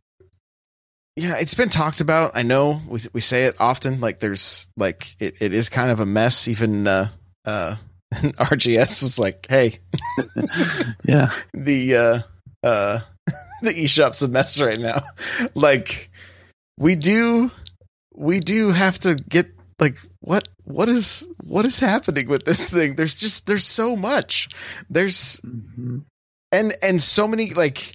yeah, 1.16 1.36
it's 1.38 1.54
been 1.54 1.68
talked 1.68 2.00
about. 2.00 2.32
I 2.34 2.42
know 2.42 2.80
we 2.88 3.00
we 3.12 3.20
say 3.20 3.44
it 3.44 3.56
often. 3.58 4.00
Like 4.00 4.20
there's 4.20 4.70
like 4.76 5.14
it, 5.20 5.36
it 5.40 5.52
is 5.52 5.68
kind 5.68 5.90
of 5.90 6.00
a 6.00 6.06
mess. 6.06 6.48
Even 6.48 6.86
uh, 6.86 7.08
uh, 7.44 7.76
RGS 8.14 9.02
was 9.02 9.18
like, 9.18 9.46
hey, 9.48 9.78
yeah, 11.04 11.30
the 11.52 11.96
uh, 11.96 12.18
uh, 12.66 13.00
the 13.60 13.74
eShop's 13.74 14.22
a 14.22 14.28
mess 14.28 14.60
right 14.60 14.80
now. 14.80 15.02
like 15.54 16.10
we 16.82 16.96
do 16.96 17.50
we 18.12 18.40
do 18.40 18.70
have 18.70 18.98
to 18.98 19.14
get 19.14 19.46
like 19.78 19.96
what 20.20 20.48
what 20.64 20.88
is 20.88 21.26
what 21.44 21.64
is 21.64 21.78
happening 21.78 22.28
with 22.28 22.44
this 22.44 22.68
thing? 22.68 22.96
There's 22.96 23.14
just 23.14 23.46
there's 23.46 23.64
so 23.64 23.94
much. 23.94 24.48
There's 24.90 25.40
mm-hmm. 25.40 26.00
and 26.50 26.74
and 26.82 27.00
so 27.00 27.28
many 27.28 27.54
like 27.54 27.94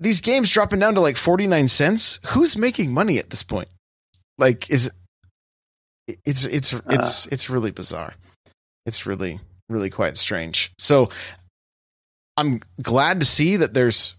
these 0.00 0.22
games 0.22 0.50
dropping 0.50 0.80
down 0.80 0.94
to 0.94 1.00
like 1.00 1.16
49 1.16 1.68
cents. 1.68 2.20
Who's 2.28 2.56
making 2.56 2.92
money 2.92 3.18
at 3.18 3.28
this 3.28 3.42
point? 3.42 3.68
Like 4.38 4.70
is 4.70 4.90
it's 6.08 6.46
it's 6.46 6.72
it's 6.72 7.26
uh, 7.26 7.30
it's 7.30 7.50
really 7.50 7.70
bizarre. 7.70 8.14
It's 8.86 9.04
really 9.06 9.40
really 9.68 9.90
quite 9.90 10.16
strange. 10.16 10.72
So 10.78 11.10
i'm 12.36 12.60
glad 12.82 13.20
to 13.20 13.26
see 13.26 13.56
that 13.56 13.74
there's 13.74 14.16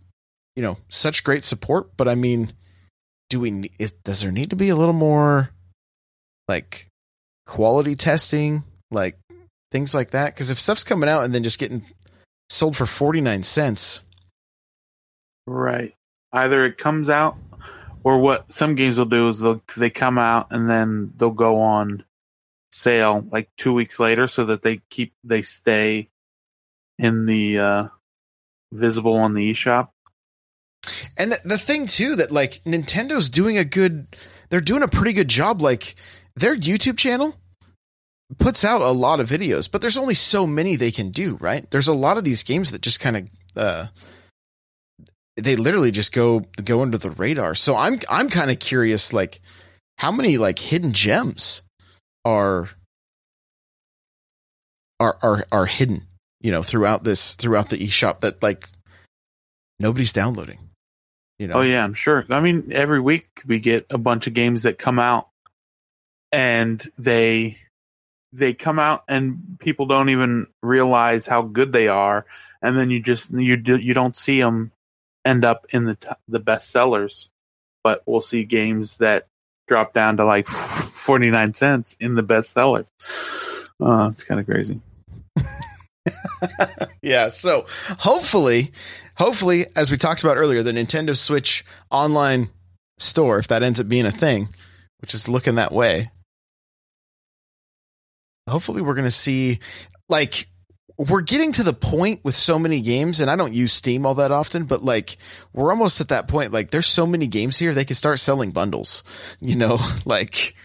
you 0.55 0.63
know 0.63 0.77
such 0.87 1.21
great 1.25 1.43
support 1.43 1.89
but 1.97 2.07
i 2.07 2.15
mean 2.15 2.49
do 3.35 3.41
we 3.41 3.69
is, 3.79 3.91
does 3.91 4.21
there 4.21 4.31
need 4.31 4.51
to 4.51 4.55
be 4.55 4.69
a 4.69 4.75
little 4.77 4.93
more 4.93 5.49
like 6.47 6.87
quality 7.45 7.95
testing? 7.97 8.63
Like 8.91 9.17
things 9.73 9.93
like 9.93 10.11
that? 10.11 10.33
Because 10.33 10.51
if 10.51 10.59
stuff's 10.59 10.85
coming 10.85 11.09
out 11.09 11.25
and 11.25 11.35
then 11.35 11.43
just 11.43 11.59
getting 11.59 11.85
sold 12.49 12.77
for 12.77 12.85
49 12.85 13.43
cents. 13.43 14.01
Right. 15.45 15.93
Either 16.31 16.65
it 16.65 16.77
comes 16.77 17.09
out 17.09 17.35
or 18.05 18.19
what 18.19 18.53
some 18.53 18.75
games 18.75 18.97
will 18.97 19.03
do 19.03 19.27
is 19.27 19.39
they'll 19.39 19.61
they 19.75 19.89
come 19.89 20.17
out 20.17 20.47
and 20.51 20.69
then 20.69 21.11
they'll 21.17 21.31
go 21.31 21.59
on 21.59 22.05
sale 22.71 23.25
like 23.31 23.49
two 23.57 23.73
weeks 23.73 23.99
later 23.99 24.27
so 24.27 24.45
that 24.45 24.61
they 24.61 24.79
keep 24.89 25.13
they 25.25 25.41
stay 25.41 26.07
in 26.97 27.25
the 27.25 27.59
uh 27.59 27.87
visible 28.71 29.17
on 29.17 29.33
the 29.33 29.51
eShop. 29.51 29.89
And 31.17 31.31
the, 31.31 31.39
the 31.43 31.57
thing 31.57 31.85
too 31.85 32.15
that 32.17 32.31
like 32.31 32.61
Nintendo's 32.65 33.29
doing 33.29 33.57
a 33.57 33.65
good 33.65 34.07
they're 34.49 34.61
doing 34.61 34.83
a 34.83 34.87
pretty 34.87 35.13
good 35.13 35.27
job 35.27 35.61
like 35.61 35.95
their 36.35 36.55
YouTube 36.55 36.97
channel 36.97 37.35
puts 38.39 38.63
out 38.63 38.81
a 38.81 38.91
lot 38.91 39.19
of 39.19 39.29
videos, 39.29 39.71
but 39.71 39.81
there's 39.81 39.97
only 39.97 40.15
so 40.15 40.47
many 40.47 40.75
they 40.75 40.91
can 40.91 41.09
do, 41.09 41.35
right? 41.35 41.69
There's 41.71 41.87
a 41.87 41.93
lot 41.93 42.17
of 42.17 42.23
these 42.23 42.43
games 42.43 42.71
that 42.71 42.81
just 42.81 42.99
kind 42.99 43.17
of 43.17 43.29
uh 43.55 43.87
they 45.37 45.55
literally 45.55 45.91
just 45.91 46.13
go 46.13 46.45
go 46.63 46.81
under 46.81 46.97
the 46.97 47.11
radar. 47.11 47.55
So 47.55 47.75
I'm 47.75 47.99
I'm 48.09 48.29
kind 48.29 48.51
of 48.51 48.59
curious 48.59 49.13
like 49.13 49.41
how 49.97 50.11
many 50.11 50.37
like 50.37 50.59
hidden 50.59 50.93
gems 50.93 51.61
are 52.23 52.69
are 54.99 55.17
are 55.21 55.45
are 55.51 55.65
hidden, 55.65 56.07
you 56.41 56.51
know, 56.51 56.63
throughout 56.63 57.03
this 57.03 57.35
throughout 57.35 57.69
the 57.69 57.77
eShop 57.77 58.21
that 58.21 58.41
like 58.41 58.69
nobody's 59.79 60.13
downloading. 60.13 60.64
You 61.39 61.47
know? 61.47 61.55
Oh 61.55 61.61
yeah, 61.61 61.83
I'm 61.83 61.93
sure. 61.93 62.25
I 62.29 62.39
mean, 62.39 62.71
every 62.71 62.99
week 62.99 63.41
we 63.45 63.59
get 63.59 63.87
a 63.91 63.97
bunch 63.97 64.27
of 64.27 64.33
games 64.33 64.63
that 64.63 64.77
come 64.77 64.99
out 64.99 65.29
and 66.31 66.83
they 66.97 67.57
they 68.33 68.53
come 68.53 68.79
out 68.79 69.03
and 69.07 69.57
people 69.59 69.85
don't 69.85 70.09
even 70.09 70.47
realize 70.61 71.25
how 71.25 71.41
good 71.41 71.71
they 71.71 71.87
are 71.87 72.25
and 72.61 72.77
then 72.77 72.89
you 72.89 72.99
just 72.99 73.31
you 73.31 73.55
do, 73.55 73.77
you 73.77 73.93
don't 73.93 74.15
see 74.15 74.41
them 74.41 74.71
end 75.23 75.45
up 75.45 75.65
in 75.69 75.85
the 75.85 76.17
the 76.27 76.39
best 76.39 76.69
sellers 76.69 77.29
but 77.83 78.03
we'll 78.05 78.21
see 78.21 78.43
games 78.43 78.97
that 78.97 79.25
drop 79.67 79.93
down 79.93 80.17
to 80.17 80.25
like 80.25 80.47
49 80.47 81.53
cents 81.53 81.95
in 81.99 82.15
the 82.15 82.23
best 82.23 82.51
sellers 82.51 82.87
uh, 83.81 84.09
it's 84.11 84.23
kind 84.23 84.39
of 84.39 84.45
crazy 84.45 84.81
yeah 87.01 87.29
so 87.29 87.65
hopefully 87.99 88.71
hopefully, 89.17 89.65
as 89.75 89.91
we 89.91 89.97
talked 89.97 90.23
about 90.23 90.37
earlier, 90.37 90.63
the 90.63 90.71
Nintendo 90.71 91.15
Switch 91.15 91.65
online 91.91 92.49
store, 92.97 93.37
if 93.39 93.47
that 93.49 93.63
ends 93.63 93.79
up 93.79 93.87
being 93.87 94.05
a 94.05 94.11
thing, 94.11 94.49
which 94.99 95.13
is 95.13 95.27
looking 95.27 95.55
that 95.55 95.71
way, 95.71 96.11
hopefully 98.47 98.81
we're 98.81 98.93
going 98.93 99.05
to 99.05 99.11
see 99.11 99.59
like 100.09 100.47
we're 100.97 101.21
getting 101.21 101.51
to 101.51 101.63
the 101.63 101.73
point 101.73 102.21
with 102.23 102.35
so 102.35 102.57
many 102.57 102.79
games 102.79 103.19
and 103.19 103.29
I 103.29 103.35
don't 103.35 103.53
use 103.53 103.73
Steam 103.73 104.05
all 104.05 104.15
that 104.15 104.31
often, 104.31 104.65
but 104.65 104.83
like 104.83 105.17
we're 105.51 105.71
almost 105.71 105.99
at 105.99 106.09
that 106.09 106.27
point. 106.27 106.53
Like 106.53 106.71
there's 106.71 106.85
so 106.85 107.05
many 107.05 107.27
games 107.27 107.57
here, 107.59 107.73
they 107.73 107.85
can 107.85 107.95
start 107.95 108.19
selling 108.19 108.51
bundles, 108.51 109.03
you 109.41 109.55
know, 109.55 109.79
like, 110.05 110.55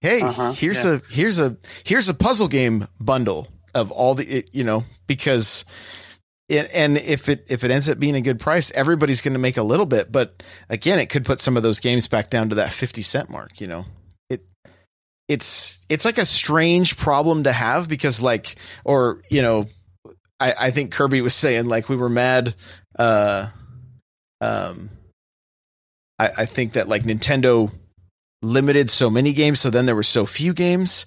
Hey, 0.00 0.22
uh-huh, 0.22 0.52
here's 0.52 0.84
yeah. 0.84 0.92
a, 0.92 1.00
here's 1.10 1.40
a, 1.40 1.58
here's 1.84 2.08
a 2.08 2.14
puzzle 2.14 2.48
game 2.48 2.88
bundle 2.98 3.48
of 3.74 3.90
all 3.90 4.14
the, 4.14 4.46
you 4.50 4.64
know, 4.64 4.84
because 5.06 5.66
and 6.50 6.98
if 6.98 7.28
it 7.28 7.46
if 7.48 7.64
it 7.64 7.70
ends 7.70 7.88
up 7.88 7.98
being 7.98 8.16
a 8.16 8.20
good 8.20 8.40
price, 8.40 8.70
everybody's 8.72 9.20
going 9.20 9.34
to 9.34 9.38
make 9.38 9.56
a 9.56 9.62
little 9.62 9.86
bit. 9.86 10.10
But 10.10 10.42
again, 10.68 10.98
it 10.98 11.06
could 11.06 11.24
put 11.24 11.40
some 11.40 11.56
of 11.56 11.62
those 11.62 11.80
games 11.80 12.08
back 12.08 12.30
down 12.30 12.48
to 12.50 12.56
that 12.56 12.72
fifty 12.72 13.02
cent 13.02 13.30
mark. 13.30 13.60
You 13.60 13.68
know, 13.68 13.84
it 14.28 14.44
it's 15.28 15.80
it's 15.88 16.04
like 16.04 16.18
a 16.18 16.26
strange 16.26 16.96
problem 16.96 17.44
to 17.44 17.52
have 17.52 17.88
because 17.88 18.20
like 18.20 18.56
or 18.84 19.22
you 19.30 19.42
know, 19.42 19.66
I 20.38 20.54
I 20.58 20.70
think 20.70 20.92
Kirby 20.92 21.20
was 21.20 21.34
saying 21.34 21.66
like 21.66 21.88
we 21.88 21.96
were 21.96 22.08
mad. 22.08 22.54
Uh, 22.98 23.48
um, 24.40 24.90
I 26.18 26.30
I 26.38 26.46
think 26.46 26.72
that 26.72 26.88
like 26.88 27.04
Nintendo 27.04 27.70
limited 28.42 28.90
so 28.90 29.08
many 29.08 29.32
games, 29.32 29.60
so 29.60 29.70
then 29.70 29.86
there 29.86 29.96
were 29.96 30.02
so 30.02 30.26
few 30.26 30.52
games. 30.52 31.06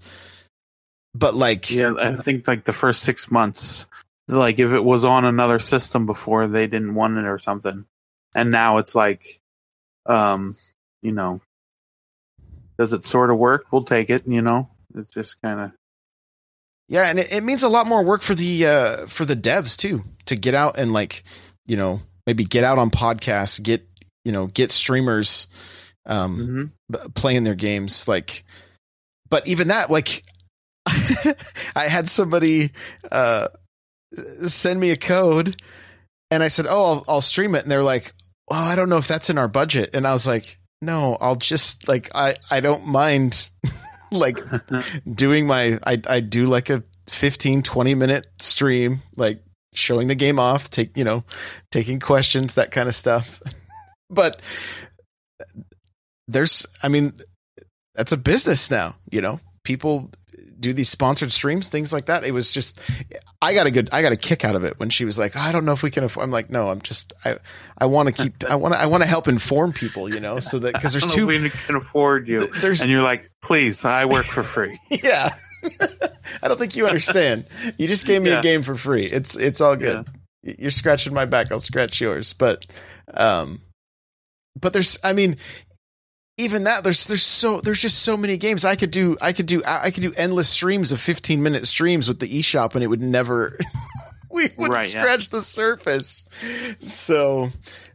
But 1.16 1.36
like, 1.36 1.70
yeah, 1.70 1.94
I 2.00 2.16
think 2.16 2.48
like 2.48 2.64
the 2.64 2.74
first 2.74 3.04
six 3.04 3.30
months 3.30 3.86
like 4.28 4.60
if 4.60 4.72
it 4.72 4.84
was 4.84 5.06
on 5.06 5.26
another 5.26 5.60
system 5.60 6.06
before 6.06 6.48
they 6.48 6.68
didn't 6.68 6.96
want 6.96 7.18
it 7.18 7.26
or 7.26 7.40
something. 7.40 7.86
And 8.36 8.52
now 8.52 8.78
it's 8.78 8.96
like 8.96 9.40
um 10.06 10.56
you 11.02 11.12
know 11.12 11.42
does 12.78 12.94
it 12.94 13.06
sort 13.06 13.30
of 13.30 13.38
work? 13.38 13.66
We'll 13.72 13.84
take 13.84 14.10
it 14.10 14.28
you 14.28 14.42
know? 14.42 14.70
It's 14.96 15.12
just 15.12 15.42
kind 15.42 15.60
of 15.60 15.72
yeah 16.88 17.10
and 17.10 17.20
it, 17.20 17.32
it, 17.32 17.44
means 17.44 17.64
a 17.64 17.70
lot 17.70 17.88
more 17.88 18.04
work 18.04 18.22
for 18.22 18.36
the 18.36 18.66
uh 18.66 19.06
for 19.08 19.26
the 19.26 19.36
devs 19.36 19.78
too 19.78 20.02
to 20.26 20.36
get 20.36 20.54
out 20.54 20.78
and 20.78 20.92
like 20.92 21.24
you 21.66 21.78
know 21.78 22.02
maybe 22.28 22.44
get 22.44 22.64
out 22.64 22.78
on 22.78 22.90
podcasts 22.92 23.62
get 23.62 23.88
you 24.26 24.32
know 24.32 24.48
get 24.48 24.72
streamers 24.72 25.48
um 26.06 26.72
mm-hmm. 26.92 27.10
playing 27.14 27.44
their 27.44 27.56
games 27.56 28.08
like 28.08 28.44
but 29.30 29.48
even 29.48 29.70
that 29.70 29.90
like 29.90 30.24
i 31.76 31.88
had 31.88 32.10
somebody 32.10 32.72
uh 33.12 33.48
send 34.44 34.80
me 34.80 34.92
a 34.92 34.98
code. 34.98 35.62
And 36.32 36.42
I 36.42 36.48
said, 36.48 36.66
oh, 36.68 36.86
I'll, 36.86 37.06
I'll 37.08 37.22
stream 37.22 37.56
it. 37.56 37.64
And 37.64 37.72
they're 37.72 37.84
like, 37.84 38.14
oh, 38.50 38.56
I 38.56 38.76
don't 38.76 38.90
know 38.90 38.98
if 38.98 39.08
that's 39.08 39.30
in 39.30 39.38
our 39.38 39.48
budget. 39.48 39.92
And 39.94 40.08
I 40.08 40.12
was 40.12 40.26
like, 40.26 40.58
no, 40.82 41.16
I'll 41.22 41.36
just 41.36 41.88
like, 41.88 42.10
I, 42.16 42.36
I 42.50 42.60
don't 42.60 42.86
mind 42.86 43.52
like 44.12 44.40
doing 45.14 45.48
my, 45.48 45.80
I, 45.86 46.02
I 46.08 46.20
do 46.20 46.46
like 46.46 46.70
a 46.70 46.84
15, 47.10 47.62
20 47.62 47.96
minute 47.96 48.28
stream, 48.40 49.00
like 49.16 49.42
showing 49.74 50.08
the 50.08 50.16
game 50.16 50.40
off, 50.40 50.70
take, 50.70 50.98
you 50.98 51.04
know, 51.04 51.24
taking 51.72 52.00
questions, 52.00 52.56
that 52.56 52.72
kind 52.72 52.88
of 52.88 52.96
stuff. 52.96 53.42
but 54.10 54.42
there's, 56.28 56.66
I 56.82 56.88
mean, 56.88 57.14
that's 57.96 58.12
a 58.12 58.18
business 58.18 58.72
now, 58.72 58.96
you 59.12 59.22
know, 59.22 59.40
people 59.64 60.10
do 60.64 60.74
these 60.74 60.90
sponsored 60.90 61.32
streams, 61.32 61.70
things 61.70 61.94
like 61.94 62.06
that. 62.06 62.24
It 62.24 62.32
was 62.32 62.52
just, 62.52 62.80
I 63.42 63.54
got 63.54 63.68
a 63.68 63.72
good, 63.72 63.90
I 63.92 64.02
got 64.02 64.14
a 64.14 64.16
kick 64.16 64.44
out 64.44 64.56
of 64.56 64.64
it 64.64 64.80
when 64.80 64.90
she 64.90 65.06
was 65.06 65.20
like, 65.20 65.36
I 65.36 65.52
don't 65.52 65.66
know 65.66 65.74
if 65.74 65.84
we 65.84 65.92
can 65.92 66.04
afford. 66.04 66.24
I'm 66.24 66.32
like, 66.32 66.50
no, 66.50 66.70
I'm 66.70 66.82
just, 66.82 67.14
I, 67.24 67.36
I 67.78 67.86
want 67.86 68.08
to 68.08 68.24
keep, 68.24 68.44
I 68.46 68.56
want 68.56 68.74
to, 68.74 68.80
I 68.80 68.88
want 68.88 69.04
to 69.04 69.10
help 69.10 69.28
inform 69.28 69.74
people, 69.74 70.12
you 70.12 70.20
know, 70.20 70.40
so 70.40 70.58
that 70.60 70.74
because 70.74 70.94
there's 70.94 71.14
two, 71.14 71.28
we 71.28 71.50
can 71.50 71.76
afford 71.76 72.28
you. 72.28 72.48
There's, 72.48 72.82
and 72.82 72.90
you're 72.90 73.04
like, 73.04 73.30
please, 73.44 73.84
I 73.86 74.06
work 74.06 74.26
for 74.26 74.42
free. 74.42 74.80
yeah. 74.90 75.36
I 76.42 76.48
don't 76.48 76.58
think 76.58 76.76
you 76.76 76.88
understand. 76.88 77.46
You 77.78 77.88
just 77.88 78.08
gave 78.08 78.22
me 78.22 78.32
yeah. 78.32 78.40
a 78.40 78.42
game 78.42 78.64
for 78.64 78.76
free. 78.76 79.06
It's, 79.06 79.36
it's 79.36 79.62
all 79.62 79.76
good. 79.76 80.08
Yeah. 80.42 80.54
You're 80.58 80.72
scratching 80.72 81.14
my 81.14 81.26
back. 81.26 81.52
I'll 81.52 81.60
scratch 81.60 82.02
yours. 82.02 82.34
But, 82.34 82.66
um, 83.14 83.62
but 84.60 84.74
there's, 84.74 84.98
I 85.04 85.14
mean, 85.14 85.38
even 86.38 86.64
that 86.64 86.84
there's 86.84 87.06
there's 87.06 87.22
so 87.24 87.62
there's 87.62 87.80
just 87.82 88.00
so 88.00 88.18
many 88.18 88.38
games 88.38 88.66
I 88.66 88.76
could 88.76 88.92
do 88.92 89.18
I 89.22 89.34
could 89.34 89.46
do 89.46 89.62
I 89.66 89.92
could 89.92 90.02
do 90.04 90.14
endless 90.18 90.50
streams 90.50 90.92
of 90.92 91.00
15 91.00 91.44
minute 91.44 91.68
streams 91.68 92.08
with 92.08 92.20
the 92.20 92.28
eShop 92.40 92.74
and 92.76 92.84
it 92.84 92.88
would 92.88 93.02
never 93.02 93.58
we 94.32 94.50
wouldn't 94.58 94.72
Right, 94.74 94.94
yeah. 94.94 95.02
scratch 95.04 95.30
the 95.30 95.42
surface. 95.42 96.26
So, 96.80 97.50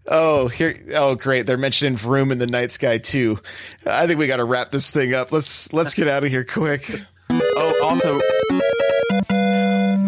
oh, 0.07 0.47
here, 0.47 0.81
oh, 0.95 1.17
great. 1.17 1.47
They're 1.47 1.57
mentioning 1.59 1.97
Vroom 1.97 2.31
in 2.31 2.39
the 2.39 2.47
night 2.47 2.71
sky 2.71 2.99
too. 2.99 3.41
I 3.85 4.07
think 4.07 4.21
we 4.21 4.29
got 4.29 4.37
to 4.37 4.45
wrap 4.45 4.71
this 4.71 4.89
thing 4.93 5.15
up. 5.15 5.33
Let's 5.33 5.73
let's 5.73 5.95
get 5.95 6.07
out 6.07 6.23
of 6.23 6.31
here 6.31 6.45
quick. 6.45 6.89
Oh, 7.31 7.75
also, 7.83 8.21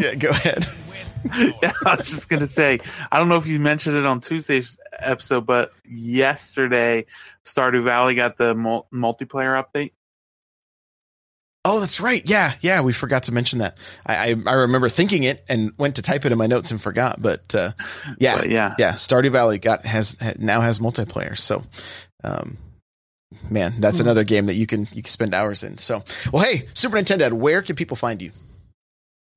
Yeah, 0.01 0.15
go 0.15 0.29
ahead. 0.31 0.69
yeah, 1.63 1.73
I 1.85 1.97
was 1.97 2.07
just 2.07 2.29
gonna 2.29 2.47
say, 2.47 2.81
I 3.13 3.19
don't 3.19 3.29
know 3.29 3.37
if 3.37 3.47
you 3.47 3.61
mentioned 3.61 3.97
it 3.97 4.07
on 4.07 4.21
Tuesday's 4.21 4.79
episode, 4.99 5.47
but 5.47 5.73
yesterday, 5.89 7.07
Stardew 7.45 7.83
Valley 7.85 8.15
got 8.15 8.37
the 8.37 8.55
mul- 8.55 8.87
multiplayer 8.93 9.63
update. 9.63 9.93
Oh, 11.67 11.79
that's 11.79 12.01
right. 12.01 12.23
Yeah, 12.29 12.55
yeah. 12.63 12.81
We 12.81 12.95
forgot 12.95 13.25
to 13.25 13.33
mention 13.33 13.59
that. 13.59 13.77
I 14.07 14.31
I, 14.31 14.35
I 14.47 14.53
remember 14.55 14.89
thinking 14.89 15.25
it 15.25 15.45
and 15.47 15.73
went 15.77 15.97
to 15.97 16.03
type 16.03 16.25
it 16.25 16.33
in 16.33 16.39
my 16.39 16.47
notes 16.47 16.71
and 16.71 16.81
forgot. 16.81 17.21
But 17.21 17.55
uh, 17.55 17.73
yeah, 18.19 18.39
But 18.39 18.49
yeah, 18.49 18.75
yeah. 18.79 18.93
Stardew 18.95 19.31
Valley 19.31 19.59
got 19.59 19.85
has 19.85 20.17
ha- 20.21 20.33
now 20.39 20.63
has 20.63 20.79
multiplayer. 20.79 21.37
So, 21.37 21.63
um, 22.25 22.57
man, 23.51 23.75
that's 23.79 23.99
Hmm. 23.99 24.07
another 24.07 24.25
game 24.25 24.47
that 24.47 24.55
you 24.55 24.67
can 24.67 24.89
you 24.93 25.03
can 25.03 25.11
spend 25.11 25.35
hours 25.35 25.63
in. 25.63 25.77
So, 25.77 26.03
well, 26.33 26.43
hey, 26.45 26.67
Super 26.73 26.97
Nintendad, 26.97 27.33
where 27.33 27.61
can 27.61 27.77
people 27.77 27.97
find 27.97 28.23
you? 28.23 28.31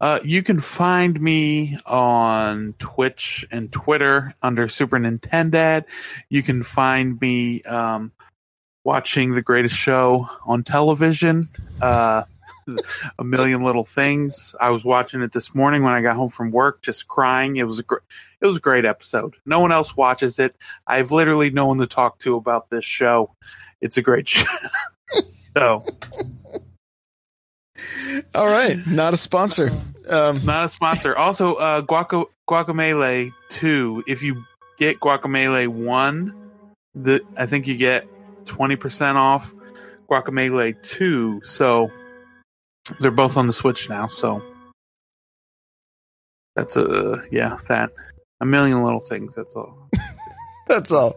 Uh, 0.04 0.20
you 0.26 0.44
can 0.44 0.60
find 0.60 1.22
me 1.22 1.78
on 1.86 2.76
Twitch 2.78 3.48
and 3.52 3.72
Twitter 3.72 4.36
under 4.42 4.68
Super 4.68 4.98
Nintendad. 5.00 5.86
You 6.28 6.44
can 6.44 6.62
find 6.62 7.22
me 7.22 7.62
um, 7.62 8.12
watching 8.84 9.32
The 9.32 9.42
Greatest 9.42 9.76
Show 9.76 10.28
on 10.46 10.64
television. 10.64 11.48
Uh, 11.82 12.24
a 13.18 13.24
million 13.24 13.64
little 13.64 13.86
things. 13.86 14.54
I 14.60 14.72
was 14.72 14.84
watching 14.84 15.22
it 15.22 15.32
this 15.32 15.56
morning 15.56 15.84
when 15.84 15.94
I 15.94 16.02
got 16.02 16.18
home 16.18 16.28
from 16.28 16.52
work, 16.52 16.82
just 16.82 17.08
crying. 17.08 17.56
It 17.56 17.64
was 17.64 17.80
a 17.80 17.84
gr- 17.84 18.04
it 18.42 18.46
was 18.46 18.58
a 18.58 18.60
great 18.60 18.84
episode. 18.84 19.38
No 19.46 19.62
one 19.62 19.72
else 19.72 19.96
watches 19.96 20.38
it. 20.38 20.54
I 20.86 20.98
have 20.98 21.14
literally 21.14 21.50
no 21.50 21.68
one 21.68 21.78
to 21.78 21.88
talk 21.88 22.20
to 22.20 22.36
about 22.36 22.70
this 22.70 22.84
show. 22.84 23.34
It's 23.80 23.96
a 23.96 24.02
great 24.02 24.28
show. 24.28 24.44
so 25.56 25.86
All 28.36 28.48
right, 28.48 28.86
not 28.86 29.14
a 29.14 29.18
sponsor. 29.18 29.72
Um, 30.10 30.46
Not 30.46 30.66
a 30.66 30.70
sponsor. 30.70 31.16
Also, 31.16 31.56
uh, 31.56 31.82
Guaco 31.82 32.28
Guacamelee 32.50 33.32
two. 33.50 34.04
If 34.08 34.22
you 34.22 34.44
get 34.78 35.00
Guacamelee 35.00 35.68
one, 35.68 36.34
the 36.94 37.22
I 37.38 37.46
think 37.46 37.68
you 37.68 37.78
get 37.78 38.08
twenty 38.46 38.76
percent 38.76 39.18
off 39.18 39.54
Guacamelee 40.10 40.82
two. 40.84 41.42
So 41.44 41.90
they're 43.00 43.12
both 43.12 43.38
on 43.38 43.48
the 43.48 43.54
Switch 43.54 43.90
now. 43.90 44.08
So 44.08 44.42
that's 46.56 46.76
a 46.76 47.24
yeah 47.32 47.58
that 47.68 47.92
a 48.42 48.46
million 48.46 48.84
little 48.84 49.00
things. 49.00 49.34
That's 49.36 49.56
all. 49.56 49.90
That's 50.68 50.92
all. 50.92 51.16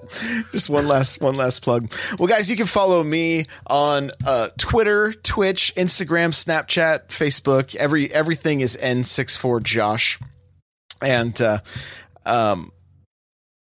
Just 0.53 0.68
one 0.68 0.88
last 0.88 1.20
one 1.20 1.34
last 1.36 1.62
plug. 1.62 1.92
Well, 2.18 2.26
guys, 2.26 2.51
you 2.51 2.57
can 2.57 2.66
follow 2.66 3.03
me 3.03 3.47
on 3.66 4.11
uh, 4.24 4.49
Twitter, 4.59 5.12
Twitch, 5.12 5.72
Instagram, 5.76 6.30
Snapchat, 6.30 7.09
Facebook. 7.09 7.74
Every 7.76 8.12
everything 8.12 8.61
is 8.61 8.76
N64 8.76 9.62
Josh. 9.62 10.18
And 11.01 11.40
uh, 11.40 11.61
um 12.24 12.72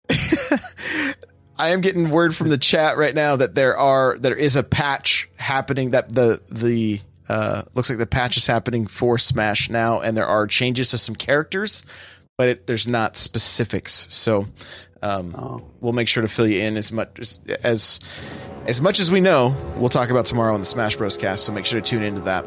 I 1.58 1.70
am 1.70 1.80
getting 1.80 2.10
word 2.10 2.34
from 2.34 2.48
the 2.48 2.58
chat 2.58 2.96
right 2.96 3.14
now 3.14 3.36
that 3.36 3.54
there 3.54 3.76
are 3.76 4.16
there 4.18 4.36
is 4.36 4.56
a 4.56 4.62
patch 4.62 5.28
happening 5.36 5.90
that 5.90 6.12
the 6.12 6.40
the 6.50 7.00
uh, 7.28 7.62
looks 7.74 7.90
like 7.90 7.98
the 7.98 8.06
patch 8.06 8.36
is 8.36 8.46
happening 8.46 8.86
for 8.86 9.18
Smash 9.18 9.68
now, 9.68 10.00
and 10.00 10.16
there 10.16 10.26
are 10.26 10.46
changes 10.46 10.90
to 10.90 10.98
some 10.98 11.16
characters, 11.16 11.84
but 12.38 12.48
it, 12.48 12.66
there's 12.66 12.86
not 12.86 13.16
specifics. 13.16 14.06
So 14.14 14.46
um, 15.06 15.34
Oh. 15.36 15.62
we'll 15.80 15.92
make 15.92 16.08
sure 16.08 16.22
to 16.22 16.28
fill 16.28 16.46
you 16.46 16.60
in 16.62 16.76
as 16.76 16.92
much 16.92 17.18
as, 17.18 17.40
as 17.62 18.00
as 18.66 18.80
much 18.80 18.98
as 18.98 19.10
we 19.10 19.20
know. 19.20 19.54
We'll 19.76 19.88
talk 19.88 20.10
about 20.10 20.26
tomorrow 20.26 20.52
on 20.54 20.60
the 20.60 20.66
Smash 20.66 20.96
Bros. 20.96 21.16
Cast, 21.16 21.44
so 21.44 21.52
make 21.52 21.64
sure 21.66 21.80
to 21.80 21.88
tune 21.90 22.02
into 22.02 22.22
that. 22.22 22.44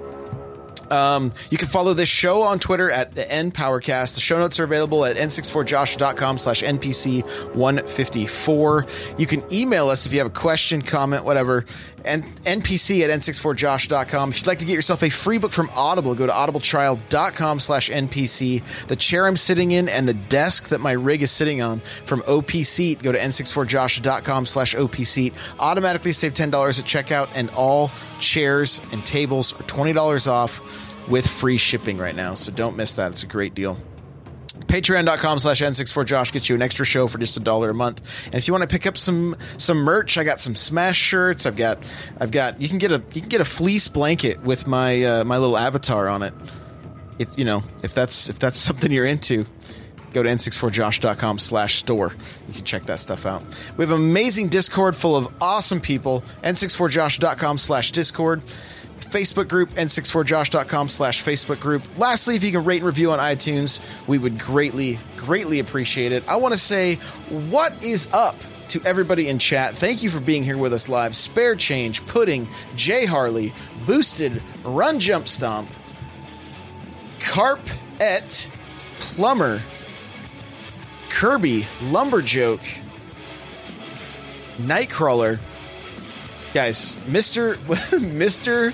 Um, 0.92 1.32
you 1.50 1.58
can 1.58 1.68
follow 1.68 1.94
this 1.94 2.08
show 2.10 2.42
on 2.42 2.60
Twitter 2.60 2.90
at 2.90 3.16
the 3.16 3.30
N 3.32 3.52
Powercast. 3.52 4.16
The 4.16 4.22
show 4.22 4.40
notes 4.40 4.60
are 4.60 4.64
available 4.64 5.06
at 5.06 5.16
n64josh.com 5.16 6.38
slash 6.38 6.64
npc154. 6.64 9.20
You 9.20 9.28
can 9.28 9.44
email 9.54 9.90
us 9.90 10.06
if 10.06 10.14
you 10.14 10.20
have 10.20 10.28
a 10.28 10.32
question, 10.32 10.82
comment, 10.82 11.26
whatever, 11.26 11.66
and 12.06 12.24
npc 12.44 13.02
at 13.02 13.10
n64josh.com. 13.10 14.30
If 14.30 14.40
you'd 14.40 14.48
like 14.48 14.60
to 14.60 14.66
get 14.66 14.74
yourself 14.74 15.04
a 15.04 15.10
free 15.10 15.38
book 15.38 15.52
from 15.52 15.70
Audible, 15.76 16.16
go 16.16 16.26
to 16.26 16.32
audibletrial.com 16.32 17.60
slash 17.60 17.90
npc. 17.90 18.64
The 18.88 18.96
chair 18.96 19.28
I'm 19.28 19.36
sitting 19.36 19.72
in 19.72 19.90
and 19.90 20.08
the 20.08 20.14
desk 20.14 20.70
that 20.70 20.80
my 20.80 20.94
rig 20.94 21.22
is 21.22 21.32
sitting 21.32 21.62
on 21.62 21.82
from 22.06 22.24
OP 22.28 22.52
Seat, 22.52 23.02
go 23.02 23.12
to 23.12 23.20
n64josh.com 23.20 24.46
slash 24.46 24.76
OP 24.76 24.96
Seat. 24.96 25.34
Automatically 25.60 26.12
save 26.12 26.34
$10 26.34 26.48
at 26.48 26.86
checkout, 26.86 27.30
and 27.36 27.50
all 27.52 27.92
chairs 28.20 28.82
and 28.92 29.06
tables 29.06 29.54
are 29.54 29.64
$20 29.64 30.32
off 30.32 30.79
with 31.10 31.28
free 31.28 31.58
shipping 31.58 31.98
right 31.98 32.16
now. 32.16 32.34
So 32.34 32.52
don't 32.52 32.76
miss 32.78 32.96
that. 32.96 33.12
It's 33.12 33.24
a 33.24 33.28
great 33.28 33.54
deal. 33.54 33.78
Patreon.com 34.68 35.40
slash 35.40 35.62
N64Josh 35.62 36.32
gets 36.32 36.50
you 36.50 36.56
an 36.56 36.62
extra 36.62 36.86
show 36.86 37.08
for 37.08 37.18
just 37.18 37.36
a 37.38 37.40
dollar 37.40 37.72
a 37.72 37.74
month. 37.74 38.02
And 38.26 38.36
if 38.36 38.48
you 38.48 38.54
want 38.54 38.62
to 38.62 38.68
pick 38.68 38.86
up 38.86 38.98
some 38.98 39.36
some 39.58 39.78
merch, 39.78 40.18
I 40.18 40.24
got 40.24 40.40
some 40.40 40.56
Smash 40.56 40.98
shirts. 40.98 41.46
I've 41.46 41.56
got 41.56 41.80
I've 42.20 42.32
got 42.32 42.62
you 42.62 42.70
can 42.70 42.78
get 42.78 42.92
a 42.92 43.02
you 43.14 43.22
can 43.22 43.30
get 43.30 43.42
a 43.42 43.46
fleece 43.46 43.88
blanket 43.88 44.42
with 44.44 44.68
my 44.68 45.04
uh, 45.04 45.24
my 45.24 45.38
little 45.38 45.58
avatar 45.58 46.08
on 46.08 46.24
it. 46.24 46.34
It's 47.18 47.38
you 47.38 47.46
know, 47.46 47.64
if 47.84 47.94
that's 47.94 48.30
if 48.30 48.38
that's 48.38 48.60
something 48.70 48.92
you're 48.92 49.06
into, 49.06 49.46
go 50.14 50.24
to 50.24 50.30
n64josh.com 50.30 51.40
slash 51.40 51.78
store. 51.78 52.14
You 52.48 52.54
can 52.54 52.64
check 52.64 52.86
that 52.86 53.00
stuff 53.00 53.26
out. 53.26 53.44
We 53.78 53.84
have 53.84 53.92
an 53.92 53.98
amazing 53.98 54.50
Discord 54.50 54.96
full 54.96 55.16
of 55.16 55.34
awesome 55.42 55.82
people. 55.82 56.24
n64josh.com 56.44 57.58
slash 57.58 57.92
Discord. 57.92 58.42
Facebook 59.02 59.48
group, 59.48 59.70
n64josh.com 59.72 60.90
slash 60.90 61.24
Facebook 61.24 61.60
group. 61.60 61.84
Lastly, 61.98 62.36
if 62.36 62.44
you 62.44 62.52
can 62.52 62.66
rate 62.66 62.78
and 62.78 62.86
review 62.86 63.12
on 63.12 63.20
iTunes, 63.20 63.80
we 64.08 64.18
would 64.18 64.40
greatly, 64.40 65.00
greatly 65.18 65.60
appreciate 65.60 66.12
it. 66.12 66.28
I 66.28 66.36
want 66.38 66.54
to 66.54 66.60
say, 66.60 66.96
what 67.50 67.84
is 67.84 68.12
up 68.14 68.36
to 68.70 68.82
everybody 68.86 69.28
in 69.28 69.40
chat? 69.40 69.76
Thank 69.76 70.04
you 70.04 70.10
for 70.10 70.20
being 70.20 70.44
here 70.44 70.58
with 70.58 70.74
us 70.74 70.90
live. 70.90 71.16
Spare 71.16 71.56
Change, 71.56 72.06
Pudding, 72.08 72.48
Jay 72.76 73.06
Harley, 73.06 73.54
Boosted, 73.86 74.42
Run 74.64 75.00
Jump 75.00 75.28
Stomp, 75.28 75.70
Carp 77.20 77.60
Et, 78.00 78.50
Plumber, 79.00 79.62
Kirby, 81.10 81.62
Lumberjoke, 81.82 82.80
Nightcrawler, 84.58 85.40
guys, 86.54 86.98
Mister 87.08 87.58
Mister 88.00 88.74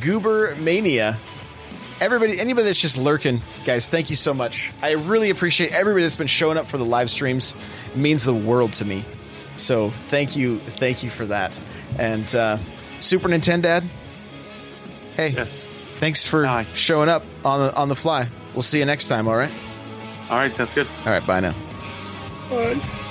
Goober 0.00 0.54
Mania. 0.56 1.16
Everybody, 2.00 2.38
anybody 2.38 2.66
that's 2.66 2.80
just 2.80 2.96
lurking, 2.96 3.42
guys, 3.64 3.88
thank 3.88 4.08
you 4.08 4.14
so 4.14 4.32
much. 4.32 4.70
I 4.82 4.92
really 4.92 5.30
appreciate 5.30 5.72
everybody 5.72 6.04
that's 6.04 6.16
been 6.16 6.28
showing 6.28 6.56
up 6.56 6.66
for 6.66 6.78
the 6.78 6.84
live 6.84 7.10
streams. 7.10 7.56
It 7.92 7.96
means 7.96 8.22
the 8.22 8.32
world 8.34 8.72
to 8.74 8.84
me. 8.84 9.04
So 9.56 9.90
thank 9.90 10.36
you, 10.36 10.58
thank 10.58 11.02
you 11.02 11.10
for 11.10 11.26
that. 11.26 11.58
And 11.98 12.32
uh, 12.36 12.58
Super 13.00 13.28
Nintendad, 13.28 13.82
hey, 15.16 15.30
Yes. 15.30 15.66
thanks 15.98 16.24
for 16.24 16.44
Hi. 16.46 16.64
showing 16.74 17.08
up 17.08 17.24
on 17.44 17.66
the 17.66 17.74
on 17.74 17.88
the 17.88 17.96
fly. 17.96 18.28
We'll 18.54 18.62
see 18.62 18.78
you 18.78 18.84
next 18.84 19.08
time. 19.08 19.26
All 19.26 19.36
right. 19.36 19.50
All 20.30 20.36
right. 20.36 20.54
Sounds 20.54 20.72
good. 20.74 20.86
All 21.04 21.12
right. 21.12 21.26
Bye 21.26 21.40
now. 21.40 21.54
Bye. 22.48 23.04